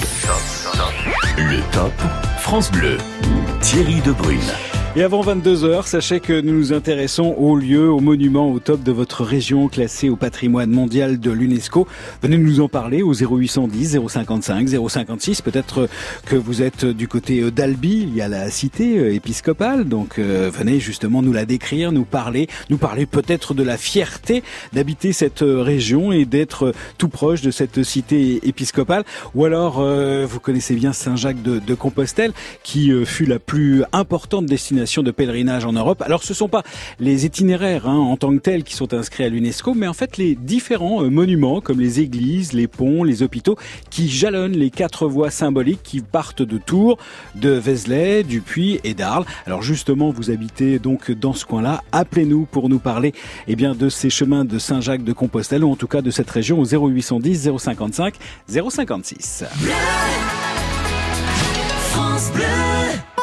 Le 1.38 1.72
top. 1.72 1.94
France 2.40 2.72
Bleu. 2.72 2.98
Thierry 3.62 4.02
Debrune. 4.02 4.40
Et 4.98 5.04
avant 5.04 5.22
22h, 5.22 5.88
sachez 5.88 6.22
que 6.22 6.40
nous 6.40 6.54
nous 6.54 6.72
intéressons 6.72 7.36
aux 7.38 7.58
lieux, 7.58 7.92
aux 7.92 8.00
monuments 8.00 8.50
au 8.50 8.60
top 8.60 8.82
de 8.82 8.94
votre 8.94 9.26
région 9.26 9.68
classés 9.68 10.10
au 10.10 10.16
patrimoine 10.16 10.70
mondial 10.70 11.20
de 11.20 11.32
l'UNESCO. 11.32 11.86
Venez 12.24 12.38
nous 12.38 12.62
en 12.62 12.70
parler 12.70 13.02
au 13.02 13.14
0810 13.14 14.00
055 14.08 14.70
056. 14.70 15.42
Peut-être 15.42 15.90
que 16.26 16.38
vous 16.38 16.62
êtes 16.62 16.86
du 16.86 17.10
côté 17.10 17.52
d'Albi, 17.52 18.08
il 18.08 18.16
y 18.16 18.22
a 18.22 18.30
la 18.30 18.50
cité 18.50 19.14
épiscopale, 19.14 19.84
donc 19.84 20.18
euh, 20.18 20.50
venez 20.50 20.80
justement 20.80 21.22
nous 21.22 21.34
la 21.34 21.44
décrire, 21.44 21.92
nous 21.92 22.06
parler, 22.06 22.48
nous 22.70 22.78
parler 22.78 23.06
peut-être 23.06 23.54
de 23.54 23.64
la 23.64 23.76
fierté 23.76 24.44
d'habiter 24.72 25.12
cette 25.12 25.44
région 25.46 26.14
et 26.14 26.24
d'être 26.24 26.72
tout 26.98 27.10
proche 27.10 27.42
de 27.42 27.52
cette 27.52 27.84
cité 27.84 28.48
épiscopale. 28.48 29.04
Ou 29.34 29.44
alors, 29.44 29.82
euh, 29.82 30.26
vous 30.26 30.40
connaissez 30.40 30.74
bien 30.74 30.94
Saint-Jacques 30.94 31.42
de, 31.42 31.76
Compostelle, 31.76 32.32
qui 32.64 32.94
euh, 32.94 33.04
fut 33.04 33.26
la 33.26 33.40
plus 33.40 33.84
importante 33.92 34.46
destination 34.46 34.85
de 34.86 35.12
pèlerinage 35.12 35.66
en 35.66 35.74
Europe. 35.74 36.02
Alors 36.06 36.24
ce 36.24 36.34
sont 36.34 36.48
pas 36.48 36.64
les 37.00 37.26
itinéraires 37.26 37.88
hein, 37.88 37.98
en 37.98 38.18
tant 38.18 38.32
que 38.32 38.40
tels 38.40 38.64
qui 38.64 38.76
sont 38.76 38.94
inscrits 38.94 39.24
à 39.24 39.30
l'UNESCO, 39.30 39.74
mais 39.74 39.88
en 39.88 39.94
fait 39.94 40.18
les 40.18 40.36
différents 40.36 41.04
euh, 41.04 41.10
monuments 41.10 41.60
comme 41.60 41.80
les 41.80 42.00
églises, 42.00 42.54
les 42.54 42.68
ponts, 42.68 43.04
les 43.04 43.24
hôpitaux 43.24 43.58
qui 43.90 44.10
jalonnent 44.10 44.56
les 44.56 44.70
quatre 44.70 45.08
voies 45.08 45.32
symboliques 45.32 45.82
qui 45.84 46.02
partent 46.02 46.44
de 46.44 46.58
Tours, 46.58 46.98
de 47.36 47.50
Vézelay, 47.50 48.24
du 48.24 48.42
Puy 48.42 48.80
et 48.84 48.94
d'Arles. 48.94 49.26
Alors 49.46 49.64
justement, 49.64 50.12
vous 50.12 50.30
habitez 50.30 50.80
donc 50.80 51.12
dans 51.12 51.34
ce 51.34 51.46
coin-là, 51.46 51.84
appelez-nous 51.92 52.46
pour 52.46 52.70
nous 52.70 52.80
parler 52.80 53.14
eh 53.48 53.56
bien 53.56 53.74
de 53.74 53.90
ces 53.90 54.10
chemins 54.10 54.46
de 54.46 54.60
Saint-Jacques 54.60 55.04
de 55.04 55.14
Compostelle 55.14 55.64
ou 55.64 55.72
en 55.72 55.76
tout 55.76 55.88
cas 55.88 56.02
de 56.02 56.12
cette 56.12 56.30
région 56.30 56.60
au 56.60 56.66
0810 56.66 57.50
055 57.58 58.16
056. 58.48 59.46
France 61.92 62.32
Bleu. 62.34 63.15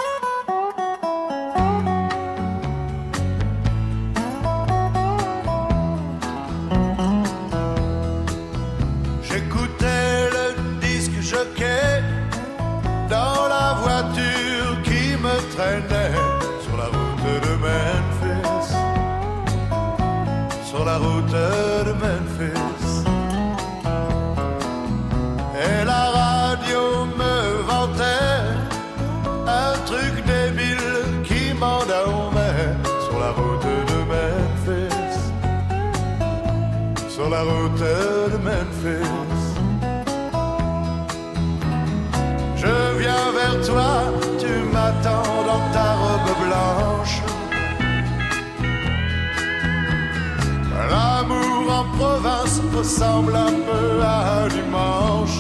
Province 52.03 52.61
ressemble 52.77 53.35
un 53.37 53.57
peu 53.69 53.89
à 54.03 54.17
un 54.43 54.49
dimanche. 54.49 55.37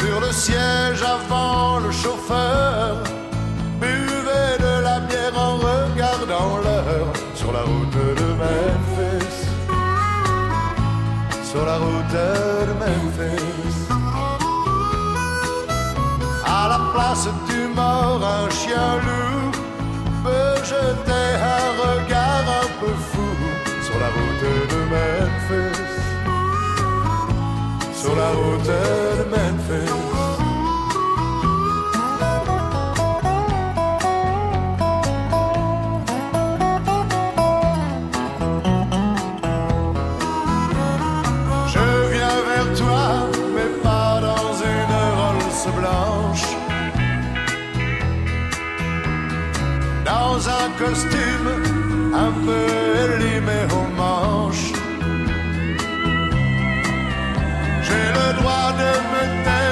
Sur 0.00 0.16
le 0.24 0.32
siège 0.44 1.02
avant 1.16 1.78
le 1.84 1.90
chauffeur, 2.02 2.92
buvait 3.82 4.56
de 4.66 4.74
la 4.88 4.98
bière 5.08 5.36
en 5.48 5.54
regardant 5.68 6.52
l'heure 6.64 7.10
sur 7.34 7.50
la 7.56 7.62
route 7.70 7.98
de 8.20 8.28
Memphis. 8.40 9.36
Sur 11.50 11.64
la 11.70 11.76
route 11.84 12.12
de 12.18 12.72
Memphis. 12.82 13.78
À 16.60 16.62
la 16.72 16.80
place 16.92 17.28
du 17.50 17.60
mort, 17.80 18.20
un 18.38 18.48
chien 18.60 18.90
loup 19.06 19.50
peut 20.24 20.58
jeter 20.72 21.28
un 21.58 21.68
regard 21.84 22.25
route 24.36 24.68
de 24.68 24.80
Memphis. 24.92 25.80
Sur 27.94 28.14
la 28.16 28.28
route 28.30 28.66
de 28.66 29.24
Memphis. 29.30 29.92
Je 41.68 41.86
viens 42.12 42.40
vers 42.48 42.70
toi, 42.76 43.06
mais 43.54 43.70
pas 43.82 44.20
dans 44.20 44.52
une 44.72 44.94
Rolls 45.18 45.72
blanche. 45.80 46.46
Dans 50.04 50.48
un 50.48 50.70
costume 50.78 51.75
un 52.24 52.32
peu 52.46 52.66
élimé 53.04 53.60
aux 53.78 53.88
manches. 54.00 54.72
J'ai 57.84 58.06
le 58.18 58.28
droit 58.38 58.68
de 58.82 58.90
me 59.12 59.22
taire 59.44 59.65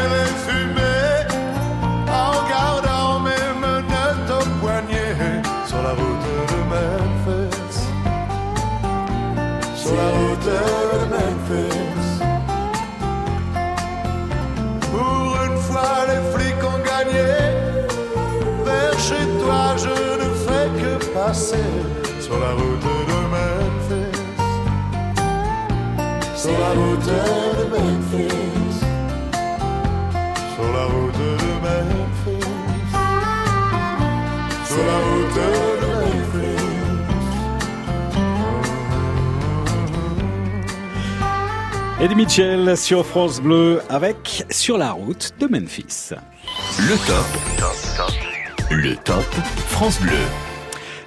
route 22.54 22.80
de 22.80 22.96
Memphis. 23.34 24.18
Sur 26.36 26.58
la 26.58 26.70
route 26.70 27.06
de 27.06 27.20
Memphis. 27.70 28.78
Sur 30.54 30.68
la 30.72 30.84
route 30.84 31.18
de 31.18 31.30
Memphis. 31.64 32.48
Sur 34.66 34.84
la 34.84 34.98
route 35.06 35.34
de 35.36 35.48
Memphis. 35.86 36.64
Eddie 42.00 42.16
Mitchell 42.16 42.76
sur 42.76 43.06
France 43.06 43.40
Bleu 43.40 43.80
avec 43.88 44.44
Sur 44.50 44.78
la 44.78 44.92
route 44.92 45.32
de 45.38 45.46
Memphis. 45.46 46.10
Le 46.78 46.96
top. 47.06 47.26
Le 48.70 48.96
top 48.96 49.24
France 49.68 50.00
Bleu. 50.00 50.43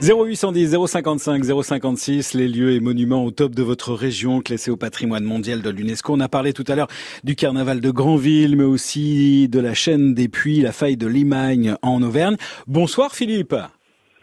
0810 0.02 0.76
055 0.88 1.44
056, 1.64 2.34
les 2.36 2.48
lieux 2.48 2.72
et 2.74 2.80
monuments 2.80 3.26
au 3.26 3.32
top 3.32 3.56
de 3.56 3.64
votre 3.64 3.94
région 3.94 4.42
classés 4.42 4.70
au 4.70 4.78
patrimoine 4.78 5.24
mondial 5.24 5.62
de 5.64 5.70
l'UNESCO. 5.72 6.14
On 6.14 6.20
a 6.20 6.28
parlé 6.30 6.54
tout 6.54 6.64
à 6.68 6.76
l'heure 6.76 6.88
du 7.24 7.36
carnaval 7.36 7.82
de 7.82 7.90
Granville, 7.90 8.56
mais 8.56 8.64
aussi 8.64 9.48
de 9.50 9.60
la 9.60 9.74
chaîne 9.74 10.14
des 10.14 10.28
puits, 10.28 10.62
la 10.62 10.72
faille 10.72 10.98
de 10.98 11.08
Limagne 11.08 11.76
en 11.82 12.04
Auvergne. 12.04 12.38
Bonsoir 12.68 13.16
Philippe. 13.16 13.56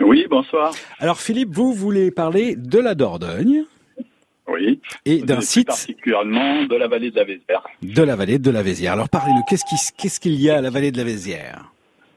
Oui, 0.00 0.26
bonsoir. 0.30 0.72
Alors 1.00 1.18
Philippe, 1.20 1.50
vous 1.52 1.72
voulez 1.72 2.12
parler 2.12 2.54
de 2.56 2.78
la 2.78 2.94
Dordogne 2.94 3.64
Oui. 4.48 4.80
et 5.04 5.22
d'un 5.22 5.40
site 5.40 5.66
particulièrement 5.68 6.64
de 6.66 6.76
la 6.76 6.86
vallée 6.86 7.10
de 7.10 7.16
la 7.16 7.24
Vézère. 7.24 7.64
de 7.82 8.02
la 8.02 8.14
vallée 8.14 8.38
de 8.38 8.50
la 8.50 8.62
Vézière. 8.62 8.92
Alors 8.92 9.08
parlez-nous, 9.08 9.42
qu'est-ce 9.48 9.64
qui- 9.64 9.92
qu'est-ce 9.98 10.20
qu'il 10.20 10.40
y 10.40 10.50
a 10.50 10.58
à 10.58 10.60
la 10.60 10.70
vallée 10.70 10.92
de 10.92 10.98
la 10.98 11.04
Vézière? 11.04 11.72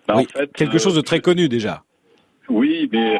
Ben, 0.07 0.15
en 0.15 0.23
fait, 0.23 0.51
quelque 0.53 0.75
euh, 0.75 0.79
chose 0.79 0.95
de 0.95 1.01
très 1.01 1.21
connu 1.21 1.49
déjà. 1.49 1.83
Oui, 2.49 2.87
mais 2.93 3.17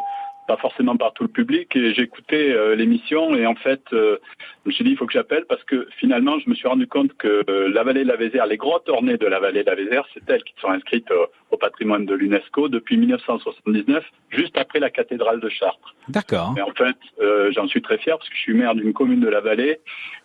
pas 0.48 0.58
forcément 0.58 0.98
par 0.98 1.14
tout 1.14 1.24
le 1.24 1.30
public. 1.30 1.76
Et 1.76 1.94
j'écoutais 1.94 2.52
euh, 2.52 2.76
l'émission 2.76 3.36
et 3.36 3.46
en 3.46 3.56
fait, 3.56 3.82
euh, 3.94 4.18
je 4.64 4.70
me 4.70 4.74
suis 4.74 4.84
dit 4.84 4.92
il 4.92 4.98
faut 4.98 5.06
que 5.06 5.14
j'appelle 5.14 5.46
parce 5.48 5.64
que 5.66 5.88
finalement, 5.98 6.40
je 6.40 6.50
me 6.50 6.56
suis 6.56 6.68
rendu 6.68 6.88
compte 6.88 7.16
que 7.18 7.44
euh, 7.50 7.70
la 7.70 7.84
vallée 7.84 8.04
de 8.04 8.08
la 8.10 8.16
Vézère, 8.16 8.46
les 8.46 8.58
grottes 8.58 8.90
ornées 8.90 9.18
de 9.18 9.26
la 9.26 9.40
vallée 9.40 9.64
de 9.64 9.70
la 9.70 9.76
Vézère, 9.76 10.06
c'est 10.14 10.30
elles 10.30 10.44
qui 10.44 10.54
sont 10.60 10.70
inscrites 10.70 11.12
euh, 11.12 11.26
au 11.52 11.58
patrimoine 11.58 12.06
de 12.06 12.14
l'UNESCO 12.14 12.70
depuis 12.70 12.98
1979, 12.98 14.04
juste 14.30 14.58
après 14.58 14.80
la 14.80 14.90
cathédrale 14.90 15.40
de 15.40 15.50
Chartres. 15.50 15.96
D'accord. 16.10 16.54
Mais 16.56 16.62
en 16.62 16.72
fait, 16.72 16.98
euh, 17.22 17.52
j'en 17.54 17.68
suis 17.68 17.82
très 17.82 17.98
fier 17.98 18.18
parce 18.18 18.30
que 18.30 18.36
je 18.36 18.42
suis 18.42 18.54
maire 18.54 18.76
d'une 18.76 18.94
commune 18.94 19.20
de 19.20 19.30
la 19.30 19.42
vallée 19.42 19.80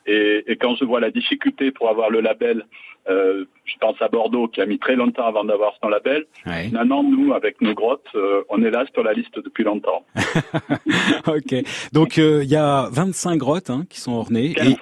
et, 0.06 0.44
et 0.46 0.56
quand 0.56 0.76
je 0.76 0.84
vois 0.84 1.00
la 1.00 1.10
difficulté 1.10 1.70
pour 1.70 1.88
avoir 1.88 2.10
le 2.10 2.20
label, 2.20 2.64
euh, 3.09 3.44
je 3.64 3.74
pense 3.80 4.00
à 4.00 4.09
Bordeaux 4.09 4.48
qui 4.48 4.61
a 4.61 4.66
mis 4.66 4.78
très 4.78 4.94
longtemps 4.94 5.26
avant 5.26 5.44
d'avoir 5.44 5.74
son 5.82 5.88
label. 5.88 6.24
Ouais. 6.46 6.64
Finalement, 6.64 7.03
nous, 7.03 7.32
avec 7.32 7.61
nos 7.61 7.74
grottes, 7.74 8.07
euh, 8.14 8.42
on 8.48 8.62
est 8.62 8.70
là 8.70 8.84
sur 8.92 9.03
la 9.03 9.12
liste 9.12 9.38
depuis 9.38 9.64
longtemps. 9.64 10.05
ok. 11.26 11.64
Donc 11.92 12.18
euh, 12.18 12.42
il 12.44 12.50
y 12.50 12.57
a 12.57 12.88
25 12.92 13.36
grottes 13.36 13.70
hein, 13.70 13.84
qui 13.88 14.00
sont 14.00 14.12
ornées. 14.12 14.55
Et 14.62 14.76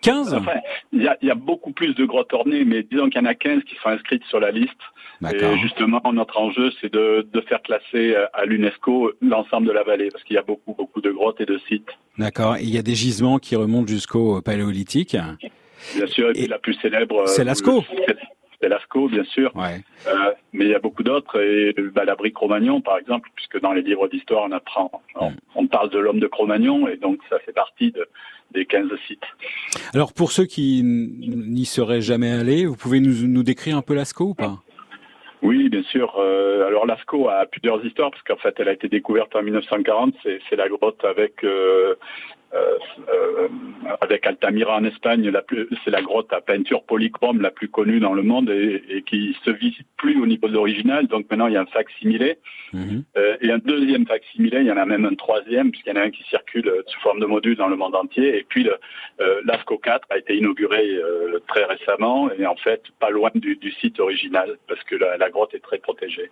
15 0.00 0.34
Enfin, 0.34 0.54
il 0.92 1.02
y 1.02 1.08
a, 1.08 1.16
il 1.22 1.28
y 1.28 1.30
a 1.30 1.36
beaucoup 1.36 1.70
plus 1.70 1.94
de 1.94 2.04
grottes 2.04 2.32
ornées, 2.32 2.64
mais 2.64 2.82
disons 2.82 3.08
qu'il 3.08 3.20
y 3.22 3.24
en 3.24 3.28
a 3.28 3.34
15 3.34 3.62
qui 3.62 3.76
sont 3.76 3.90
inscrites 3.90 4.24
sur 4.24 4.40
la 4.40 4.50
liste. 4.50 4.70
D'accord. 5.20 5.52
Et 5.52 5.58
justement, 5.60 6.02
notre 6.12 6.36
enjeu, 6.38 6.72
c'est 6.80 6.92
de, 6.92 7.24
de 7.32 7.40
faire 7.42 7.62
classer 7.62 8.16
à 8.32 8.44
l'UNESCO 8.44 9.12
l'ensemble 9.20 9.68
de 9.68 9.72
la 9.72 9.84
vallée, 9.84 10.08
parce 10.10 10.24
qu'il 10.24 10.34
y 10.34 10.38
a 10.38 10.42
beaucoup, 10.42 10.74
beaucoup 10.74 11.00
de 11.00 11.12
grottes 11.12 11.40
et 11.40 11.46
de 11.46 11.58
sites. 11.68 11.90
D'accord. 12.18 12.56
Il 12.58 12.70
y 12.70 12.78
a 12.78 12.82
des 12.82 12.96
gisements 12.96 13.38
qui 13.38 13.54
remontent 13.54 13.86
jusqu'au 13.86 14.42
paléolithique. 14.42 15.16
Bien 15.96 16.06
sûr, 16.06 16.30
et 16.30 16.32
puis 16.32 16.46
la 16.46 16.58
plus 16.58 16.74
célèbre... 16.74 17.22
euh, 17.22 17.26
C'est 17.26 17.44
Lascaux. 17.44 17.84
c'est- 18.06 18.16
C'est 18.60 18.68
Lascaux, 18.68 19.08
bien 19.08 19.24
sûr. 19.24 19.50
Ouais. 19.56 19.80
Euh, 20.06 20.30
mais 20.52 20.66
il 20.66 20.70
y 20.70 20.74
a 20.74 20.78
beaucoup 20.78 21.02
d'autres, 21.02 21.40
et 21.42 21.74
bah, 21.92 22.04
la 22.04 22.14
brique 22.14 22.34
Cro-Magnon, 22.34 22.80
par 22.80 22.96
exemple, 22.96 23.28
puisque 23.34 23.60
dans 23.60 23.72
les 23.72 23.82
livres 23.82 24.06
d'histoire, 24.06 24.44
on 24.48 24.52
apprend, 24.52 25.02
on, 25.16 25.32
on 25.56 25.66
parle 25.66 25.90
de 25.90 25.98
l'homme 25.98 26.20
de 26.20 26.28
Cro-Magnon, 26.28 26.86
et 26.86 26.96
donc 26.96 27.18
ça 27.28 27.40
fait 27.40 27.50
partie 27.52 27.90
de, 27.90 28.06
des 28.52 28.64
15 28.64 28.88
sites. 29.08 29.24
Alors 29.94 30.12
pour 30.12 30.30
ceux 30.30 30.44
qui 30.44 30.82
n'y 30.84 31.64
seraient 31.64 32.00
jamais 32.02 32.30
allés, 32.30 32.64
vous 32.66 32.76
pouvez 32.76 33.00
nous, 33.00 33.26
nous 33.26 33.42
décrire 33.42 33.76
un 33.76 33.82
peu 33.82 33.94
Lascaux 33.94 34.26
ou 34.26 34.34
pas? 34.34 34.58
Oui, 35.42 35.68
bien 35.68 35.82
sûr. 35.82 36.14
Euh, 36.20 36.64
alors 36.68 36.86
Lascaux 36.86 37.28
a 37.28 37.46
plusieurs 37.46 37.84
histoires 37.84 38.12
parce 38.12 38.22
qu'en 38.22 38.36
fait, 38.36 38.54
elle 38.60 38.68
a 38.68 38.72
été 38.74 38.86
découverte 38.86 39.34
en 39.34 39.42
1940. 39.42 40.14
C'est, 40.22 40.38
c'est 40.48 40.54
la 40.54 40.68
grotte 40.68 41.04
avec 41.04 41.42
euh, 41.42 41.96
avec 44.00 44.26
Altamira 44.26 44.76
en 44.76 44.84
Espagne. 44.84 45.30
C'est 45.84 45.90
la 45.90 46.02
grotte 46.02 46.32
à 46.32 46.40
peinture 46.40 46.84
polychrome 46.84 47.40
la 47.40 47.50
plus 47.50 47.68
connue 47.68 48.00
dans 48.00 48.14
le 48.14 48.22
monde 48.22 48.50
et, 48.50 48.82
et 48.88 49.02
qui 49.02 49.36
se 49.44 49.50
visite 49.50 49.86
plus 49.96 50.20
au 50.20 50.26
niveau 50.26 50.48
de 50.48 50.54
l'original. 50.54 51.06
Donc 51.06 51.30
maintenant, 51.30 51.46
il 51.46 51.54
y 51.54 51.56
a 51.56 51.62
un 51.62 51.66
facsimilé. 51.66 52.38
Euh, 52.74 53.36
et 53.40 53.50
un 53.50 53.58
deuxième 53.58 54.06
facsimilé, 54.06 54.60
il 54.60 54.66
y 54.66 54.72
en 54.72 54.76
a 54.76 54.86
même 54.86 55.04
un 55.04 55.14
troisième, 55.14 55.70
puisqu'il 55.70 55.90
y 55.90 55.92
en 55.92 56.00
a 56.00 56.04
un 56.04 56.10
qui 56.10 56.22
circule 56.24 56.68
euh, 56.68 56.82
sous 56.86 57.00
forme 57.00 57.20
de 57.20 57.26
module 57.26 57.56
dans 57.56 57.68
le 57.68 57.76
monde 57.76 57.94
entier. 57.94 58.38
Et 58.38 58.44
puis, 58.48 58.68
euh, 58.68 59.40
l'ASCO 59.44 59.78
4 59.78 60.06
a 60.10 60.18
été 60.18 60.36
inauguré 60.36 60.94
euh, 60.96 61.38
très 61.48 61.64
récemment, 61.64 62.30
et 62.32 62.46
en 62.46 62.56
fait, 62.56 62.82
pas 62.98 63.10
loin 63.10 63.30
du, 63.34 63.56
du 63.56 63.72
site 63.72 64.00
original, 64.00 64.56
parce 64.68 64.82
que 64.84 64.96
la, 64.96 65.16
la 65.16 65.30
grotte 65.30 65.54
est 65.54 65.62
très 65.62 65.78
protégée. 65.78 66.30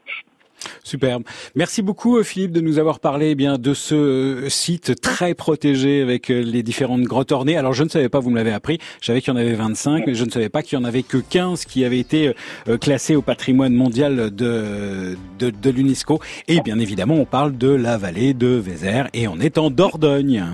Superbe. 0.85 1.23
Merci 1.55 1.83
beaucoup 1.83 2.19
euh, 2.19 2.23
Philippe 2.23 2.53
de 2.53 2.61
nous 2.61 2.79
avoir 2.79 3.01
parlé 3.01 3.31
eh 3.31 3.35
bien 3.35 3.59
de 3.59 3.75
ce 3.75 3.95
euh, 3.95 4.49
site 4.49 5.01
très 5.01 5.35
protégé 5.35 6.03
avec 6.03 6.31
euh, 6.31 6.41
les 6.41 6.63
différentes 6.63 7.03
grottes 7.03 7.33
ornées. 7.33 7.57
Alors 7.57 7.73
je 7.73 7.85
ne 7.85 7.89
savais 7.89 8.09
pas, 8.09 8.21
vous 8.21 8.31
me 8.31 8.37
l'avez 8.37 8.53
appris, 8.53 8.79
je 9.01 9.13
qu'il 9.13 9.29
y 9.29 9.37
en 9.37 9.41
avait 9.41 9.55
25, 9.55 10.07
mais 10.07 10.15
je 10.15 10.25
ne 10.25 10.31
savais 10.31 10.49
pas 10.49 10.63
qu'il 10.63 10.79
y 10.79 10.83
en 10.83 10.85
avait 10.85 11.03
que 11.03 11.19
15 11.19 11.65
qui 11.65 11.85
avaient 11.85 11.99
été 11.99 12.33
classés 12.81 13.17
au 13.17 13.23
patrimoine 13.23 13.75
mondial 13.75 14.31
de, 14.31 15.17
de, 15.39 15.51
de 15.51 15.71
l'UNESCO. 15.71 16.21
Et 16.49 16.61
bien 16.61 16.79
évidemment, 16.79 17.15
on 17.15 17.25
parle 17.25 17.57
de 17.59 17.69
la 17.69 17.99
vallée 17.99 18.35
de 18.35 18.49
Vézère 18.49 19.09
et 19.13 19.29
on 19.29 19.39
est 19.41 19.59
en 19.59 19.71
Dordogne. 19.71 20.45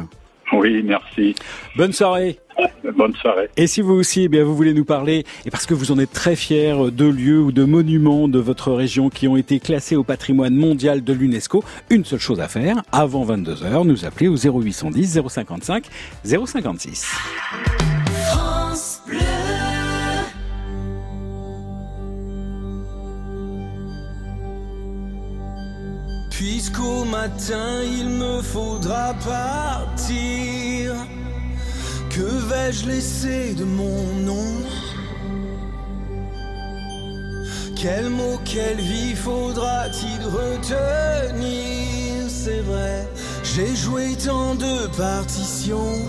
Oui, 0.52 0.82
merci. 0.84 1.34
Bonne 1.76 1.92
soirée. 1.92 2.38
Bonne 2.96 3.14
soirée. 3.14 3.48
Et 3.56 3.66
si 3.66 3.82
vous 3.82 3.92
aussi, 3.92 4.22
eh 4.24 4.28
bien, 4.28 4.44
vous 4.44 4.56
voulez 4.56 4.72
nous 4.72 4.84
parler, 4.84 5.24
et 5.44 5.50
parce 5.50 5.66
que 5.66 5.74
vous 5.74 5.92
en 5.92 5.98
êtes 5.98 6.12
très 6.12 6.36
fiers 6.36 6.90
de 6.90 7.04
lieux 7.04 7.40
ou 7.40 7.52
de 7.52 7.64
monuments 7.64 8.28
de 8.28 8.38
votre 8.38 8.72
région 8.72 9.10
qui 9.10 9.28
ont 9.28 9.36
été 9.36 9.60
classés 9.60 9.96
au 9.96 10.04
patrimoine 10.04 10.54
mondial 10.54 11.04
de 11.04 11.12
l'UNESCO, 11.12 11.64
une 11.90 12.04
seule 12.04 12.20
chose 12.20 12.40
à 12.40 12.48
faire, 12.48 12.82
avant 12.92 13.26
22h, 13.26 13.86
nous 13.86 14.04
appeler 14.04 14.28
au 14.28 14.36
0810 14.36 15.20
055 15.28 15.84
056. 16.24 17.04
France 18.30 19.02
Bleu. 19.06 19.55
Puisqu'au 26.36 27.04
matin 27.04 27.82
il 27.82 28.10
me 28.10 28.42
faudra 28.42 29.14
partir, 29.24 30.92
que 32.10 32.20
vais-je 32.20 32.86
laisser 32.86 33.54
de 33.54 33.64
mon 33.64 34.02
nom? 34.22 34.52
Quel 37.74 38.10
mot, 38.10 38.38
quelle 38.44 38.76
vie 38.76 39.14
faudra-t-il 39.14 40.26
retenir? 40.26 41.46
C'est 42.28 42.60
vrai, 42.60 43.08
j'ai 43.42 43.74
joué 43.74 44.14
tant 44.22 44.54
de 44.56 44.88
partitions. 44.88 46.04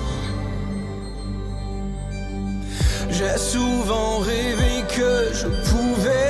J'ai 3.10 3.38
souvent 3.38 4.18
rêvé 4.18 4.84
que 4.90 5.32
je 5.34 5.48
pouvais 5.70 6.27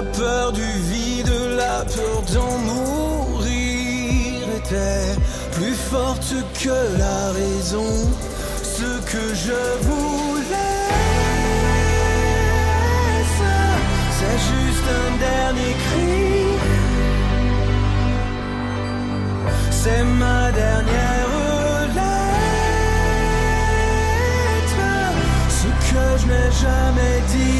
la 0.00 0.06
peur 0.12 0.52
du 0.52 0.62
vide, 0.62 1.32
la 1.56 1.84
peur 1.84 2.22
d'en 2.32 2.58
mourir 2.58 4.48
était 4.56 5.14
plus 5.52 5.74
forte 5.74 6.34
que 6.62 6.78
la 6.98 7.32
raison. 7.32 7.90
Ce 8.62 8.90
que 9.12 9.24
je 9.44 9.60
voulais, 9.88 10.86
c'est 14.16 14.40
juste 14.52 14.88
un 15.02 15.10
dernier 15.28 15.74
cri. 15.84 16.20
C'est 19.70 20.04
ma 20.04 20.42
dernière 20.52 21.30
lettre, 21.96 22.20
ce 25.58 25.68
que 25.88 26.04
je 26.20 26.24
n'ai 26.26 26.50
jamais 26.64 27.16
dit. 27.34 27.59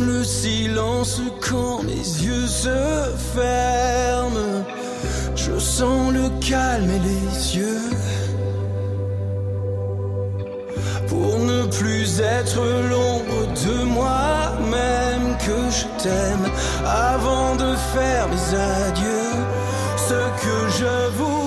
Le 0.00 0.24
silence 0.24 1.20
quand 1.40 1.82
mes 1.84 1.92
yeux 1.92 2.46
se 2.46 3.12
ferment. 3.34 4.64
Je 5.36 5.56
sens 5.58 6.12
le 6.12 6.28
calme 6.40 6.90
et 6.90 6.98
les 6.98 7.56
yeux. 7.56 7.90
Pour 11.06 11.38
ne 11.38 11.66
plus 11.66 12.20
être 12.20 12.60
l'ombre 12.90 13.46
de 13.66 13.84
moi-même 13.84 15.36
que 15.38 15.70
je 15.70 16.02
t'aime 16.02 16.46
avant 16.84 17.54
de 17.54 17.76
faire 17.94 18.26
mes 18.28 18.58
adieux. 18.58 19.34
Ce 19.96 20.20
que 20.42 20.68
je 20.78 21.10
voulais, 21.16 21.43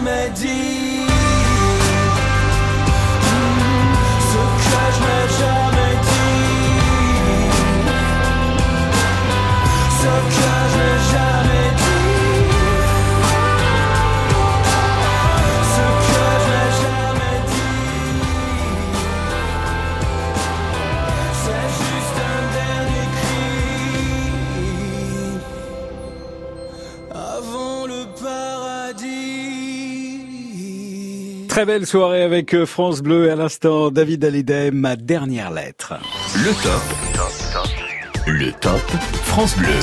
n'ai 0.00 0.77
Très 31.58 31.66
belle 31.66 31.86
soirée 31.86 32.22
avec 32.22 32.54
euh, 32.54 32.66
France 32.66 33.02
Bleu 33.02 33.26
et 33.26 33.30
à 33.30 33.34
l'instant 33.34 33.90
David 33.90 34.24
Hallyday, 34.24 34.70
ma 34.70 34.94
dernière 34.94 35.50
lettre. 35.50 35.94
Le 36.36 36.52
top. 36.62 38.28
Le 38.28 38.52
top 38.60 38.78
France 39.24 39.58
Bleu. 39.58 39.74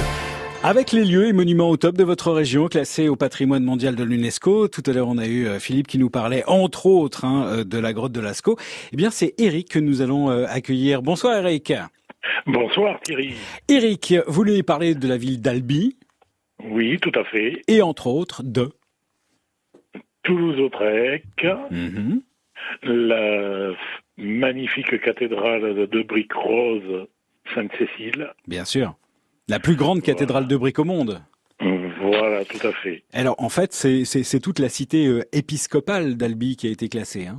Avec 0.63 0.93
les 0.93 1.03
lieux 1.03 1.27
et 1.27 1.33
monuments 1.33 1.69
au 1.69 1.75
top 1.75 1.97
de 1.97 2.05
votre 2.05 2.31
région, 2.31 2.69
classés 2.69 3.09
au 3.09 3.17
patrimoine 3.17 3.65
mondial 3.65 3.97
de 3.97 4.05
l'UNESCO, 4.05 4.69
tout 4.69 4.83
à 4.85 4.93
l'heure 4.93 5.09
on 5.09 5.17
a 5.17 5.25
eu 5.25 5.47
euh, 5.47 5.59
Philippe 5.59 5.87
qui 5.87 5.97
nous 5.97 6.09
parlait 6.09 6.45
entre 6.47 6.85
autres 6.85 7.25
hein, 7.25 7.45
euh, 7.49 7.63
de 7.65 7.77
la 7.77 7.91
grotte 7.91 8.13
de 8.13 8.21
Lascaux. 8.21 8.55
Eh 8.93 8.95
bien 8.95 9.09
c'est 9.09 9.33
Eric 9.37 9.67
que 9.67 9.79
nous 9.79 10.01
allons 10.01 10.29
accueillir. 10.29 11.01
Bonsoir 11.01 11.35
Eric. 11.35 11.73
Bonsoir 12.47 13.01
Thierry. 13.01 13.33
Eric, 13.67 14.13
vous 14.27 14.45
lui 14.45 14.63
parler 14.63 14.95
de 14.95 15.09
la 15.09 15.17
ville 15.17 15.41
d'Albi 15.41 15.97
Oui, 16.63 16.97
tout 17.01 17.11
à 17.15 17.25
fait. 17.25 17.63
et 17.67 17.81
entre 17.81 18.07
autres 18.07 18.43
de... 18.43 18.69
Toulouse-Lautrec, 20.25 21.23
Mhm. 21.71 22.21
la 22.83 23.71
magnifique 24.17 24.99
cathédrale 25.01 25.87
de 25.89 26.03
briques 26.03 26.33
roses 26.33 27.07
Sainte-Cécile. 27.53 28.31
Bien 28.47 28.65
sûr. 28.65 28.95
La 29.47 29.59
plus 29.59 29.75
grande 29.75 30.01
cathédrale 30.01 30.47
de 30.47 30.57
briques 30.57 30.79
au 30.79 30.83
monde. 30.83 31.21
Voilà, 32.01 32.43
tout 32.45 32.65
à 32.67 32.71
fait. 32.73 33.03
Alors 33.13 33.35
en 33.39 33.49
fait, 33.49 33.71
c'est- 33.73 34.39
toute 34.39 34.59
la 34.59 34.69
cité 34.69 35.07
euh, 35.07 35.21
épiscopale 35.31 36.15
d'Albi 36.17 36.55
qui 36.57 36.67
a 36.67 36.71
été 36.71 36.89
classée. 36.89 37.27
Hein. 37.27 37.37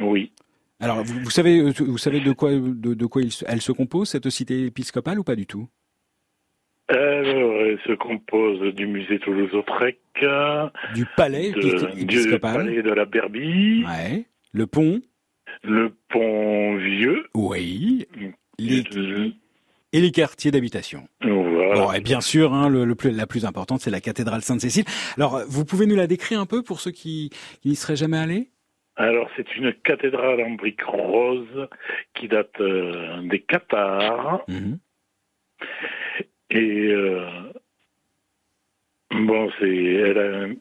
Oui. 0.00 0.32
Alors 0.80 1.02
vous, 1.04 1.20
vous 1.20 1.30
savez, 1.30 1.58
euh, 1.60 1.72
vous 1.78 1.98
savez 1.98 2.20
de 2.20 2.32
quoi, 2.32 2.50
de, 2.52 2.94
de 2.94 3.06
quoi 3.06 3.22
il 3.22 3.32
se- 3.32 3.44
elle 3.48 3.60
se 3.60 3.72
compose 3.72 4.08
cette 4.10 4.28
cité 4.30 4.66
épiscopale 4.66 5.18
ou 5.18 5.24
pas 5.24 5.36
du 5.36 5.46
tout? 5.46 5.68
Alors, 6.88 7.54
elle 7.62 7.78
se 7.86 7.92
compose 7.94 8.60
du 8.74 8.86
musée 8.86 9.18
Toulouse-Lautrec, 9.20 9.98
Du 10.94 11.06
palais 11.16 11.50
de- 11.52 11.94
du 12.04 12.38
palais 12.38 12.82
de 12.82 12.90
la 12.92 13.04
Berbie, 13.06 13.84
Ouais. 13.86 14.24
Le 14.52 14.66
pont. 14.66 15.00
le 15.62 15.94
pont 16.10 16.76
vieux, 16.76 17.24
Oui. 17.34 18.06
Les- 18.58 18.84
Et 19.92 20.00
les 20.00 20.10
quartiers 20.10 20.50
d'habitation. 20.50 21.08
voilà. 21.22 21.74
Bon, 21.74 21.92
et 21.92 22.00
bien 22.00 22.20
sûr, 22.20 22.52
hein, 22.52 22.68
le, 22.68 22.84
le 22.84 22.94
plus, 22.94 23.10
la 23.12 23.26
plus 23.26 23.44
importante, 23.46 23.80
c'est 23.80 23.90
la 23.90 24.00
cathédrale 24.00 24.42
Sainte-Cécile. 24.42 24.84
Alors, 25.16 25.40
vous 25.48 25.64
pouvez 25.64 25.86
nous 25.86 25.96
la 25.96 26.06
décrire 26.06 26.38
un 26.40 26.46
peu 26.46 26.62
pour 26.62 26.80
ceux 26.80 26.90
qui, 26.90 27.30
qui 27.62 27.68
n'y 27.68 27.74
seraient 27.76 27.96
jamais 27.96 28.18
allés? 28.18 28.48
Alors, 28.96 29.28
c'est 29.36 29.56
une 29.56 29.72
cathédrale 29.72 30.40
en 30.42 30.50
briques 30.50 30.82
roses 30.84 31.68
qui 32.14 32.28
date 32.28 32.60
euh, 32.60 33.22
des 33.28 33.40
Qatars. 33.40 34.42
Mhm. 34.48 34.78
Et 36.54 36.88
euh, 36.92 37.26
bon, 39.10 39.50
c'est 39.58 40.54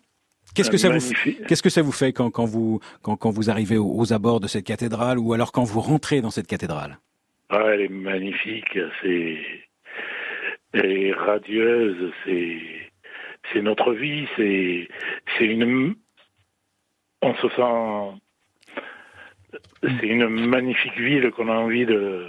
Qu'est-ce 0.55 0.69
que 0.69 0.77
ça 0.77 0.89
vous 0.89 0.99
Qu'est-ce 1.47 1.63
que 1.63 1.69
ça 1.69 1.81
vous 1.81 1.91
fait 1.91 2.13
quand, 2.13 2.29
quand 2.29 2.45
vous 2.45 2.79
quand, 3.01 3.15
quand 3.15 3.31
vous 3.31 3.49
arrivez 3.49 3.77
aux, 3.77 3.95
aux 3.95 4.11
abords 4.11 4.39
de 4.39 4.47
cette 4.47 4.65
cathédrale 4.65 5.17
ou 5.19 5.33
alors 5.33 5.51
quand 5.51 5.63
vous 5.63 5.79
rentrez 5.79 6.21
dans 6.21 6.31
cette 6.31 6.47
cathédrale? 6.47 6.97
Ah, 7.49 7.63
elle 7.73 7.81
est 7.81 7.89
magnifique. 7.89 8.77
C'est 9.01 9.37
elle 10.73 10.91
est 10.91 11.13
radieuse. 11.13 12.11
C'est 12.25 12.59
c'est 13.51 13.61
notre 13.61 13.93
vie. 13.93 14.27
C'est 14.35 14.87
c'est 15.37 15.45
une 15.45 15.95
on 17.21 17.35
se 17.35 17.49
sent 17.49 18.19
c'est 19.83 20.07
une 20.07 20.27
magnifique 20.27 20.97
ville 20.97 21.31
qu'on 21.31 21.49
a 21.49 21.55
envie 21.55 21.85
de 21.85 22.27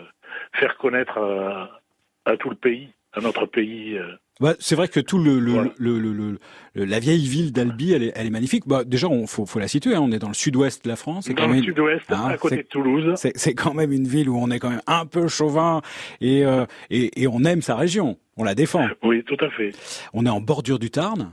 faire 0.52 0.76
connaître 0.76 1.18
à, 1.18 1.80
à 2.24 2.36
tout 2.36 2.50
le 2.50 2.56
pays, 2.56 2.88
à 3.14 3.20
notre 3.20 3.46
pays. 3.46 3.96
euh. 3.96 4.06
Bah, 4.40 4.54
c'est 4.58 4.74
vrai 4.74 4.88
que 4.88 4.98
tout 4.98 5.18
le, 5.18 5.38
le, 5.38 5.70
le, 5.78 5.98
le- 5.98 6.12
le- 6.12 6.38
le- 6.74 6.84
la 6.84 6.98
vieille 6.98 7.24
ville 7.26 7.52
d'Albi, 7.52 7.92
elle 7.92 8.02
est, 8.02 8.12
elle 8.16 8.26
est 8.26 8.30
magnifique. 8.30 8.64
Bah, 8.66 8.82
déjà, 8.82 9.06
on 9.06 9.28
faut, 9.28 9.46
faut 9.46 9.60
la 9.60 9.68
situer. 9.68 9.94
hein, 9.94 10.00
on 10.02 10.10
est 10.10 10.18
dans 10.18 10.26
le 10.28 10.34
sud-ouest 10.34 10.84
de 10.84 10.88
la 10.90 10.96
France. 10.96 11.28
Dans 11.28 11.34
quand 11.36 11.46
le 11.46 11.54
même, 11.54 11.62
sud-ouest, 11.62 12.04
hein, 12.10 12.26
à 12.30 12.36
côté 12.36 12.56
de 12.56 12.62
Toulouse. 12.62 13.12
C'est, 13.14 13.54
quand 13.54 13.74
même 13.74 13.92
une 13.92 14.08
ville 14.08 14.28
où 14.28 14.36
on 14.36 14.50
est 14.50 14.58
quand 14.58 14.70
même 14.70 14.82
un 14.88 15.06
peu 15.06 15.28
chauvin 15.28 15.82
et, 16.20 16.44
euh, 16.44 16.66
et, 16.90 17.22
et 17.22 17.28
on 17.28 17.44
aime 17.44 17.62
sa 17.62 17.76
région. 17.76 18.18
On 18.36 18.42
la 18.42 18.56
défend. 18.56 18.88
Oui, 19.04 19.22
tout 19.22 19.36
à 19.38 19.48
fait. 19.50 19.70
On 20.12 20.26
est 20.26 20.30
en 20.30 20.40
bordure 20.40 20.80
du 20.80 20.90
Tarn. 20.90 21.30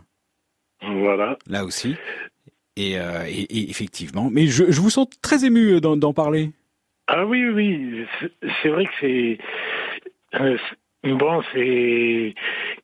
Voilà. 0.84 1.38
Là 1.48 1.66
aussi. 1.66 1.96
Et, 2.76 3.00
euh, 3.00 3.24
et, 3.28 3.42
et 3.42 3.70
effectivement. 3.72 4.30
Mais 4.32 4.46
je, 4.46 4.70
je 4.72 4.80
vous 4.80 4.92
sens 4.92 5.08
très 5.24 5.44
ému 5.44 5.82
d'en, 5.82 6.14
parler. 6.14 6.52
Ah 7.08 7.26
oui, 7.26 7.46
oui, 7.50 8.06
oui. 8.22 8.30
C'est- 8.62 8.70
vrai 8.70 8.86
que 8.86 8.92
c'est- 9.02 9.38
bon, 11.04 11.42
c'est 11.54 12.36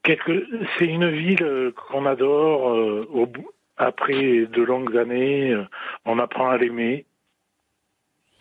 quelque, 0.03 0.47
c'est 0.77 0.85
une 0.85 1.09
ville 1.09 1.73
qu'on 1.75 2.05
adore. 2.05 2.69
euh, 2.69 3.07
au 3.11 3.27
après 3.77 4.47
de 4.47 4.61
longues 4.63 4.97
années, 4.97 5.51
euh, 5.51 5.65
on 6.05 6.19
apprend 6.19 6.49
à 6.49 6.57
l'aimer. 6.57 7.05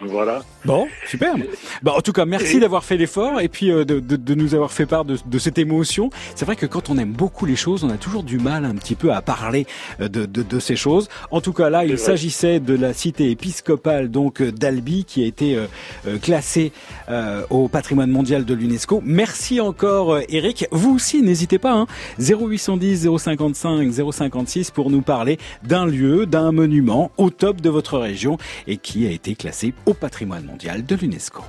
Voilà. 0.01 0.43
Bon, 0.67 0.87
superbe. 1.09 1.41
Bah, 1.83 1.95
en 1.97 2.03
tout 2.03 2.13
cas, 2.13 2.27
merci 2.27 2.61
d'avoir 2.61 2.85
fait 2.85 2.99
l'effort 2.99 3.41
et 3.41 3.49
puis 3.49 3.71
euh, 3.71 3.87
de, 3.87 3.99
de, 3.99 4.17
de 4.17 4.35
nous 4.35 4.55
avoir 4.55 4.71
fait 4.71 4.85
part 4.85 5.07
de, 5.07 5.17
de 5.25 5.39
cette 5.39 5.57
émotion. 5.57 6.11
C'est 6.35 6.45
vrai 6.45 6.55
que 6.55 6.67
quand 6.67 6.91
on 6.91 6.99
aime 6.99 7.13
beaucoup 7.13 7.47
les 7.47 7.57
choses, 7.57 7.83
on 7.83 7.89
a 7.89 7.97
toujours 7.97 8.23
du 8.23 8.39
mal 8.39 8.67
un 8.67 8.75
petit 8.75 8.95
peu 8.95 9.15
à 9.15 9.23
parler 9.23 9.67
euh, 10.01 10.09
de, 10.09 10.27
de, 10.27 10.43
de 10.43 10.59
ces 10.61 10.77
choses. 10.77 11.09
En 11.31 11.41
tout 11.41 11.55
cas, 11.55 11.71
là, 11.71 11.87
il 11.87 11.99
s'agissait 11.99 12.61
de 12.61 12.75
la 12.75 12.93
cité 12.93 13.31
épiscopale 13.31 14.11
donc 14.11 14.43
euh, 14.43 14.53
d'Albi 14.53 15.07
qui 15.07 15.25
a 15.25 15.27
été 15.27 15.57
euh, 15.57 15.65
euh, 16.07 16.19
classée 16.19 16.73
euh, 17.09 17.47
au 17.49 17.69
patrimoine 17.69 18.11
mondial 18.11 18.45
de 18.45 18.53
l'UNESCO. 18.53 19.01
Merci 19.03 19.63
encore, 19.63 20.19
Eric. 20.29 20.67
Vous 20.73 20.95
aussi, 20.95 21.23
n'hésitez 21.23 21.59
pas. 21.59 21.73
Hein, 21.73 21.87
0810 22.21 23.09
055 23.17 23.91
056 24.13 24.73
pour 24.73 24.91
nous 24.91 25.01
parler 25.01 25.39
d'un 25.63 25.87
lieu, 25.87 26.27
d'un 26.27 26.53
monument 26.53 27.11
au 27.17 27.31
top 27.31 27.63
de 27.63 27.71
votre 27.71 27.99
région 27.99 28.37
et 28.67 28.77
qui 28.77 29.07
a 29.07 29.11
été 29.11 29.35
classé 29.35 29.73
au 29.87 29.95
patrimoine 29.95 30.45
mondial 30.45 30.85
de 30.85 30.95
l'UNESCO. 30.95 31.43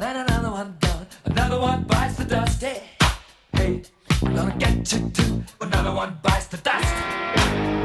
Gone, 0.00 0.16
and 0.16 0.28
another 0.28 0.50
one 0.50 0.76
gone. 0.80 1.06
Another 1.24 1.60
one 1.60 1.82
bites 1.84 2.16
the 2.16 2.24
dust. 2.24 2.62
Hey, 2.62 2.82
hey, 3.54 3.82
I'm 4.22 4.34
gonna 4.34 4.56
get 4.56 4.92
you 4.92 5.10
too. 5.10 5.44
Another 5.60 5.92
one 5.92 6.18
bites 6.22 6.46
the 6.46 6.56
dust. 6.58 7.83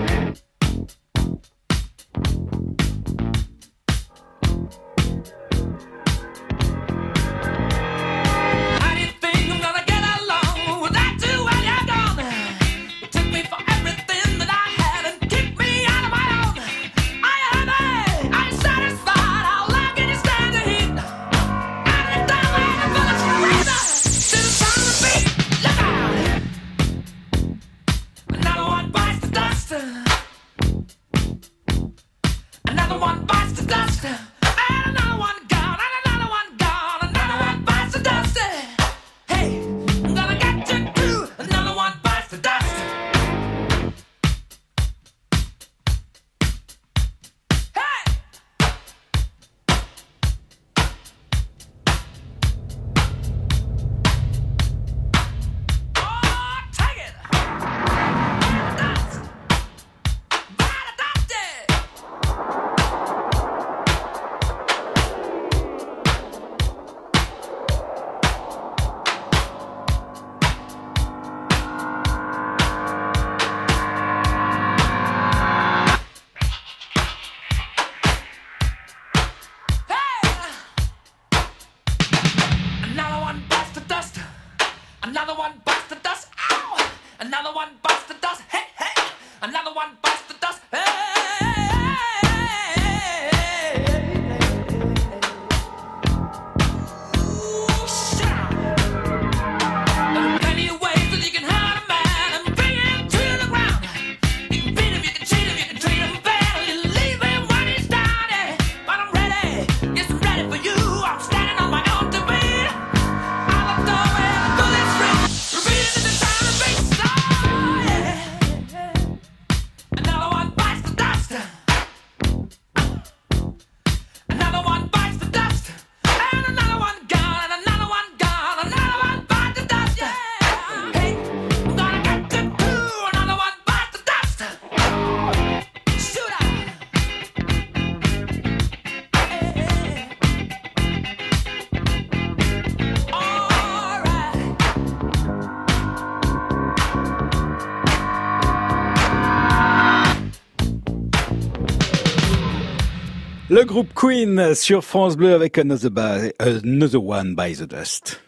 Groupe 153.69 153.93
Queen 153.95 154.55
sur 154.55 154.83
France 154.83 155.15
Bleu 155.15 155.33
avec 155.33 155.57
Another, 155.57 155.91
by- 155.91 156.31
Another 156.39 157.03
One 157.05 157.35
by 157.35 157.53
the 157.55 157.63
Dust. 157.69 158.21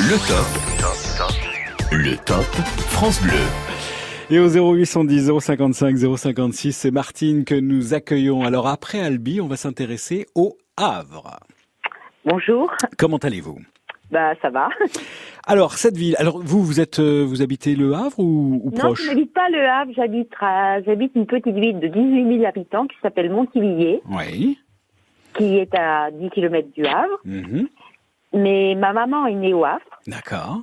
Le 0.00 0.16
top. 0.28 0.46
Le 1.92 2.16
top 2.24 2.44
France 2.90 3.20
Bleu. 3.22 3.32
Et 4.30 4.38
au 4.38 4.48
0810 4.48 5.30
055 5.40 5.96
056, 6.16 6.72
c'est 6.76 6.90
Martine 6.90 7.44
que 7.44 7.54
nous 7.54 7.94
accueillons. 7.94 8.42
Alors 8.44 8.68
après 8.68 9.00
Albi, 9.00 9.40
on 9.40 9.46
va 9.48 9.56
s'intéresser 9.56 10.26
au 10.34 10.56
Havre. 10.76 11.38
Bonjour. 12.24 12.70
Comment 12.98 13.16
allez-vous? 13.18 13.58
Bah 14.10 14.32
ça 14.40 14.48
va. 14.50 14.68
Alors 15.46 15.74
cette 15.74 15.96
ville, 15.96 16.14
alors 16.18 16.40
vous 16.42 16.62
vous 16.62 16.80
êtes 16.80 16.98
euh, 16.98 17.24
vous 17.26 17.42
habitez 17.42 17.74
le 17.74 17.92
Havre 17.94 18.18
ou, 18.20 18.60
ou 18.64 18.70
non, 18.70 18.76
proche? 18.78 19.02
je 19.02 19.08
n'habite 19.08 19.34
pas 19.34 19.48
le 19.50 19.66
Havre, 19.66 19.92
j'habite 19.94 20.30
j'habite 20.86 21.12
une 21.14 21.26
petite 21.26 21.54
ville 21.54 21.78
de 21.80 21.88
18 21.88 22.38
000 22.38 22.46
habitants 22.46 22.86
qui 22.86 22.96
s'appelle 23.02 23.30
Montivilliers, 23.30 24.00
Oui. 24.10 24.58
Qui 25.38 25.56
est 25.58 25.74
à 25.74 26.10
10 26.10 26.30
km 26.30 26.68
du 26.74 26.84
Havre. 26.84 27.18
Mhm. 27.24 27.68
Mais 28.34 28.74
ma 28.76 28.92
maman 28.92 29.26
est 29.26 29.34
née 29.34 29.54
au 29.54 29.64
Havre. 29.64 29.80
D'accord. 30.06 30.60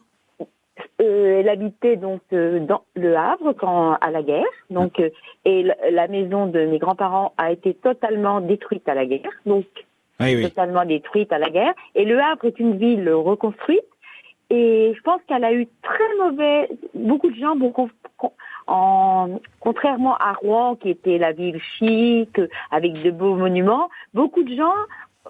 Euh, 1.01 1.39
elle 1.39 1.49
habitait 1.49 1.95
donc 1.97 2.21
euh, 2.31 2.59
dans 2.59 2.83
le 2.95 3.15
Havre 3.17 3.53
quand 3.53 3.93
à 3.99 4.11
la 4.11 4.21
guerre. 4.21 4.45
Donc 4.69 4.99
euh, 4.99 5.09
et 5.45 5.63
la, 5.63 5.75
la 5.91 6.07
maison 6.07 6.45
de 6.47 6.65
mes 6.65 6.77
grands-parents 6.77 7.33
a 7.37 7.51
été 7.51 7.73
totalement 7.73 8.39
détruite 8.41 8.87
à 8.87 8.93
la 8.93 9.05
guerre. 9.05 9.31
Donc 9.45 9.65
Oui, 10.19 10.35
oui. 10.35 10.43
totalement 10.43 10.85
détruite 10.85 11.33
à 11.33 11.39
la 11.39 11.49
guerre. 11.49 11.73
Et 11.95 12.05
le 12.05 12.19
Havre 12.19 12.45
est 12.45 12.59
une 12.59 12.77
ville 12.77 13.09
reconstruite. 13.09 13.81
Et 14.51 14.93
je 14.95 15.01
pense 15.01 15.21
qu'elle 15.27 15.43
a 15.43 15.53
eu 15.53 15.67
très 15.81 16.15
mauvais. 16.23 16.69
Beaucoup 16.93 17.31
de 17.31 17.35
gens, 17.35 17.55
beaucoup, 17.55 17.89
en, 18.67 19.39
contrairement 19.59 20.15
à 20.17 20.33
Rouen, 20.33 20.75
qui 20.75 20.89
était 20.89 21.17
la 21.17 21.31
ville 21.31 21.59
chic, 21.77 22.39
avec 22.71 22.93
de 23.03 23.11
beaux 23.11 23.35
monuments, 23.35 23.89
beaucoup 24.13 24.43
de 24.43 24.55
gens. 24.55 24.73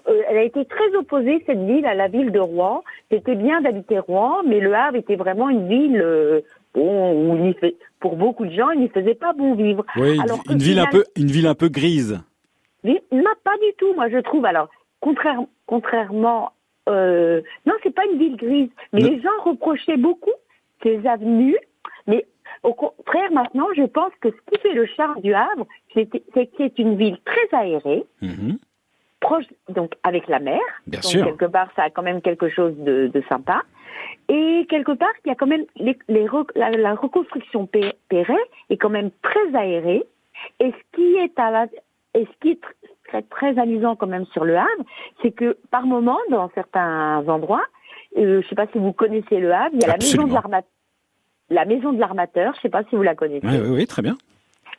euh, 0.08 0.22
elle 0.28 0.38
a 0.38 0.42
été 0.42 0.64
très 0.64 0.94
opposée 0.96 1.42
cette 1.46 1.58
ville 1.64 1.86
à 1.86 1.94
la 1.94 2.08
ville 2.08 2.30
de 2.32 2.38
Rouen. 2.40 2.82
C'était 3.10 3.34
bien 3.34 3.60
d'habiter 3.60 3.98
Rouen, 3.98 4.42
mais 4.46 4.60
le 4.60 4.74
Havre 4.74 4.96
était 4.96 5.16
vraiment 5.16 5.48
une 5.48 5.68
ville 5.68 6.00
euh, 6.00 6.40
bon, 6.74 7.12
où 7.32 7.36
il 7.62 7.72
pour 8.00 8.16
beaucoup 8.16 8.44
de 8.46 8.52
gens, 8.52 8.70
il 8.70 8.80
n'y 8.80 8.88
faisait 8.88 9.14
pas 9.14 9.32
bon 9.32 9.54
vivre. 9.54 9.84
Oui, 9.96 10.18
Alors 10.20 10.40
une 10.50 10.58
ville 10.58 10.78
un 10.78 10.86
peu 10.86 11.04
une 11.16 11.28
ville 11.30 11.46
un 11.46 11.54
peu 11.54 11.68
grise. 11.68 12.20
non, 12.84 13.34
pas 13.42 13.56
du 13.58 13.72
tout, 13.78 13.94
moi 13.94 14.08
je 14.10 14.18
trouve. 14.18 14.44
Alors, 14.44 14.68
contraire, 15.00 15.38
contrairement, 15.66 16.52
euh, 16.88 17.40
non, 17.64 17.72
c'est 17.82 17.94
pas 17.94 18.04
une 18.12 18.18
ville 18.18 18.36
grise, 18.36 18.68
mais 18.92 19.00
Non. 19.00 19.08
les 19.10 19.20
gens 19.20 19.30
reprochaient 19.44 19.96
beaucoup 19.96 20.30
ces 20.82 21.04
avenues. 21.06 21.58
Mais 22.06 22.24
au 22.66 22.74
contraire, 22.74 23.30
maintenant, 23.32 23.68
je 23.76 23.84
pense 23.84 24.12
que 24.20 24.28
ce 24.30 24.36
qui 24.50 24.60
fait 24.60 24.74
le 24.74 24.86
charme 24.86 25.20
du 25.22 25.32
Havre, 25.34 25.66
c'est 25.94 26.06
que 26.06 26.18
c'est 26.58 26.78
une 26.78 26.96
ville 26.96 27.18
très 27.24 27.48
aérée, 27.58 28.04
Mhm. 28.22 28.58
proche, 29.20 29.44
donc 29.68 29.92
avec 30.02 30.28
la 30.28 30.40
mer. 30.40 30.60
Bien 30.86 31.00
donc 31.00 31.10
sûr. 31.10 31.24
quelque 31.24 31.46
part, 31.46 31.68
ça 31.76 31.84
a 31.84 31.90
quand 31.90 32.02
même 32.02 32.20
quelque 32.20 32.48
chose 32.48 32.74
de, 32.78 33.06
de 33.08 33.22
sympa. 33.28 33.62
Et 34.28 34.66
quelque 34.68 34.92
part, 34.92 35.12
il 35.24 35.28
y 35.28 35.32
a 35.32 35.34
quand 35.34 35.46
même 35.46 35.64
les, 35.76 35.96
les 36.08 36.26
rec- 36.26 36.52
la, 36.54 36.70
la 36.70 36.94
reconstruction 36.94 37.66
Perret 37.66 38.44
est 38.70 38.76
quand 38.76 38.90
même 38.90 39.10
très 39.22 39.48
aérée. 39.56 40.04
Et 40.60 40.70
ce 40.70 40.96
qui 40.96 41.14
est 41.16 41.38
à 41.38 41.50
la, 41.50 41.66
et 42.14 42.26
ce 42.26 42.38
qui 42.40 42.50
est 42.50 42.62
tr- 42.62 42.74
très, 43.08 43.22
très 43.22 43.58
amusant 43.58 43.96
quand 43.96 44.06
même 44.06 44.26
sur 44.26 44.44
le 44.44 44.56
Havre, 44.56 44.84
c'est 45.22 45.30
que 45.30 45.56
par 45.70 45.86
moment, 45.86 46.18
dans 46.30 46.50
certains 46.54 47.24
endroits, 47.28 47.64
euh, 48.18 48.42
je 48.42 48.48
sais 48.48 48.54
pas 48.54 48.66
si 48.72 48.78
vous 48.78 48.92
connaissez 48.92 49.38
le 49.40 49.52
Havre, 49.52 49.70
il 49.74 49.80
y 49.80 49.84
a 49.84 49.88
la 49.88 49.96
maison 49.96 50.24
de 50.26 50.34
l'armateur. 50.34 50.68
La 51.50 51.64
maison 51.64 51.92
de 51.92 52.00
l'armateur, 52.00 52.54
je 52.56 52.60
sais 52.62 52.68
pas 52.68 52.82
si 52.84 52.96
vous 52.96 53.02
la 53.02 53.14
connaissez. 53.14 53.46
Oui, 53.46 53.58
oui, 53.62 53.70
oui, 53.70 53.86
très 53.86 54.02
bien. 54.02 54.16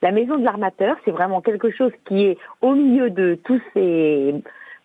La 0.02 0.12
maison 0.12 0.38
de 0.38 0.44
l'armateur, 0.44 0.98
c'est 1.06 1.12
vraiment 1.12 1.42
quelque 1.42 1.72
chose 1.72 1.92
qui 2.06 2.26
est 2.26 2.38
au 2.62 2.76
milieu 2.76 3.10
de 3.10 3.40
tous 3.44 3.62
ces, 3.74 4.36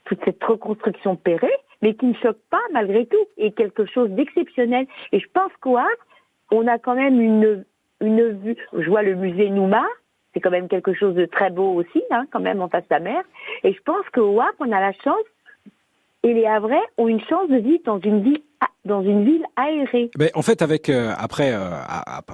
toute 0.05 0.25
cette 0.25 0.43
reconstruction 0.43 1.17
Perret, 1.17 1.59
mais 1.83 1.95
qui 1.95 2.07
ne 2.07 2.15
choque 2.15 2.39
pas 2.51 2.63
malgré 2.73 3.07
tout, 3.07 3.27
et 3.37 3.53
quelque 3.53 3.85
chose 3.87 4.11
d'exceptionnel. 4.11 4.87
Et 5.11 5.21
je 5.21 5.27
pense 5.33 5.53
qu'au 5.61 5.77
Havre, 5.77 5.89
on 6.51 6.67
a 6.67 6.79
quand 6.79 6.95
même 6.95 7.21
une, 7.21 7.65
une 8.01 8.29
vue. 8.39 8.57
Je 8.73 8.89
vois 8.89 9.03
le 9.03 9.15
musée 9.17 9.51
Nouma, 9.51 9.85
c'est 10.33 10.41
quand 10.41 10.51
même 10.51 10.69
quelque 10.69 10.95
chose 10.95 11.15
de 11.15 11.27
très 11.27 11.51
beau 11.51 11.75
aussi, 11.75 12.03
hein, 12.11 12.25
quand 12.31 12.41
même 12.41 12.63
en 12.63 12.69
face 12.69 12.85
de 12.85 12.95
la 12.95 13.01
mer. 13.01 13.23
Et 13.65 13.73
je 13.73 13.83
pense 13.83 14.09
qu'au 14.15 14.41
Havre, 14.41 14.55
on 14.61 14.73
a 14.73 14.81
la 14.81 14.93
chance, 14.93 15.25
et 16.23 16.33
les 16.33 16.47
Havrais 16.47 16.81
ont 16.97 17.09
une 17.09 17.21
chance 17.21 17.49
de 17.49 17.57
vivre 17.57 17.83
dans 17.85 17.99
une 17.99 18.23
ville, 18.23 18.43
dans 18.85 19.03
une 19.03 19.25
ville 19.25 19.45
aérée. 19.57 20.11
En 20.35 20.43
fait, 20.43 20.61
avec 20.63 20.89
euh, 20.89 21.13
après 21.17 21.53
euh, 21.53 21.71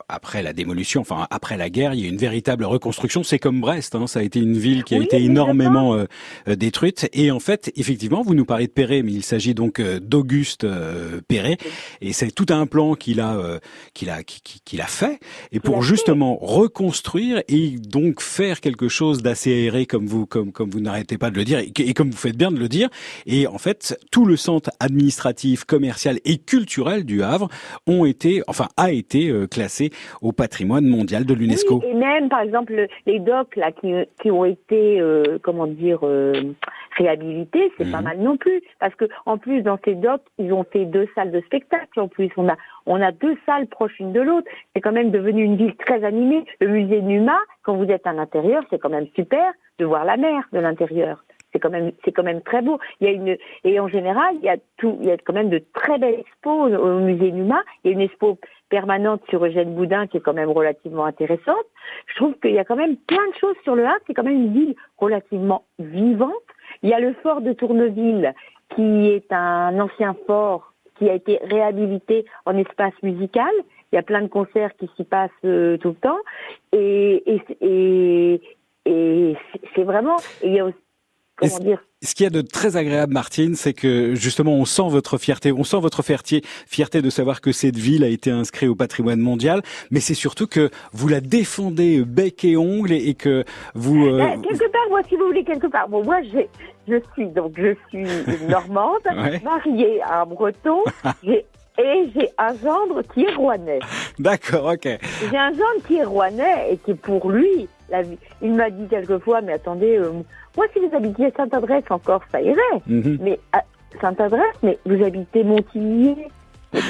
après 0.09 0.43
la 0.43 0.53
démolition, 0.53 1.03
enfin 1.03 1.27
après 1.31 1.57
la 1.59 1.69
guerre, 1.69 1.93
il 1.95 2.01
y 2.01 2.05
a 2.07 2.09
une 2.09 2.17
véritable 2.17 2.65
reconstruction. 2.65 3.23
C'est 3.23 3.39
comme 3.39 3.61
Brest, 3.61 3.95
hein, 3.95 4.07
ça 4.07 4.21
a 4.21 4.23
été 4.23 4.41
une 4.41 4.57
ville 4.57 4.83
qui 4.85 4.95
a 4.95 4.99
Oui, 4.99 5.05
été 5.05 5.23
énormément 5.23 5.95
euh, 5.95 6.07
euh, 6.49 6.57
détruite. 6.57 7.09
Et 7.13 7.31
en 7.31 7.39
fait, 7.41 7.71
effectivement, 7.77 8.23
vous 8.23 8.35
nous 8.35 8.47
parlez 8.47 8.67
de 8.67 8.73
Perret, 8.73 9.03
mais 9.03 9.13
il 9.13 9.23
s'agit 9.23 9.53
donc 9.55 9.79
euh, 9.79 10.01
d'Auguste 10.01 10.65
euh, 10.65 11.21
Perret, 11.29 11.59
et 12.01 12.13
c'est 12.15 12.31
tout 12.31 12.47
un 12.49 12.67
plan 12.67 12.95
qu'il 12.95 13.21
a 13.21 13.37
euh, 13.37 13.59
qu'il 13.93 14.09
a 14.09 14.23
qui- 14.23 14.41
qui- 14.43 14.61
qu'il 14.65 14.81
a 14.81 14.87
fait, 14.87 15.21
et 15.53 15.61
pour 15.61 15.83
justement 15.83 16.37
reconstruire 16.41 17.43
et 17.49 17.71
donc 17.79 18.23
faire 18.23 18.61
quelque 18.61 18.89
chose 18.89 19.23
d'assez 19.23 19.53
aéré, 19.53 19.85
comme 19.87 20.07
vous 20.07 20.25
comme 20.25 20.53
comme 20.53 20.71
vous 20.71 20.81
n'arrêtez 20.81 21.19
pas 21.19 21.31
de 21.31 21.37
le 21.37 21.45
dire, 21.45 21.59
et, 21.59 21.73
et 21.79 21.93
comme 21.95 22.11
vous 22.11 22.17
faites 22.17 22.37
bien 22.39 22.51
de 22.51 22.59
le 22.59 22.69
dire. 22.69 22.89
Et 23.27 23.47
en 23.47 23.59
fait, 23.59 23.99
tout 24.11 24.25
le 24.25 24.37
centre 24.37 24.71
administratif, 24.81 25.65
commercial 25.65 26.19
et 26.25 26.38
culturel 26.39 27.05
du 27.05 27.23
Havre 27.23 27.49
ont 27.87 28.05
été, 28.05 28.43
enfin, 28.49 28.69
a 28.77 28.91
été 28.93 29.29
euh, 29.31 29.47
classé 29.47 29.91
au 30.23 30.33
patrimoine 30.33 30.87
mondial 30.87 31.25
de 31.25 31.35
l'UNESCO. 31.35 31.81
Oui, 31.83 31.91
et 31.91 31.95
même, 31.95 32.29
par 32.29 32.41
exemple, 32.41 32.73
le- 32.75 32.89
les 33.07 33.19
docks 33.21 33.57
là, 33.57 33.73
qui, 33.73 33.93
qui 34.21 34.31
ont 34.31 34.45
été, 34.45 35.01
euh, 35.01 35.39
comment 35.43 35.67
dire, 35.67 36.01
euh, 36.05 36.33
réhabilités, 36.97 37.71
c'est 37.79 37.91
pas 37.91 38.01
mal 38.01 38.19
non 38.19 38.37
plus. 38.37 38.61
Parce 38.81 38.95
que 38.95 39.05
en 39.27 39.39
plus, 39.39 39.63
dans 39.63 39.79
ces 39.85 39.95
docks, 39.95 40.23
ils 40.39 40.53
ont 40.53 40.65
fait 40.65 40.85
deux 40.85 41.07
salles 41.15 41.31
de 41.31 41.41
spectacle. 41.43 42.01
En 42.01 42.09
plus, 42.09 42.31
on 42.37 42.49
a, 42.49 42.57
on 42.87 43.01
a 43.01 43.13
deux 43.13 43.37
salles 43.47 43.67
proches 43.67 43.93
l'une 44.01 44.13
de 44.13 44.21
l'autre. 44.21 44.49
C'est 44.75 44.81
quand 44.81 44.93
même 44.93 45.11
devenu 45.11 45.43
une 45.45 45.57
ville 45.57 45.77
très 45.77 46.03
animée. 46.05 46.45
Le 46.61 46.69
musée 46.69 47.01
Numa, 47.03 47.39
quand 47.63 47.77
vous 47.77 47.85
êtes 47.91 48.07
à 48.07 48.13
l'intérieur, 48.13 48.65
c'est 48.71 48.79
quand 48.79 48.89
même 48.91 49.07
super 49.15 49.53
de 49.79 49.85
voir 49.85 50.05
la 50.05 50.17
mer 50.17 50.43
de 50.53 50.59
l'intérieur. 50.59 51.25
C'est 51.53 51.61
quand 51.61 51.71
même, 51.71 51.93
c'est 52.05 52.13
quand 52.13 52.23
même 52.23 52.43
très 52.43 52.63
beau. 52.63 52.79
Il 53.01 53.07
y 53.07 53.11
a 53.11 53.13
une, 53.13 53.37
et 53.65 53.81
en 53.81 53.89
général, 53.89 54.35
il 54.37 54.45
y 54.45 54.49
a 54.49 54.57
tout, 54.77 54.99
il 55.01 55.07
y 55.07 55.11
a 55.11 55.17
quand 55.17 55.33
même 55.33 55.49
de 55.49 55.63
très 55.75 55.99
belles 55.99 56.21
expos 56.21 56.73
au, 56.73 56.99
musée 57.01 57.33
Numa. 57.33 57.63
Il 57.85 57.91
y 57.91 57.95
a 57.95 57.97
une 57.97 58.03
expo 58.03 58.39
permanente 58.69 59.23
sur 59.31 59.45
Eugène 59.45 59.75
Boudin 59.75 60.07
qui 60.07 60.19
est 60.19 60.21
quand 60.21 60.35
même 60.35 60.51
relativement 60.51 61.07
intéressante. 61.07 61.65
Je 62.07 62.17
trouve 62.17 62.35
qu'il 62.41 62.53
y 62.53 62.59
a 62.59 62.65
quand 62.65 62.77
même 62.77 62.97
plein 62.97 63.27
de 63.29 63.35
choses 63.41 63.57
sur 63.65 63.75
le 63.75 63.87
Havre. 63.87 64.01
C'est 64.07 64.15
quand 64.15 64.25
même 64.25 64.37
une 64.37 64.53
ville 64.53 64.75
relativement 64.99 65.65
vivante. 65.79 66.33
Il 66.83 66.91
y 66.91 66.93
a 66.93 67.01
le 67.01 67.15
fort 67.23 67.41
de 67.41 67.53
Tourneville 67.55 68.35
qui 68.77 69.09
est 69.09 69.33
un 69.33 69.81
ancien 69.81 70.15
fort 70.27 70.75
qui 70.99 71.09
a 71.09 71.15
été 71.15 71.39
réhabilité 71.45 72.27
en 72.45 72.57
espace 72.59 72.93
musical. 73.03 73.51
Il 73.93 73.97
y 73.97 73.99
a 73.99 74.03
plein 74.03 74.21
de 74.21 74.27
concerts 74.29 74.77
qui 74.77 74.91
s'y 74.97 75.05
passent 75.05 75.31
euh, 75.45 75.79
tout 75.79 75.89
le 75.91 75.95
temps. 75.95 76.19
Et, 76.73 77.23
et, 77.35 77.43
et, 77.63 78.41
et 78.85 79.37
c'est- 79.75 79.85
vraiment, 79.85 80.17
il 80.43 80.53
y 80.53 80.61
a 80.61 80.67
aussi, 80.67 80.77
comment 81.39 81.59
dire, 81.59 81.83
Ce 82.03 82.15
qu'il 82.15 82.25
y 82.25 82.27
a 82.27 82.31
de 82.31 82.41
très 82.43 82.77
agréable, 82.77 83.13
Martine, 83.13 83.55
c'est 83.55 83.73
que 83.73 84.15
justement 84.15 84.53
on 84.55 84.65
sent 84.65 84.89
votre 84.89 85.19
fierté, 85.19 85.53
on 85.53 85.65
sent 85.65 85.79
votre 85.81 86.03
fierté, 86.03 86.43
fierté 86.67 87.03
de 87.03 87.11
savoir 87.11 87.41
que 87.41 87.53
cette 87.53 87.77
ville 87.77 88.05
a 88.05 88.09
été 88.09 88.31
inscrite 88.31 88.69
au 88.69 88.75
patrimoine 88.75 89.21
mondial, 89.21 89.63
mais 89.91 90.01
c'est 90.01 90.15
surtout 90.15 90.47
que 90.47 90.71
vous 90.93 91.09
la 91.09 91.21
défendez 91.21 92.03
bec 92.05 92.45
et 92.45 92.57
ongle 92.57 92.93
et, 92.93 93.09
et 93.09 93.15
que 93.15 93.45
vous. 93.75 94.07
euh, 94.07 94.19
Ben, 94.19 94.43
quelque 94.43 94.71
part, 94.71 94.89
moi, 94.91 95.01
si 95.09 95.17
vous 95.17 95.27
voulez, 95.27 95.45
quelque 95.45 95.67
part. 95.69 95.89
Bon, 95.89 96.05
moi, 96.05 96.19
j'ai, 96.33 96.49
je 96.89 96.97
suis 97.15 97.27
donc, 97.29 97.53
je 97.57 97.75
suis 97.89 98.05
Normande, 98.49 98.99
Ouais. 99.17 99.41
mariée 99.45 100.01
à 100.03 100.23
un 100.23 100.27
Breton, 100.27 100.83
j'ai- 101.23 101.45
et 101.81 102.11
j'ai 102.13 102.29
un 102.39 102.57
gendre 102.57 103.03
qui 103.15 103.23
est 103.25 103.33
rouennais. 103.35 103.79
D'accord, 104.19 104.73
ok. 104.75 104.99
J'ai 105.31 105.37
un 105.39 105.51
gendre 105.53 105.81
qui 105.87 105.95
est 105.99 106.03
rouennais 106.05 106.73
et 106.73 106.77
qui, 106.77 106.93
pour 106.95 107.31
lui, 107.31 107.69
la 107.89 108.03
vie, 108.03 108.19
il 108.43 108.53
m'a 108.53 108.69
dit 108.69 108.89
quelquefois, 108.91 109.43
mais 109.43 109.53
attendez, 109.53 109.97
euh, 109.97 110.11
moi, 110.57 110.67
si 110.73 110.81
vous 110.81 110.95
habitiez 110.95 111.33
Sainte-Adresse 111.37 111.85
encore, 111.91 112.23
ça 112.33 112.41
irait. 112.41 112.83
Mhm. 112.87 113.19
Mais 113.21 113.39
à 113.53 113.63
Sainte-Adresse, 114.01 114.57
mais 114.63 114.79
vous 114.87 115.03
habitez 115.05 115.45
Montillier, 115.45 116.17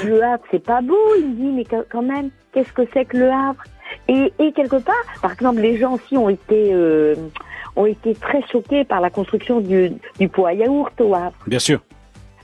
le 0.05 0.21
Havre, 0.21 0.43
c'est 0.51 0.63
pas 0.63 0.81
beau. 0.81 0.97
Il 1.17 1.35
dit, 1.35 1.51
mais 1.51 1.65
quand 1.65 1.83
quand 1.89 2.01
même, 2.01 2.29
qu'est-ce 2.53 2.73
que 2.73 2.83
c'est 2.93 3.05
que 3.05 3.17
le 3.17 3.29
Havre? 3.29 3.63
Et, 4.07 4.33
et 4.39 4.51
quelque 4.51 4.77
part, 4.77 4.95
par 5.21 5.31
exemple, 5.31 5.61
les 5.61 5.77
gens 5.77 5.93
aussi 5.93 6.17
ont 6.17 6.29
été 6.29 6.73
euh, 6.73 7.15
ont 7.75 7.85
été 7.85 8.13
très 8.13 8.41
choqués 8.51 8.83
par 8.83 9.01
la 9.01 9.09
construction 9.09 9.61
du, 9.61 9.91
du 10.19 10.27
pot 10.27 10.45
à 10.45 10.53
yaourt 10.53 10.99
au 10.99 11.13
Havre. 11.13 11.37
Bien 11.47 11.59
sûr. 11.59 11.79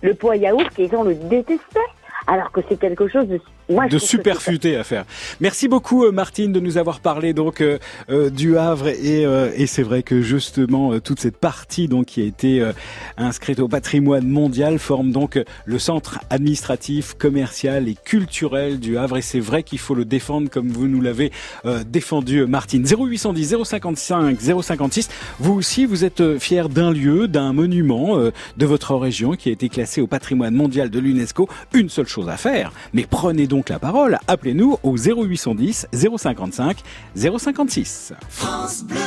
Le 0.02 0.14
pot 0.14 0.30
à 0.30 0.36
yaourt, 0.38 0.78
les 0.78 0.88
gens 0.88 1.04
le 1.04 1.16
détestaient, 1.16 1.80
alors 2.28 2.52
que 2.52 2.62
c'est 2.70 2.80
quelque 2.80 3.08
chose 3.08 3.28
de 3.28 3.40
Moi, 3.70 3.88
de 3.88 3.98
superfuté 3.98 4.76
à 4.76 4.84
faire. 4.84 5.06
Merci 5.42 5.68
beaucoup 5.68 6.06
euh, 6.06 6.12
Martine 6.12 6.52
de 6.52 6.60
nous 6.60 6.78
avoir 6.78 7.00
parlé 7.00 7.34
donc 7.34 7.62
euh, 7.62 7.80
euh, 8.10 8.30
du 8.30 8.58
Havre 8.58 8.90
et, 8.90 9.26
euh, 9.26 9.52
et 9.56 9.66
c'est 9.66 9.82
vrai 9.82 10.04
que 10.04 10.22
justement 10.22 11.00
toute 11.00 11.20
cette 11.20 11.38
partie 11.38 11.88
donc 11.88 12.06
qui 12.06 12.22
a 12.22 12.26
été 12.26 12.62
euh, 12.62 12.74
inscrite 13.18 13.60
au 13.60 13.68
patrimoine 13.68 14.28
mondial 14.28 14.78
forme 14.78 15.12
donc 15.12 15.40
le 15.66 15.80
centre 15.80 16.20
administratif, 16.30 17.16
commercial 17.16 17.88
et 17.88 17.96
culturel 17.96 18.80
du 18.80 18.98
Havre 18.98 19.18
et 19.18 19.22
c'est 19.22 19.40
vrai 19.40 19.64
qu'il 19.64 19.80
faut 19.80 19.96
le 19.96 20.06
défendre 20.06 20.50
comme 20.50 20.70
vous 20.70 20.88
nous 20.88 21.02
l'avez 21.02 21.32
euh, 21.66 21.84
défendu 21.84 22.46
Martine. 22.46 22.86
0810 22.86 23.56
055 23.64 24.38
056. 24.62 25.10
Vous 25.40 25.54
aussi 25.54 25.86
vous 25.86 26.06
êtes 26.06 26.38
fier 26.38 26.70
d'un 26.70 26.92
lieu, 26.92 27.28
d'un 27.28 27.52
monument 27.54 28.20
euh, 28.20 28.32
de 28.58 28.66
votre 28.66 28.96
région 28.96 29.32
qui 29.32 29.50
a 29.50 29.52
été 29.52 29.70
classé 29.70 30.02
au 30.02 30.08
patrimoine 30.08 30.54
mondial 30.54 30.90
de 30.90 31.00
l'UNESCO. 31.00 31.50
Une 31.74 31.90
seule 31.90 32.08
chose 32.08 32.30
à 32.30 32.38
faire, 32.38 32.72
mais 32.94 33.06
prenez 33.10 33.48
donc 33.48 33.55
la 33.70 33.80
parole. 33.80 34.18
Appelez-nous 34.28 34.78
au 34.84 34.98
0810 34.98 35.88
055 35.94 36.78
056. 37.16 38.14
France 38.30 38.84
Bleu. 38.84 39.00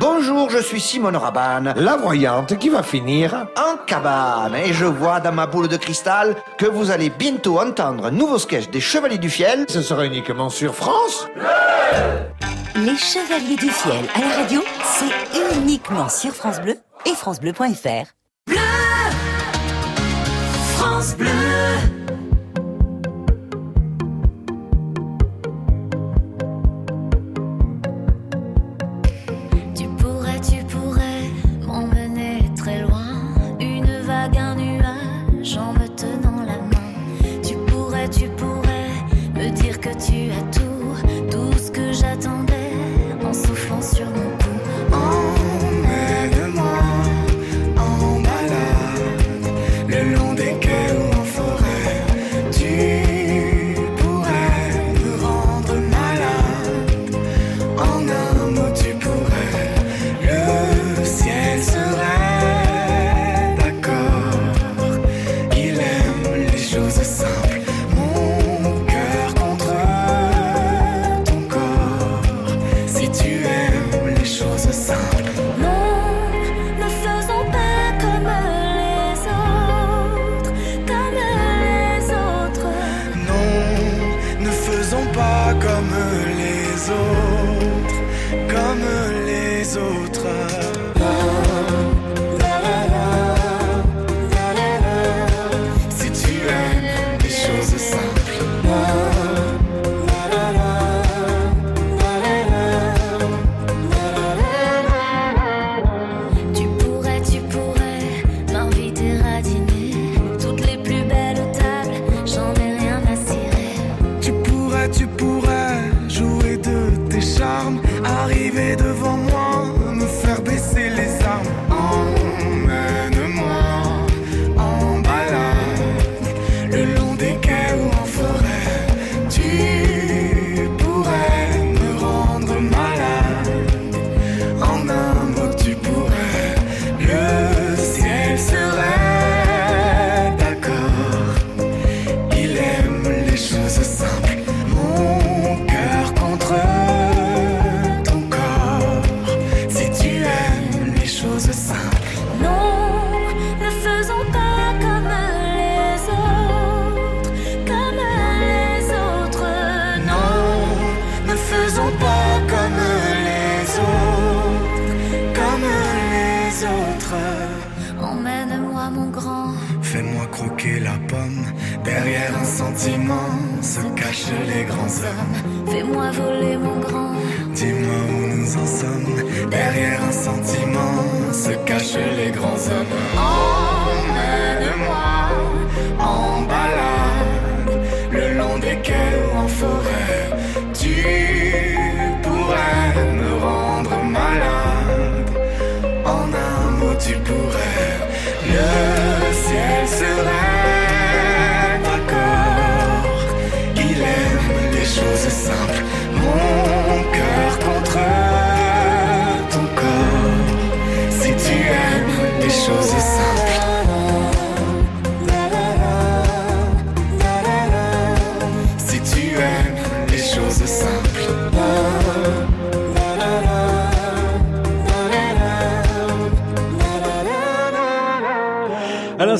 Bonjour, 0.00 0.48
je 0.48 0.58
suis 0.58 0.80
Simone 0.80 1.16
Rabanne, 1.16 1.74
la 1.76 1.96
voyante 1.96 2.56
qui 2.56 2.68
va 2.68 2.84
finir 2.84 3.48
en 3.56 3.84
cabane. 3.84 4.54
Et 4.54 4.72
je 4.72 4.84
vois 4.84 5.18
dans 5.18 5.32
ma 5.32 5.46
boule 5.46 5.66
de 5.66 5.76
cristal 5.76 6.36
que 6.56 6.66
vous 6.66 6.92
allez 6.92 7.10
bientôt 7.10 7.58
entendre 7.58 8.06
un 8.06 8.10
nouveau 8.12 8.38
sketch 8.38 8.70
des 8.70 8.80
Chevaliers 8.80 9.18
du 9.18 9.28
Fiel. 9.28 9.66
Ce 9.68 9.82
sera 9.82 10.06
uniquement 10.06 10.50
sur 10.50 10.72
France. 10.72 11.26
Les 12.76 12.96
Chevaliers 12.96 13.56
du 13.56 13.70
Fiel 13.70 14.04
à 14.14 14.20
la 14.20 14.36
radio, 14.36 14.62
c'est 14.84 15.56
uniquement 15.56 16.08
sur 16.08 16.32
France 16.32 16.60
Bleu 16.60 16.76
et 17.04 17.14
francebleu.fr. 17.14 18.06
France 20.76 21.16
Bleu. 21.16 21.37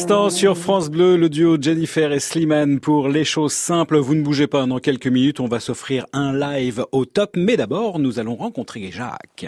L'instant, 0.08 0.30
sur 0.30 0.56
France 0.56 0.88
Bleu, 0.88 1.18
le 1.18 1.28
duo 1.28 1.58
Jennifer 1.60 2.12
et 2.12 2.20
Slimane 2.20 2.80
pour 2.80 3.08
les 3.08 3.24
choses 3.24 3.52
simples. 3.52 3.98
Vous 3.98 4.14
ne 4.14 4.22
bougez 4.22 4.46
pas, 4.46 4.64
dans 4.64 4.78
quelques 4.78 5.06
minutes, 5.06 5.38
on 5.38 5.48
va 5.48 5.60
s'offrir 5.60 6.06
un 6.14 6.32
live 6.32 6.86
au 6.92 7.04
top. 7.04 7.32
Mais 7.36 7.58
d'abord, 7.58 7.98
nous 7.98 8.18
allons 8.18 8.34
rencontrer 8.34 8.90
Jacques. 8.90 9.46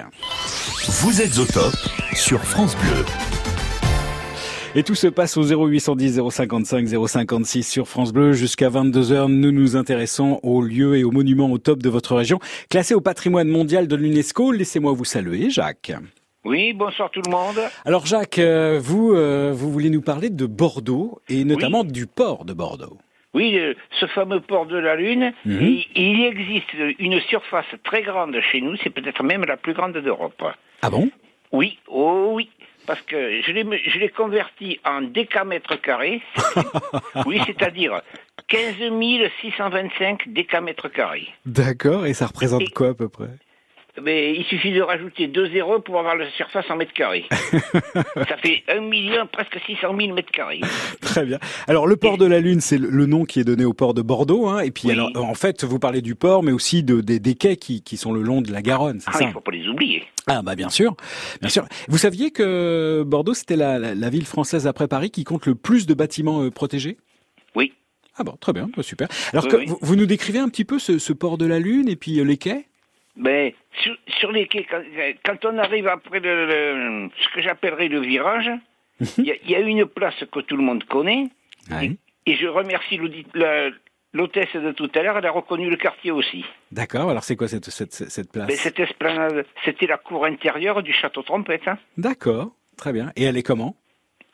Vous 1.01 1.23
êtes 1.23 1.39
au 1.39 1.47
top 1.47 1.73
sur 2.13 2.43
France 2.43 2.77
Bleu. 2.77 3.05
Et 4.75 4.83
tout 4.83 4.95
se 4.95 5.07
passe 5.07 5.39
au 5.39 5.45
0810 5.45 6.21
055 6.31 7.09
056 7.09 7.63
sur 7.63 7.89
France 7.89 8.13
Bleu. 8.13 8.35
Jusqu'à 8.35 8.69
22h, 8.69 9.29
nous 9.29 9.53
nous 9.53 9.77
intéressons 9.77 10.41
aux 10.43 10.61
lieux 10.61 10.99
et 10.99 11.05
aux 11.05 11.11
monuments 11.11 11.51
au 11.51 11.57
top 11.57 11.83
de 11.83 11.89
votre 11.89 12.15
région. 12.17 12.39
Classés 12.69 12.95
au 12.95 13.01
patrimoine 13.01 13.49
mondial 13.49 13.89
de 13.89 13.97
l'UNESCO, 13.97 14.53
laissez-moi 14.53 14.93
vous 14.93 15.07
saluer, 15.07 15.49
Jacques. 15.49 15.95
Oui, 16.45 16.73
bonsoir 16.73 17.11
tout 17.11 17.21
le 17.25 17.31
monde. 17.31 17.61
Alors 17.85 18.07
Jacques, 18.07 18.39
euh, 18.39 18.81
vous, 18.83 19.13
euh, 19.13 19.53
vous 19.55 19.71
voulez 19.71 19.91
nous 19.91 20.01
parler 20.01 20.31
de 20.31 20.47
Bordeaux 20.47 21.21
et 21.29 21.45
notamment 21.45 21.85
du 21.85 22.07
port 22.07 22.45
de 22.47 22.53
Bordeaux. 22.55 22.97
Oui, 23.35 23.53
le- 23.53 23.77
ce 24.01 24.07
fameux 24.07 24.41
port 24.41 24.67
de 24.67 24.77
la 24.79 24.97
Lune, 24.97 25.33
Mhm. 25.45 25.61
il, 25.63 25.87
il 25.95 26.25
existe 26.25 26.73
une 26.99 27.21
surface 27.21 27.67
très 27.85 28.03
grande 28.03 28.37
chez 28.51 28.61
nous, 28.61 28.75
c'est 28.83 28.91
peut-être 28.91 29.23
même 29.23 29.45
la 29.45 29.57
plus 29.57 29.75
grande 29.75 29.93
d'Europe. 29.99 30.43
Ah 30.83 30.91
bon? 30.91 31.11
Oui, 31.53 31.79
oh 31.89 32.31
oui, 32.33 32.49
parce 32.87 33.03
que 33.03 33.43
je 33.43 33.53
l'ai 33.53 33.65
je 33.87 33.99
l'ai 33.99 34.09
converti 34.09 34.81
en 34.85 35.03
décamètres 35.03 35.81
carrés. 35.81 36.23
oui, 37.27 37.39
c'est-à-dire 37.47 38.01
15 38.49 38.75
625 39.43 40.29
décamètres 40.29 40.89
carrés. 40.89 41.29
D'accord, 41.45 42.07
et 42.07 42.15
ça 42.15 42.27
représente 42.27 42.69
quoi 42.71 42.89
à 42.89 42.95
peu 42.95 43.09
près? 43.09 43.29
Mais 44.03 44.35
il 44.37 44.45
suffit 44.45 44.73
de 44.73 44.81
rajouter 44.81 45.27
deux 45.27 45.51
zéros 45.51 45.81
pour 45.81 45.99
avoir 45.99 46.17
la 46.17 46.31
surface 46.33 46.65
en 46.71 46.77
mètres 46.77 46.93
carrés. 46.93 47.25
Ça 47.31 48.37
fait 48.43 48.63
1 48.69 48.81
million, 48.81 49.27
presque 49.31 49.59
600 49.67 49.97
000 49.99 50.15
mètres 50.15 50.31
carrés. 50.33 50.61
Très 51.01 51.25
bien. 51.25 51.39
Alors 51.67 51.87
le 51.87 51.97
port 51.97 52.19
de 52.19 52.27
la 52.27 52.41
Lune, 52.41 52.61
c'est 52.61 52.79
le- 52.79 53.07
nom 53.07 53.25
qui 53.25 53.41
est 53.41 53.45
donné 53.45 53.65
au 53.65 53.73
port 53.73 53.95
de 53.95 54.03
Bordeaux. 54.03 54.47
Hein, 54.49 54.61
et 54.61 54.71
puis 54.71 54.91
alors, 54.91 55.11
en 55.17 55.35
fait, 55.35 55.65
vous 55.65 55.79
parlez 55.79 56.01
du 56.03 56.15
port, 56.15 56.43
mais 56.43 56.53
aussi 56.53 56.83
de, 56.83 57.01
des, 57.01 57.19
des 57.19 57.35
quais 57.35 57.57
qui, 57.57 57.83
qui 57.83 57.97
sont 57.97 58.13
le 58.13 58.23
long 58.23 58.41
de 58.41 58.53
la 58.53 58.63
Garonne, 58.63 59.01
Ah, 59.07 59.13
ça 59.13 59.25
il 59.25 59.33
faut 59.33 59.41
pas 59.41 59.51
les 59.53 59.67
oublier. 59.69 60.05
Ah 60.27 60.43
bah 60.43 60.55
bien 60.55 60.69
sûr, 60.69 60.95
bien 61.41 61.49
sûr. 61.51 61.65
Vous 61.89 61.99
saviez 61.99 62.31
que 62.31 63.03
Bordeaux, 63.05 63.35
c'était 63.35 63.57
la, 63.57 63.79
la, 63.79 63.95
la 63.95 64.11
ville 64.11 64.27
française 64.27 64.67
après 64.67 64.87
Paris 64.87 65.11
qui 65.11 65.25
compte 65.25 65.47
le 65.47 65.55
plus 65.57 65.87
de 65.87 65.95
bâtiments 65.95 66.43
euh, 66.43 66.51
protégés? 66.51 66.99
Oui. 67.57 67.73
Ah 68.17 68.23
bon, 68.23 68.37
très 68.41 68.53
bien, 68.53 68.69
bah, 68.77 68.83
super. 68.83 69.09
Alors 69.33 69.45
Oui, 69.45 69.51
que 69.51 69.57
oui. 69.57 69.65
Vous, 69.67 69.79
vous 69.81 69.97
nous 69.97 70.07
décrivez 70.07 70.39
un 70.39 70.49
petit 70.49 70.65
peu 70.65 70.79
ce, 70.79 70.99
ce 70.99 71.13
port 71.13 71.39
de 71.39 71.47
la 71.47 71.59
Lune 71.59 71.89
et 71.89 71.97
puis 71.97 72.21
euh, 72.21 72.25
les 72.25 72.37
quais? 72.37 72.67
Ben, 73.17 73.53
sur, 73.83 73.97
sur 74.19 74.33
les 74.33 74.47
quais, 74.47 74.65
quand, 74.65 74.83
quand 75.25 75.45
on 75.53 75.59
arrive 75.59 75.89
après 75.89 76.21
le, 76.21 76.47
le- 76.47 77.11
ce 77.21 77.29
que 77.35 77.43
j'appellerais 77.43 77.89
le 77.89 78.01
virage, 78.01 78.51
il 79.19 79.25
y, 79.25 79.31
a- 79.33 79.37
il 79.45 79.51
y 79.51 79.55
a 79.55 79.61
une 79.61 79.87
place 79.87 80.15
que 80.33 80.41
tout 80.41 80.57
le 80.57 80.63
monde 80.63 80.85
connaît. 80.85 81.25
Ouais. 81.71 81.97
Et 82.27 82.37
je 82.37 82.47
remercie 82.47 82.99
l'hôtesse 84.13 84.53
de 84.55 84.73
tout 84.73 84.91
à 84.95 85.03
l'heure, 85.03 85.19
elle 85.19 85.27
a 85.27 85.31
reconnu 85.31 85.71
le 85.71 85.77
quartier 85.77 86.11
aussi. 86.11 86.45
D'accord, 86.73 87.11
alors 87.11 87.23
c'est 87.25 87.37
quoi 87.37 87.49
cette, 87.49 87.67
cette, 87.67 87.93
cette 87.93 88.31
place? 88.33 88.47
Ben, 88.49 88.57
cette 88.57 88.79
esplanade, 88.81 89.45
c'était 89.65 89.87
la 89.87 89.99
cour 89.99 90.25
intérieure 90.25 90.83
du 90.83 90.93
château 90.93 91.23
Trompette. 91.23 91.67
hein. 91.69 91.79
D'accord, 91.97 92.53
très 92.77 92.93
bien. 92.93 93.13
Et 93.17 93.25
elle 93.25 93.37
est 93.37 93.43
comment? 93.43 93.77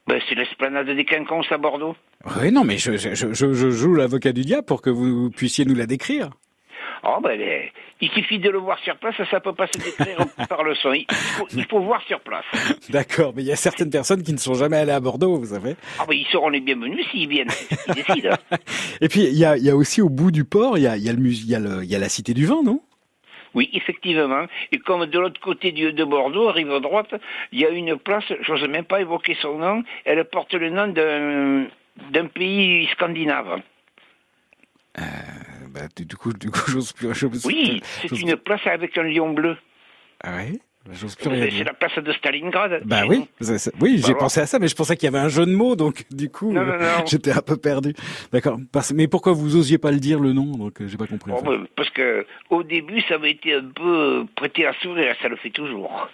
Ben, 0.07 0.21
c'est 0.29 0.35
l'esplanade 0.35 0.89
des 0.89 1.05
Quinconces 1.05 1.51
à 1.51 1.59
Bordeaux. 1.59 1.97
Oui, 2.41 2.53
non, 2.53 2.65
mais 2.65 2.79
je, 2.79 2.97
je, 2.97 3.15
je, 3.15 3.33
je 3.33 3.71
joue 3.71 3.95
l'avocat 3.95 4.33
du 4.33 4.43
diable 4.43 4.65
pour 4.65 4.81
que 4.83 4.91
vous 4.91 5.31
puissiez 5.31 5.65
nous 5.65 5.75
la 5.75 5.87
décrire. 5.87 6.31
Oh, 7.09 7.21
ben, 7.23 7.41
il 8.01 8.11
suffit 8.11 8.39
de 8.41 8.51
le 8.51 8.59
voir 8.59 8.79
sur 8.81 8.97
place, 8.97 9.15
ça 9.31 9.39
peut 9.41 9.55
pas 9.55 9.69
se 9.69 9.79
décrire 9.79 10.19
par 10.49 10.65
le 10.65 10.75
son. 10.75 10.93
Il 10.93 11.07
faut, 11.11 11.47
il 11.55 11.65
faut 11.67 11.81
voir 11.81 12.03
sur 12.03 12.21
place. 12.21 12.45
D'accord, 12.89 13.33
mais 13.37 13.43
il 13.43 13.47
y 13.49 13.53
a 13.53 13.57
certaines 13.57 13.91
personnes 13.91 14.23
qui 14.25 14.33
ne 14.33 14.39
sont 14.39 14.55
jamais 14.55 14.77
allées 14.79 14.93
à 14.93 14.99
Bordeaux, 15.01 15.37
vous 15.39 15.55
savez. 15.55 15.77
Ah, 16.01 16.05
ben, 16.09 16.15
ils 16.15 16.27
seront 16.27 16.49
les 16.49 16.61
bienvenus 16.61 17.07
s'ils 17.11 17.29
viennent, 17.29 17.51
décident. 17.95 18.35
Et 19.01 19.09
puis, 19.09 19.21
il 19.25 19.39
y 19.39 19.45
a, 19.45 19.57
il 19.57 19.63
y 19.65 19.71
a 19.71 19.77
aussi 19.77 20.03
au 20.03 20.09
bout 20.09 20.31
du 20.33 20.45
port, 20.45 20.79
il 20.79 20.83
y 20.83 20.87
a, 20.89 20.97
il 20.97 21.05
y 21.05 21.09
a, 21.09 21.13
le 21.13 21.19
mus- 21.19 21.43
il 21.45 21.51
y 21.51 21.55
a, 21.55 21.61
le, 21.61 21.85
il 21.85 21.91
y 21.91 21.95
a 21.95 21.99
la 21.99 22.09
Cité 22.09 22.35
du 22.35 22.45
Vin, 22.47 22.63
non? 22.65 22.81
Oui, 23.55 23.71
effectivement. 23.73 24.45
Et 24.73 24.79
comme 24.79 25.07
de 25.07 25.19
l'autre 25.19 25.41
côté 25.41 25.71
du, 25.73 25.93
de 25.93 26.05
Bordeaux, 26.05 26.51
rive 26.51 26.81
droite, 26.81 27.15
il 27.53 27.61
y 27.61 27.65
a 27.65 27.71
une 27.71 27.97
place, 27.97 28.25
j'ose 28.41 28.67
même 28.69 28.85
pas 28.85 29.01
évoquer 29.01 29.37
son 29.41 29.59
nom, 29.59 29.83
elle 30.05 30.25
porte 30.25 30.55
le 30.55 30.71
nom 30.71 30.89
d'un 30.89 31.67
d'un 32.11 32.27
pays 32.27 32.87
scandinave. 32.93 33.63
Bah, 35.77 35.89
du, 35.95 36.17
coup, 36.17 36.33
du 36.33 36.51
coup, 36.51 36.61
j'ose 36.71 36.93
plus. 36.93 37.09
Oui, 37.45 37.83
c'est 38.01 38.21
une 38.21 38.37
place 38.37 38.67
avec 38.67 38.97
un 38.97 39.03
lion 39.03 39.33
bleu. 39.33 39.57
Ah 40.23 40.37
ouais? 40.37 40.53
Bah, 40.87 40.93
J'ose 40.95 41.17
plus 41.17 41.29
rien 41.29 41.49
C'est 41.51 41.65
la 41.65 41.75
place 41.75 41.99
de 41.99 42.13
Stalingrad. 42.13 42.83
Bah 42.85 43.03
oui, 43.09 43.27
oui, 43.81 44.03
j'ai 44.05 44.13
Bah, 44.13 44.19
pensé 44.21 44.41
à 44.41 44.47
ça, 44.47 44.59
mais 44.59 44.69
je 44.69 44.75
pensais 44.77 44.97
qu'il 44.97 45.07
y 45.07 45.15
avait 45.15 45.25
un 45.25 45.29
jeu 45.29 45.45
de 45.45 45.51
mots, 45.53 45.75
donc 45.75 46.05
du 46.11 46.31
coup, 46.31 46.53
Non, 46.53 46.65
non, 46.65 46.79
non. 46.79 47.05
j'étais 47.07 47.33
un 47.33 47.43
peu 47.43 47.57
perdu. 47.57 47.93
D'accord. 48.33 48.59
Mais 48.95 49.09
pourquoi 49.09 49.33
vous 49.33 49.57
osiez 49.57 49.79
pas 49.79 49.91
le 49.91 49.99
dire 49.99 50.21
le 50.21 50.33
nom? 50.33 50.53
Donc 50.53 50.81
euh, 50.81 50.87
j'ai 50.87 50.97
pas 50.97 51.07
compris. 51.07 51.33
Oh, 51.35 51.43
parce 51.75 51.91
que 51.91 52.25
au 52.51 52.63
début, 52.63 53.01
ça 53.03 53.15
avait 53.15 53.33
été 53.33 53.55
un 53.55 53.65
peu 53.75 54.25
prêté 54.37 54.65
à 54.65 54.73
sourire, 54.75 55.15
ça 55.21 55.29
le 55.29 55.37
fait 55.37 55.51
toujours. 55.51 56.09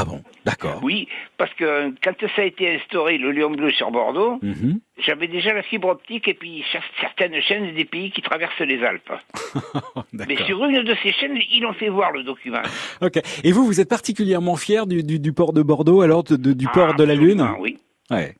Ah 0.00 0.04
bon, 0.04 0.22
d'accord. 0.44 0.78
Oui, 0.84 1.08
parce 1.38 1.52
que 1.54 1.92
quand 2.04 2.12
ça 2.36 2.42
a 2.42 2.44
été 2.44 2.72
instauré, 2.76 3.18
le 3.18 3.32
lion 3.32 3.50
bleu 3.50 3.72
sur 3.72 3.90
Bordeaux, 3.90 4.38
Mhm. 4.42 4.78
j'avais 5.04 5.26
déjà 5.26 5.52
la 5.52 5.64
fibre 5.64 5.88
optique 5.88 6.28
et 6.28 6.34
puis 6.34 6.62
cer- 6.72 6.80
certaines 7.00 7.40
chaînes 7.42 7.74
des 7.74 7.84
pays 7.84 8.12
qui 8.12 8.22
traversent 8.22 8.60
les 8.60 8.80
Alpes. 8.84 9.10
Mais 10.12 10.36
sur 10.46 10.64
une 10.66 10.84
de 10.84 10.94
ces 11.02 11.10
chaînes, 11.12 11.36
ils 11.50 11.66
ont 11.66 11.72
fait 11.72 11.88
voir 11.88 12.12
le 12.12 12.22
document. 12.22 12.62
Ok. 13.02 13.18
Et 13.42 13.50
vous, 13.50 13.64
vous 13.66 13.80
êtes 13.80 13.88
particulièrement 13.88 14.54
fier 14.54 14.86
du, 14.86 15.02
du, 15.02 15.18
du 15.18 15.32
port 15.32 15.52
de 15.52 15.62
Bordeaux, 15.62 16.00
alors 16.02 16.22
de- 16.22 16.36
de- 16.36 16.52
du 16.52 16.68
port 16.68 16.94
de 16.94 17.02
la 17.02 17.16
Lune? 17.16 17.44
oui. 17.58 17.78
Ouais. 18.10 18.36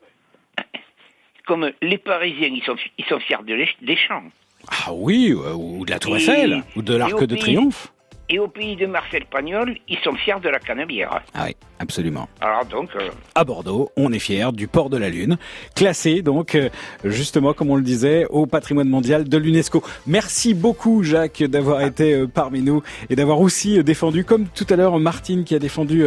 Comme 1.47 1.71
les 1.83 1.99
Parisiens, 1.99 2.51
ils 2.53 2.63
sont, 2.63 2.77
ils 2.99 3.05
sont 3.07 3.19
fiers 3.21 3.37
de 3.45 3.57
des 3.85 3.97
champs. 3.97 4.23
Ah 4.69 4.93
oui, 4.93 5.33
ou 5.33 5.85
de 5.85 5.91
la 5.91 5.99
Tour 5.99 6.17
Eiffel, 6.17 6.63
ou 6.77 6.83
de 6.83 6.95
l'Arc 6.95 7.25
de 7.25 7.35
Triomphe. 7.37 7.93
Et 8.31 8.39
au 8.39 8.47
pays 8.47 8.77
de 8.77 8.85
Marcel 8.85 9.25
Pagnol, 9.25 9.75
ils 9.89 9.97
sont 10.05 10.13
fiers 10.13 10.39
de 10.43 10.51
la 10.51 10.59
canebière. 10.59 11.23
Ah 11.33 11.45
oui, 11.47 11.57
absolument. 11.79 12.29
Alors 12.43 12.67
donc, 12.67 12.91
euh, 12.95 13.09
À 13.35 13.43
Bordeaux, 13.43 13.91
on 13.97 14.13
est 14.13 14.19
fier 14.19 14.53
du 14.53 14.69
port 14.69 14.91
de 14.91 14.99
la 14.99 15.09
Lune, 15.09 15.39
classé 15.75 16.21
donc 16.21 16.55
euh, 16.55 16.69
justement 17.05 17.55
comme 17.55 17.71
on 17.71 17.77
le 17.77 17.83
disait 17.83 18.27
au 18.29 18.45
patrimoine 18.45 18.91
mondial 18.91 19.27
de 19.27 19.39
l'UNESCO. 19.39 19.83
Merci 20.07 20.53
beaucoup 20.53 21.03
Jacques 21.03 21.43
d'avoir 21.43 21.81
été 21.81 22.13
euh, 22.13 22.27
parmi 22.27 22.61
nous 22.61 22.83
et 23.09 23.17
d'avoir 23.17 23.41
aussi 23.41 23.83
défendu, 23.83 24.25
comme 24.25 24.47
tout 24.49 24.67
à 24.69 24.77
l'heure 24.77 24.99
Martine 24.99 25.45
qui 25.45 25.55
a 25.55 25.59
défendu 25.59 26.05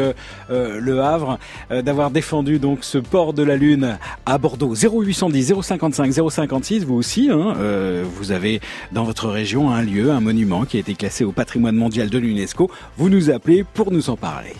le 0.49 0.99
Havre, 0.99 1.39
d'avoir 1.69 2.11
défendu 2.11 2.59
donc 2.59 2.83
ce 2.83 2.99
port 2.99 3.33
de 3.33 3.41
la 3.41 3.55
Lune 3.55 3.97
à 4.27 4.37
Bordeaux. 4.37 4.75
0810 4.75 5.55
055 5.61 6.11
056, 6.29 6.85
vous 6.85 6.95
aussi, 6.95 7.29
hein, 7.31 7.55
vous 8.15 8.31
avez 8.31 8.59
dans 8.91 9.03
votre 9.03 9.27
région 9.29 9.71
un 9.71 9.81
lieu, 9.81 10.11
un 10.11 10.19
monument 10.19 10.65
qui 10.65 10.77
a 10.77 10.81
été 10.81 10.93
classé 10.93 11.23
au 11.23 11.31
patrimoine 11.31 11.75
mondial 11.75 12.10
de 12.11 12.19
l'UNESCO. 12.19 12.69
Vous 12.97 13.09
nous 13.09 13.31
appelez 13.31 13.63
pour 13.63 13.91
nous 13.91 14.11
en 14.11 14.17
parler. 14.17 14.53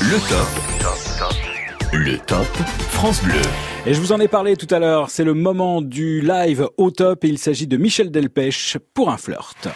Le 0.00 0.18
top. 0.28 1.92
Le 1.92 2.18
top 2.18 2.46
France 2.90 3.22
Bleu. 3.24 3.42
Et 3.84 3.94
je 3.94 4.00
vous 4.00 4.12
en 4.12 4.20
ai 4.20 4.28
parlé 4.28 4.56
tout 4.56 4.72
à 4.72 4.78
l'heure, 4.78 5.10
c'est 5.10 5.24
le 5.24 5.34
moment 5.34 5.82
du 5.82 6.20
live 6.20 6.68
au 6.76 6.92
top 6.92 7.24
et 7.24 7.28
il 7.28 7.38
s'agit 7.38 7.66
de 7.66 7.76
Michel 7.76 8.12
Delpech 8.12 8.78
pour 8.94 9.10
un 9.10 9.16
flirt. 9.16 9.68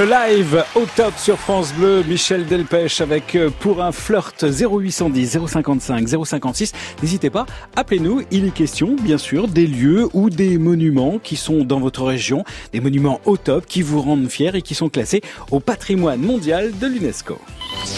Le 0.00 0.06
live 0.06 0.64
au 0.76 0.86
top 0.96 1.12
sur 1.18 1.38
France 1.38 1.74
Bleu, 1.74 2.02
Michel 2.08 2.46
Delpech 2.46 3.02
avec 3.02 3.34
euh, 3.34 3.50
pour 3.50 3.82
un 3.82 3.92
flirt 3.92 4.42
0810 4.42 5.40
055 5.46 6.08
056. 6.24 6.72
N'hésitez 7.02 7.28
pas, 7.28 7.44
appelez-nous, 7.76 8.22
il 8.30 8.46
est 8.46 8.50
question 8.50 8.96
bien 8.96 9.18
sûr 9.18 9.46
des 9.46 9.66
lieux 9.66 10.08
ou 10.14 10.30
des 10.30 10.56
monuments 10.56 11.18
qui 11.18 11.36
sont 11.36 11.64
dans 11.64 11.80
votre 11.80 12.02
région, 12.04 12.44
des 12.72 12.80
monuments 12.80 13.20
au 13.26 13.36
top 13.36 13.66
qui 13.66 13.82
vous 13.82 14.00
rendent 14.00 14.30
fiers 14.30 14.56
et 14.56 14.62
qui 14.62 14.74
sont 14.74 14.88
classés 14.88 15.20
au 15.50 15.60
patrimoine 15.60 16.22
mondial 16.22 16.72
de 16.78 16.86
l'UNESCO. 16.86 17.38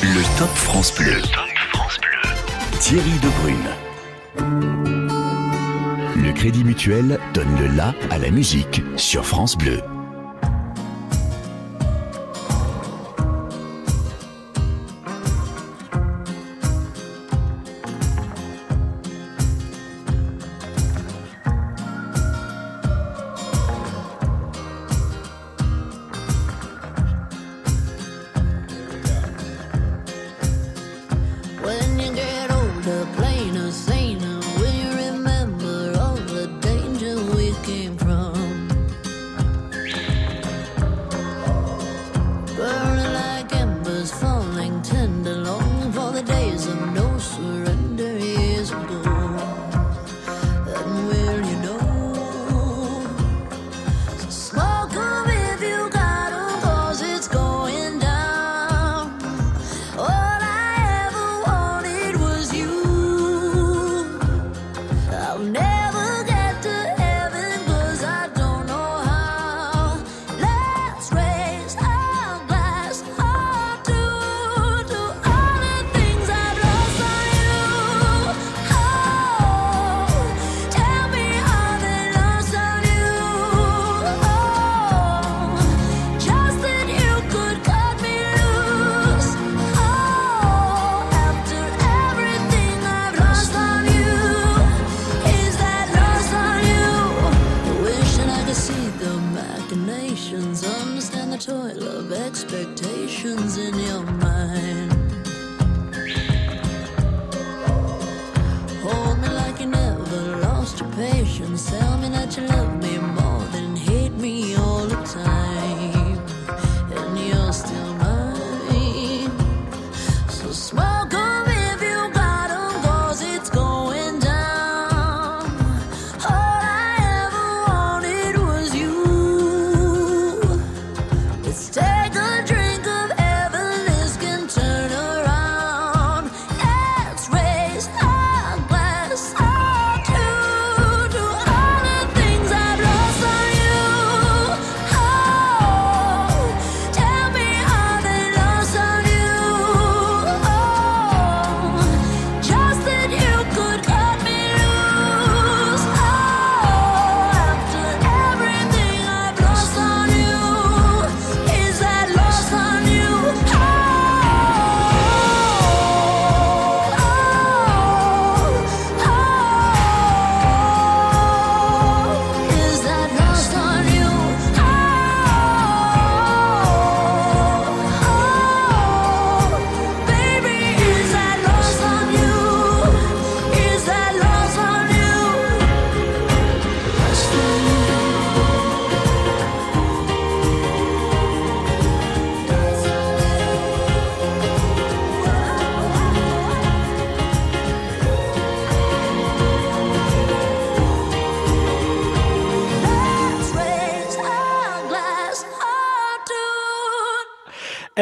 Le 0.03 0.39
top 0.41 0.51
France 0.57 0.93
Bleu. 0.99 1.12
Le 1.12 1.20
top 1.20 1.51
France 1.73 2.01
Bleu. 2.01 2.81
Thierry 2.81 3.12
Debrune. 3.23 3.70
Le 6.16 6.33
Crédit 6.33 6.65
Mutuel 6.65 7.20
donne 7.33 7.57
le 7.61 7.69
la 7.77 7.95
à 8.11 8.19
la 8.19 8.31
musique 8.31 8.83
sur 8.97 9.24
France 9.24 9.57
Bleu. 9.57 9.79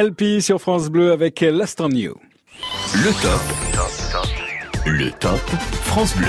LP 0.00 0.40
sur 0.40 0.62
France 0.62 0.88
Bleu 0.88 1.12
avec 1.12 1.40
Last 1.42 1.78
on 1.82 1.90
You. 1.90 2.14
Le 2.94 3.10
top. 3.20 4.86
Le 4.86 5.10
top 5.10 5.40
France 5.84 6.16
Bleu. 6.16 6.26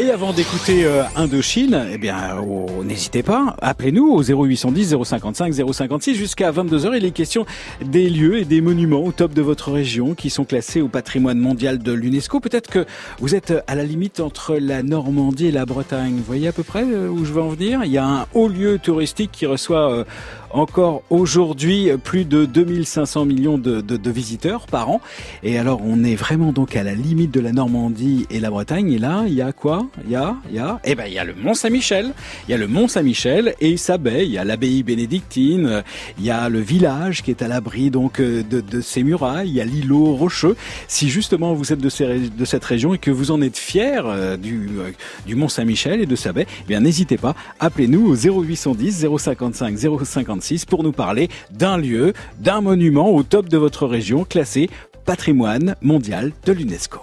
Et 0.00 0.10
avant 0.10 0.32
d'écouter 0.32 0.84
euh, 0.84 1.02
Indochine, 1.16 1.86
eh 1.92 1.98
bien, 1.98 2.36
oh, 2.40 2.66
n'hésitez 2.84 3.24
pas, 3.24 3.56
appelez-nous 3.60 4.06
au 4.06 4.22
0810 4.22 4.96
055 5.02 5.52
056 5.72 6.14
jusqu'à 6.14 6.52
22h. 6.52 6.96
Il 6.96 7.04
est 7.04 7.10
question 7.10 7.46
des 7.84 8.08
lieux 8.08 8.38
et 8.38 8.44
des 8.44 8.60
monuments 8.60 9.02
au 9.02 9.10
top 9.10 9.34
de 9.34 9.42
votre 9.42 9.72
région 9.72 10.14
qui 10.14 10.30
sont 10.30 10.44
classés 10.44 10.80
au 10.80 10.86
patrimoine 10.86 11.38
mondial 11.38 11.78
de 11.78 11.92
l'UNESCO. 11.92 12.38
Peut-être 12.38 12.70
que 12.70 12.86
vous 13.18 13.34
êtes 13.34 13.52
à 13.66 13.74
la 13.74 13.82
limite 13.82 14.20
entre 14.20 14.54
la 14.54 14.84
Normandie 14.84 15.46
et 15.46 15.52
la 15.52 15.66
Bretagne. 15.66 16.14
Vous 16.14 16.24
voyez 16.24 16.46
à 16.46 16.52
peu 16.52 16.62
près 16.62 16.84
euh, 16.84 17.08
où 17.08 17.24
je 17.24 17.32
veux 17.32 17.42
en 17.42 17.48
venir? 17.48 17.82
Il 17.84 17.90
y 17.90 17.98
a 17.98 18.06
un 18.06 18.26
haut 18.34 18.48
lieu 18.48 18.78
touristique 18.78 19.32
qui 19.32 19.46
reçoit 19.46 19.92
euh, 19.92 20.04
encore 20.50 21.02
aujourd'hui 21.10 21.90
plus 22.02 22.24
de 22.24 22.44
2500 22.44 23.24
millions 23.24 23.58
de, 23.58 23.80
de, 23.80 23.96
de 23.96 24.10
visiteurs 24.10 24.66
par 24.66 24.90
an. 24.90 25.00
Et 25.42 25.58
alors, 25.58 25.80
on 25.84 26.04
est 26.04 26.14
vraiment 26.14 26.52
donc 26.52 26.76
à 26.76 26.82
la 26.82 26.94
limite 26.94 27.32
de 27.32 27.40
la 27.40 27.52
Normandie 27.52 28.26
et 28.30 28.40
la 28.40 28.50
Bretagne. 28.50 28.92
Et 28.92 28.98
là, 28.98 29.24
il 29.26 29.34
y 29.34 29.42
a 29.42 29.52
quoi? 29.52 29.86
Il 30.04 30.10
y 30.10 30.16
a, 30.16 30.36
il 30.50 30.56
y 30.56 30.58
a, 30.58 30.80
eh 30.84 30.94
ben, 30.94 31.06
il 31.06 31.12
y 31.12 31.18
a 31.18 31.24
le 31.24 31.34
Mont 31.34 31.54
Saint-Michel. 31.54 32.12
Il 32.48 32.52
y 32.52 32.54
a 32.54 32.56
le 32.56 32.66
Mont 32.66 32.88
Saint-Michel 32.88 33.54
et 33.60 33.76
sa 33.76 33.98
baie. 33.98 34.26
Il 34.26 34.32
y 34.32 34.38
a 34.38 34.44
l'abbaye 34.44 34.82
bénédictine. 34.82 35.82
Il 36.18 36.24
y 36.24 36.30
a 36.30 36.48
le 36.48 36.60
village 36.60 37.22
qui 37.22 37.30
est 37.30 37.42
à 37.42 37.48
l'abri 37.48 37.90
donc 37.90 38.20
de, 38.20 38.42
de 38.42 38.80
ces 38.80 39.02
murailles. 39.02 39.48
Il 39.48 39.54
y 39.54 39.60
a 39.60 39.64
l'îlot 39.64 40.14
rocheux. 40.14 40.56
Si 40.86 41.08
justement 41.08 41.54
vous 41.54 41.72
êtes 41.72 41.80
de, 41.80 41.88
ces, 41.88 42.30
de 42.30 42.44
cette 42.44 42.64
région 42.64 42.94
et 42.94 42.98
que 42.98 43.10
vous 43.10 43.30
en 43.30 43.42
êtes 43.42 43.56
fier 43.58 44.04
euh, 44.06 44.36
du, 44.36 44.68
euh, 44.78 44.90
du 45.26 45.34
Mont 45.34 45.48
Saint-Michel 45.48 46.00
et 46.00 46.06
de 46.06 46.16
sa 46.16 46.32
baie, 46.32 46.46
eh 46.62 46.68
bien, 46.68 46.80
n'hésitez 46.80 47.16
pas. 47.18 47.34
Appelez-nous 47.60 48.06
au 48.06 48.14
0810 48.14 49.06
055 49.18 49.78
055 49.78 50.28
pour 50.68 50.82
nous 50.82 50.92
parler 50.92 51.28
d'un 51.50 51.76
lieu, 51.76 52.12
d'un 52.38 52.60
monument 52.60 53.10
au 53.10 53.22
top 53.22 53.48
de 53.48 53.58
votre 53.58 53.86
région 53.86 54.24
classé 54.24 54.70
patrimoine 55.04 55.74
mondial 55.80 56.32
de 56.44 56.52
l'UNESCO. 56.52 57.00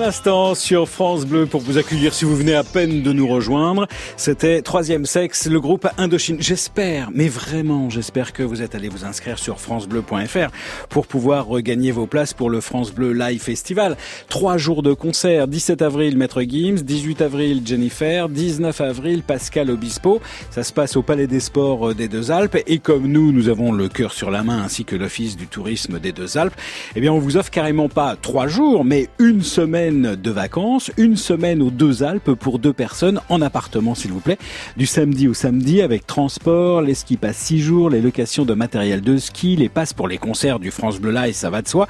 L'instant 0.00 0.54
sur 0.54 0.88
France 0.88 1.26
Bleu 1.26 1.44
pour 1.44 1.60
vous 1.60 1.76
accueillir 1.76 2.14
si 2.14 2.24
vous 2.24 2.34
venez 2.34 2.54
à 2.54 2.64
peine 2.64 3.02
de 3.02 3.12
nous 3.12 3.28
rejoindre. 3.28 3.86
C'était 4.16 4.62
Troisième 4.62 5.04
Sexe, 5.04 5.46
le 5.46 5.60
groupe 5.60 5.86
Indochine. 5.98 6.38
J'espère, 6.40 7.10
mais 7.12 7.28
vraiment, 7.28 7.90
j'espère 7.90 8.32
que 8.32 8.42
vous 8.42 8.62
êtes 8.62 8.74
allé 8.74 8.88
vous 8.88 9.04
inscrire 9.04 9.38
sur 9.38 9.60
francebleu.fr 9.60 10.50
pour 10.88 11.06
pouvoir 11.06 11.46
regagner 11.46 11.90
vos 11.90 12.06
places 12.06 12.32
pour 12.32 12.48
le 12.48 12.62
France 12.62 12.92
Bleu 12.92 13.12
Live 13.12 13.42
Festival. 13.42 13.98
Trois 14.30 14.56
jours 14.56 14.82
de 14.82 14.94
concert. 14.94 15.46
17 15.46 15.82
avril, 15.82 16.16
Maître 16.16 16.40
Gims. 16.42 16.76
18 16.76 17.20
avril, 17.20 17.60
Jennifer. 17.62 18.30
19 18.30 18.80
avril, 18.80 19.22
Pascal 19.22 19.70
Obispo. 19.70 20.22
Ça 20.50 20.62
se 20.62 20.72
passe 20.72 20.96
au 20.96 21.02
Palais 21.02 21.26
des 21.26 21.40
Sports 21.40 21.94
des 21.94 22.08
Deux 22.08 22.30
Alpes. 22.30 22.56
Et 22.66 22.78
comme 22.78 23.06
nous, 23.06 23.32
nous 23.32 23.50
avons 23.50 23.70
le 23.70 23.90
cœur 23.90 24.12
sur 24.12 24.30
la 24.30 24.42
main 24.44 24.62
ainsi 24.62 24.86
que 24.86 24.96
l'Office 24.96 25.36
du 25.36 25.46
tourisme 25.46 25.98
des 25.98 26.12
Deux 26.12 26.38
Alpes, 26.38 26.54
eh 26.96 27.00
bien, 27.02 27.12
on 27.12 27.18
vous 27.18 27.36
offre 27.36 27.50
carrément 27.50 27.90
pas 27.90 28.16
trois 28.16 28.46
jours, 28.46 28.86
mais 28.86 29.08
une 29.18 29.42
semaine 29.42 29.89
de 29.94 30.30
vacances, 30.30 30.90
une 30.96 31.16
semaine 31.16 31.60
aux 31.62 31.70
Deux 31.70 32.02
Alpes 32.02 32.32
pour 32.34 32.58
deux 32.58 32.72
personnes 32.72 33.20
en 33.28 33.42
appartement, 33.42 33.94
s'il 33.94 34.12
vous 34.12 34.20
plaît, 34.20 34.38
du 34.76 34.86
samedi 34.86 35.26
au 35.28 35.34
samedi 35.34 35.82
avec 35.82 36.06
transport, 36.06 36.80
les 36.80 36.94
skis 36.94 37.16
passent 37.16 37.36
six 37.38 37.60
jours, 37.60 37.90
les 37.90 38.00
locations 38.00 38.44
de 38.44 38.54
matériel 38.54 39.00
de 39.00 39.16
ski, 39.16 39.56
les 39.56 39.68
passes 39.68 39.92
pour 39.92 40.06
les 40.08 40.18
concerts 40.18 40.58
du 40.60 40.70
France 40.70 40.98
Bleu 41.00 41.10
Live, 41.12 41.34
ça 41.34 41.50
va 41.50 41.62
de 41.62 41.68
soi. 41.68 41.88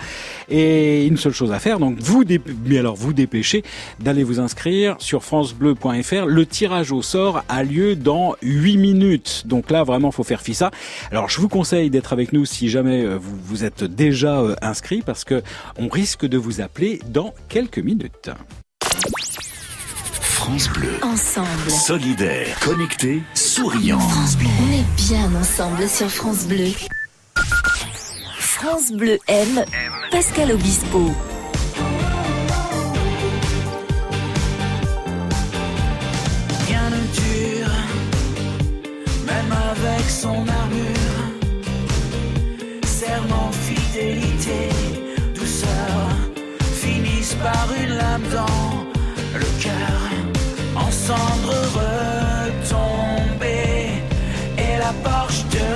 Et 0.48 1.06
une 1.06 1.16
seule 1.16 1.32
chose 1.35 1.52
à 1.52 1.59
faire, 1.59 1.78
donc 1.78 1.98
vous, 2.01 2.24
dé- 2.24 2.40
mais 2.66 2.78
alors 2.78 2.97
vous 2.97 3.12
dépêchez 3.12 3.62
d'aller 4.02 4.24
vous 4.24 4.40
inscrire 4.40 4.97
sur 4.98 5.22
francebleu.fr. 5.22 6.27
Le 6.27 6.47
tirage 6.47 6.93
au 6.93 7.02
sort 7.02 7.43
a 7.48 7.62
lieu 7.62 7.97
dans 7.97 8.35
8 8.43 8.77
minutes. 8.78 9.43
Donc 9.47 9.70
là, 9.70 9.85
vraiment, 9.85 10.10
faut 10.10 10.24
faire 10.24 10.40
fi 10.40 10.55
ça. 10.55 10.70
Alors, 11.10 11.28
je 11.28 11.40
vous 11.40 11.48
conseille 11.48 11.90
d'être 11.90 12.12
avec 12.12 12.32
nous 12.32 12.44
si 12.47 12.68
jamais 12.68 13.05
euh, 13.05 13.16
vous, 13.20 13.36
vous 13.44 13.64
êtes 13.64 13.85
déjà 13.85 14.40
euh, 14.40 14.55
inscrit 14.62 15.02
parce 15.02 15.24
que 15.24 15.43
on 15.78 15.89
risque 15.89 16.27
de 16.27 16.39
vous 16.39 16.60
appeler 16.60 17.01
dans 17.10 17.35
quelques 17.48 17.78
minutes. 17.78 17.90
France 20.21 20.69
Bleu. 20.71 20.93
Ensemble. 21.03 21.71
Solidaire, 21.71 22.59
connecté, 22.61 23.23
souriant. 23.35 23.99
France 23.99 24.37
Bleu. 24.37 24.49
On 24.61 24.73
est 24.73 24.85
bien 25.09 25.35
ensemble 25.35 25.89
sur 25.89 26.09
France 26.09 26.47
Bleu. 26.47 26.71
France 28.39 28.93
Bleu 28.93 29.19
aime 29.27 29.65
Pascal 30.12 30.53
Obispo. 30.53 31.12
Rien 36.67 36.91
ne 36.91 37.01
dure, 37.15 37.73
même 39.27 39.53
avec 39.53 40.09
son. 40.09 40.45
Dans 48.33 48.85
le 49.35 49.47
cœur. 49.63 50.01
En 50.77 50.91
cendres 50.91 51.63
retombées, 52.61 54.03
et 54.57 54.79
la 54.79 54.93
Porsche 55.03 55.45
de 55.51 55.69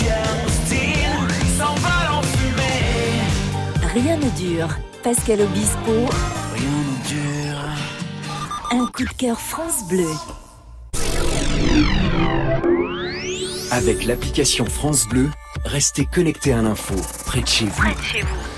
James 0.00 0.56
Dean 0.70 1.28
s'envole 1.58 2.10
en 2.12 2.22
fumée. 2.22 3.22
Rien 3.94 4.16
ne 4.16 4.30
dure. 4.38 4.68
Pascal 5.02 5.42
Obispo. 5.42 6.08
Rien 6.54 6.78
ne 6.88 6.96
dure. 7.08 7.62
Un 8.70 8.86
coup 8.86 9.04
de 9.04 9.14
cœur 9.16 9.38
France 9.38 9.86
Bleu. 9.88 10.08
Avec 13.70 14.04
l'application 14.04 14.64
France 14.64 15.06
Bleu, 15.08 15.30
restez 15.64 16.06
connecté 16.06 16.52
à 16.52 16.62
l'info, 16.62 16.94
près 17.26 17.40
de 17.40 17.48
chez 17.48 17.66
vous. 17.66 17.82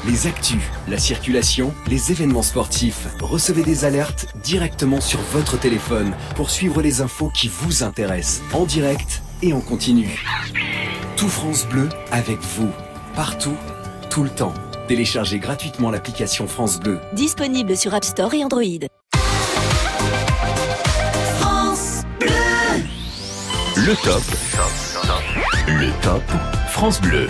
Les 0.07 0.29
actus, 0.29 0.63
la 0.87 0.99
circulation, 0.99 1.75
les 1.89 2.13
événements 2.13 2.43
sportifs. 2.43 3.09
Recevez 3.21 3.65
des 3.65 3.85
alertes 3.85 4.27
directement 4.45 5.01
sur 5.01 5.19
votre 5.33 5.59
téléphone 5.59 6.15
pour 6.37 6.51
suivre 6.51 6.81
les 6.81 7.01
infos 7.01 7.29
qui 7.31 7.49
vous 7.49 7.83
intéressent, 7.83 8.41
en 8.53 8.67
direct 8.67 9.23
et 9.43 9.53
en 9.53 9.61
continu. 9.61 10.25
Tout 11.17 11.29
France 11.29 11.67
Bleu 11.67 11.89
avec 12.13 12.39
vous, 12.39 12.71
partout, 13.17 13.57
tout 14.09 14.23
le 14.23 14.31
temps. 14.31 14.55
Téléchargez 14.87 15.41
gratuitement 15.41 15.91
l'application 15.91 16.47
France 16.47 16.79
Bleu. 16.79 17.01
Disponible 17.15 17.77
sur 17.77 17.93
App 17.93 18.05
Store 18.05 18.33
et 18.33 18.45
Android. 18.45 18.63
France 21.41 22.03
Bleu. 22.21 22.29
Le 23.75 23.95
top. 24.05 24.23
Le 25.67 25.91
top. 26.03 26.23
France 26.69 27.01
Bleu. 27.01 27.27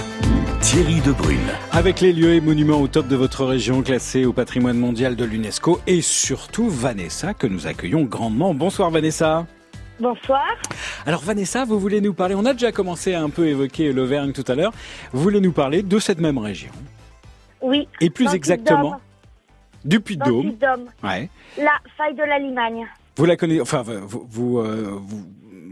Thierry 0.60 1.00
Debrune. 1.00 1.38
Avec 1.72 2.00
les 2.00 2.12
lieux 2.12 2.34
et 2.34 2.40
monuments 2.40 2.80
au 2.80 2.88
top 2.88 3.06
de 3.08 3.16
votre 3.16 3.44
région 3.44 3.82
classés 3.82 4.24
au 4.24 4.32
patrimoine 4.32 4.78
mondial 4.78 5.16
de 5.16 5.24
l'UNESCO 5.24 5.80
et 5.86 6.00
surtout 6.00 6.68
Vanessa 6.68 7.34
que 7.34 7.46
nous 7.46 7.66
accueillons 7.66 8.04
grandement. 8.04 8.54
Bonsoir 8.54 8.90
Vanessa. 8.90 9.46
Bonsoir. 10.00 10.44
Alors 11.06 11.20
Vanessa, 11.22 11.64
vous 11.64 11.78
voulez 11.78 12.00
nous 12.00 12.14
parler, 12.14 12.34
on 12.34 12.44
a 12.44 12.52
déjà 12.52 12.72
commencé 12.72 13.14
à 13.14 13.22
un 13.22 13.30
peu 13.30 13.46
évoquer 13.46 13.92
l'Auvergne 13.92 14.32
tout 14.32 14.44
à 14.48 14.54
l'heure, 14.54 14.72
vous 15.12 15.22
voulez 15.22 15.40
nous 15.40 15.52
parler 15.52 15.82
de 15.82 15.98
cette 15.98 16.20
même 16.20 16.38
région 16.38 16.70
Oui. 17.62 17.88
et 18.00 18.10
plus 18.10 18.34
exactement 18.34 19.00
du 19.84 20.00
Puy-de-Dôme. 20.00 20.56
Ouais. 21.02 21.30
La 21.58 21.72
faille 21.96 22.14
de 22.14 22.22
la 22.24 22.38
Limagne. 22.38 22.86
Vous 23.16 23.24
la 23.24 23.36
connaissez, 23.36 23.60
enfin 23.60 23.82
vous, 23.82 24.26
vous, 24.28 24.58
euh, 24.58 24.98
vous, 25.00 25.24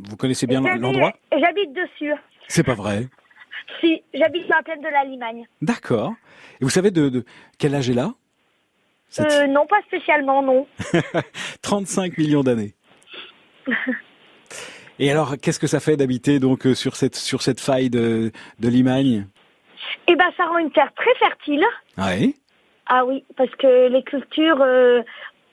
vous 0.09 0.17
connaissez 0.17 0.47
bien 0.47 0.61
l'endroit? 0.61 1.13
J'habite 1.33 1.73
dessus. 1.75 2.13
C'est 2.49 2.63
pas 2.63 2.75
vrai. 2.75 3.09
Si, 3.81 4.03
j'habite 4.13 4.49
dans 4.49 4.57
la 4.57 4.63
plaine 4.63 4.81
de 4.81 4.89
la 4.89 5.05
Limagne. 5.05 5.47
D'accord. 5.63 6.15
Et 6.61 6.65
vous 6.65 6.71
savez 6.71 6.91
de, 6.91 7.09
de 7.09 7.25
quel 7.59 7.75
âge 7.75 7.91
est 7.91 7.95
là? 7.95 8.13
Euh, 9.21 9.47
non, 9.47 9.67
pas 9.67 9.81
spécialement, 9.87 10.43
non. 10.43 10.67
35 11.63 12.19
millions 12.19 12.43
d'années. 12.43 12.75
Et 14.99 15.11
alors, 15.11 15.35
qu'est-ce 15.43 15.59
que 15.59 15.67
ça 15.67 15.81
fait 15.81 15.97
d'habiter 15.97 16.39
donc 16.39 16.67
euh, 16.67 16.75
sur 16.75 16.95
cette 16.95 17.17
sur 17.17 17.43
cette 17.43 17.61
faille 17.61 17.91
de 17.91 18.31
de 18.61 18.69
Limagne? 18.69 19.27
Eh 20.07 20.17
ben, 20.17 20.31
ça 20.37 20.47
rend 20.47 20.59
une 20.59 20.71
terre 20.71 20.93
très 20.95 21.15
fertile. 21.17 21.65
Ouais. 21.99 22.35
Ah 22.87 23.05
oui, 23.05 23.25
parce 23.37 23.51
que 23.57 23.89
les 23.89 24.03
cultures, 24.03 24.61
euh, 24.61 25.03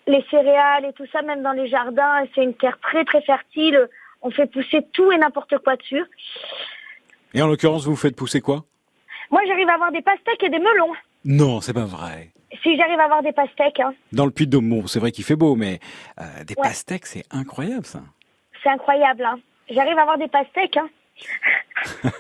les 0.08 0.24
céréales 0.30 0.86
et 0.86 0.94
tout 0.94 1.06
ça, 1.12 1.22
même 1.22 1.42
dans 1.42 1.54
les 1.54 1.68
jardins, 1.68 2.24
c'est 2.36 2.44
une 2.44 2.54
terre 2.56 2.78
très 2.82 3.04
très 3.06 3.22
fertile. 3.22 3.88
On 4.22 4.30
fait 4.30 4.46
pousser 4.46 4.86
tout 4.94 5.12
et 5.12 5.18
n'importe 5.18 5.58
quoi 5.60 5.76
dessus. 5.76 6.04
Et 7.34 7.42
en 7.42 7.48
l'occurrence, 7.48 7.86
vous 7.86 7.96
faites 7.96 8.16
pousser 8.16 8.42
quoi? 8.42 8.66
Moi, 9.32 9.42
j'arrive 9.48 9.70
à 9.70 9.74
avoir 9.76 9.92
des 9.92 10.02
pastèques 10.02 10.44
et 10.44 10.50
des 10.50 10.60
melons. 10.60 10.94
Non, 11.24 11.62
c'est 11.62 11.74
pas 11.74 11.86
vrai. 11.86 12.32
Si 12.64 12.76
j'arrive 12.76 13.00
à 13.00 13.06
avoir 13.06 13.24
des 13.24 13.32
pastèques, 13.32 13.80
hein. 13.80 13.94
Dans 14.12 14.26
le 14.26 14.32
Puy-de-Dôme, 14.32 14.70
bon, 14.70 14.88
c'est 14.88 15.00
vrai 15.00 15.12
qu'il 15.12 15.24
fait 15.24 15.38
beau, 15.38 15.56
mais 15.56 15.80
euh, 16.20 16.24
des 16.46 16.56
Ouais. 16.58 16.64
pastèques, 16.68 17.06
c'est 17.06 17.24
incroyable 17.32 17.86
ça. 17.86 18.02
c'est 18.62 18.70
incroyable. 18.70 19.24
Hein. 19.24 19.40
J'arrive 19.70 19.98
à 19.98 20.02
avoir 20.02 20.18
des 20.18 20.28
pastèques. 20.28 20.78
Hein. 20.78 20.90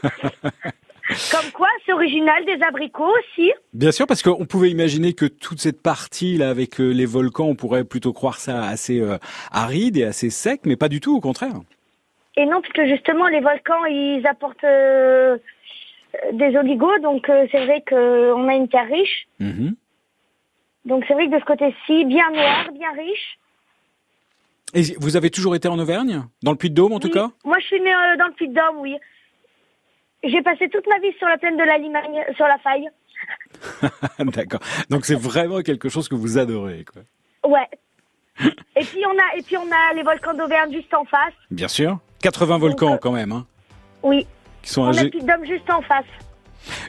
Comme 1.31 1.51
quoi, 1.51 1.67
c'est 1.85 1.91
original, 1.91 2.45
des 2.45 2.63
abricots 2.63 3.11
aussi. 3.19 3.51
Bien 3.73 3.91
sûr, 3.91 4.07
parce 4.07 4.21
qu'on 4.23 4.45
pouvait 4.45 4.69
imaginer 4.69 5.11
que 5.13 5.25
toute 5.25 5.59
cette 5.59 5.81
partie 5.81 6.37
là 6.37 6.49
avec 6.49 6.79
euh, 6.79 6.89
les 6.91 7.05
volcans, 7.05 7.47
on 7.47 7.55
pourrait 7.55 7.83
plutôt 7.83 8.13
croire 8.13 8.37
ça 8.39 8.63
assez 8.63 9.01
euh, 9.01 9.17
aride 9.51 9.97
et 9.97 10.03
assez 10.05 10.29
sec, 10.29 10.61
mais 10.65 10.77
pas 10.77 10.87
du 10.87 11.01
tout, 11.01 11.13
au 11.15 11.19
contraire. 11.19 11.53
Et 12.37 12.45
non, 12.45 12.61
parce 12.61 12.73
que 12.73 12.87
justement, 12.87 13.27
les 13.27 13.41
volcans, 13.41 13.85
ils 13.85 14.25
apportent 14.25 14.63
euh, 14.63 15.37
des 16.33 16.55
oligos, 16.55 16.99
donc 16.99 17.29
euh, 17.29 17.45
c'est 17.51 17.65
vrai 17.65 17.83
qu'on 17.87 18.47
a 18.47 18.53
une 18.55 18.69
terre 18.69 18.87
riche. 18.87 19.27
Mhm. 19.39 19.75
Donc 20.85 21.03
c'est 21.07 21.13
vrai 21.13 21.27
que 21.27 21.35
de 21.35 21.39
ce 21.39 21.45
côté-ci, 21.45 22.05
bien 22.05 22.29
noir, 22.31 22.71
bien 22.71 22.91
riche. 22.93 23.37
Et 24.73 24.95
vous 24.99 25.17
avez 25.17 25.29
toujours 25.29 25.55
été 25.55 25.67
en 25.67 25.77
Auvergne, 25.77 26.23
dans 26.43 26.51
le 26.51 26.57
Puy-de-Dôme 26.57 26.93
en 26.93 26.99
tout 26.99 27.09
cas? 27.09 27.29
Moi, 27.43 27.59
je 27.59 27.65
suis 27.65 27.81
née 27.81 27.93
euh, 27.93 28.17
dans 28.17 28.27
le 28.27 28.33
Puy-de-Dôme, 28.33 28.77
oui. 28.79 28.95
J'ai 30.23 30.41
passé 30.41 30.69
toute 30.69 30.87
ma 30.87 30.99
vie 30.99 31.13
sur 31.17 31.27
la 31.27 31.37
plaine 31.37 31.57
de 31.57 31.63
la 31.63 31.77
Limagne, 31.77 32.23
sur 32.35 32.45
la 32.45 32.57
faille. 32.59 32.87
D'accord. 34.19 34.61
Donc 34.89 35.05
c'est 35.05 35.19
vraiment 35.19 35.61
quelque 35.61 35.89
chose 35.89 36.07
que 36.07 36.15
vous 36.15 36.37
adorez, 36.37 36.85
quoi. 36.85 37.01
Ouais. 37.49 37.67
et 38.75 38.83
puis 38.83 39.03
on 39.05 39.17
a, 39.17 39.37
et 39.37 39.41
puis 39.41 39.57
on 39.57 39.69
a 39.71 39.93
les 39.93 40.03
volcans 40.03 40.33
d'Auvergne 40.33 40.73
juste 40.73 40.93
en 40.93 41.05
face. 41.05 41.33
Bien 41.49 41.67
sûr. 41.67 41.99
80 42.21 42.57
volcans 42.57 42.97
quand 43.01 43.11
même, 43.11 43.31
hein, 43.31 43.45
Oui. 44.03 44.25
qui 44.63 44.69
sont 44.71 44.81
On 44.83 44.85
un 44.87 44.97
a 44.97 45.03
le 45.03 45.09
Puy-de-Dôme 45.09 45.45
juste 45.45 45.69
en 45.69 45.81
face. 45.81 46.05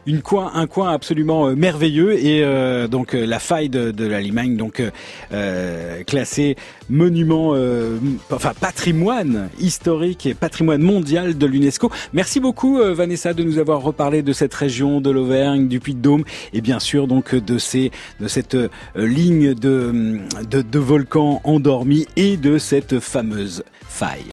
une 0.05 0.21
coin, 0.21 0.51
un 0.55 0.67
coin 0.67 0.93
absolument 0.93 1.47
euh, 1.49 1.55
merveilleux 1.55 2.13
et 2.23 2.45
euh, 2.45 2.89
donc 2.89 3.15
euh, 3.15 3.25
la 3.25 3.39
faille 3.39 3.71
de, 3.71 3.91
de 3.91 4.07
la 4.07 4.21
Limagne, 4.21 4.59
donc 4.59 4.81
euh, 4.81 4.91
euh, 5.33 6.03
classée 6.05 6.57
monument, 6.91 7.53
euh, 7.55 7.97
enfin 8.31 8.53
patrimoine 8.61 9.49
historique 9.59 10.27
et 10.27 10.35
patrimoine 10.35 10.83
mondial 10.83 11.39
de 11.39 11.47
l'UNESCO. 11.47 11.91
Merci 12.13 12.39
beaucoup 12.39 12.79
euh, 12.81 12.93
Vanessa 12.93 13.33
de 13.33 13.43
nous 13.43 13.59
avoir 13.59 13.81
reparlé 13.81 14.21
de 14.23 14.35
cette 14.35 14.53
région 14.53 15.01
de 15.01 15.11
l'Auvergne, 15.11 15.69
du 15.69 15.81
Puy-de-Dôme 15.81 16.25
et 16.53 16.61
bien 16.61 16.79
sûr 16.79 17.07
donc 17.07 17.35
de 17.35 17.57
ces, 17.57 17.91
de 18.21 18.29
cette 18.29 18.55
euh, 18.57 18.69
ligne 18.95 19.55
de, 19.55 20.19
de, 20.51 20.61
de 20.61 20.79
volcans 20.79 21.41
endormis 21.45 22.07
et 22.17 22.37
de 22.37 22.59
cette 22.59 23.01
fameuse 23.01 23.65
faille. 23.89 24.27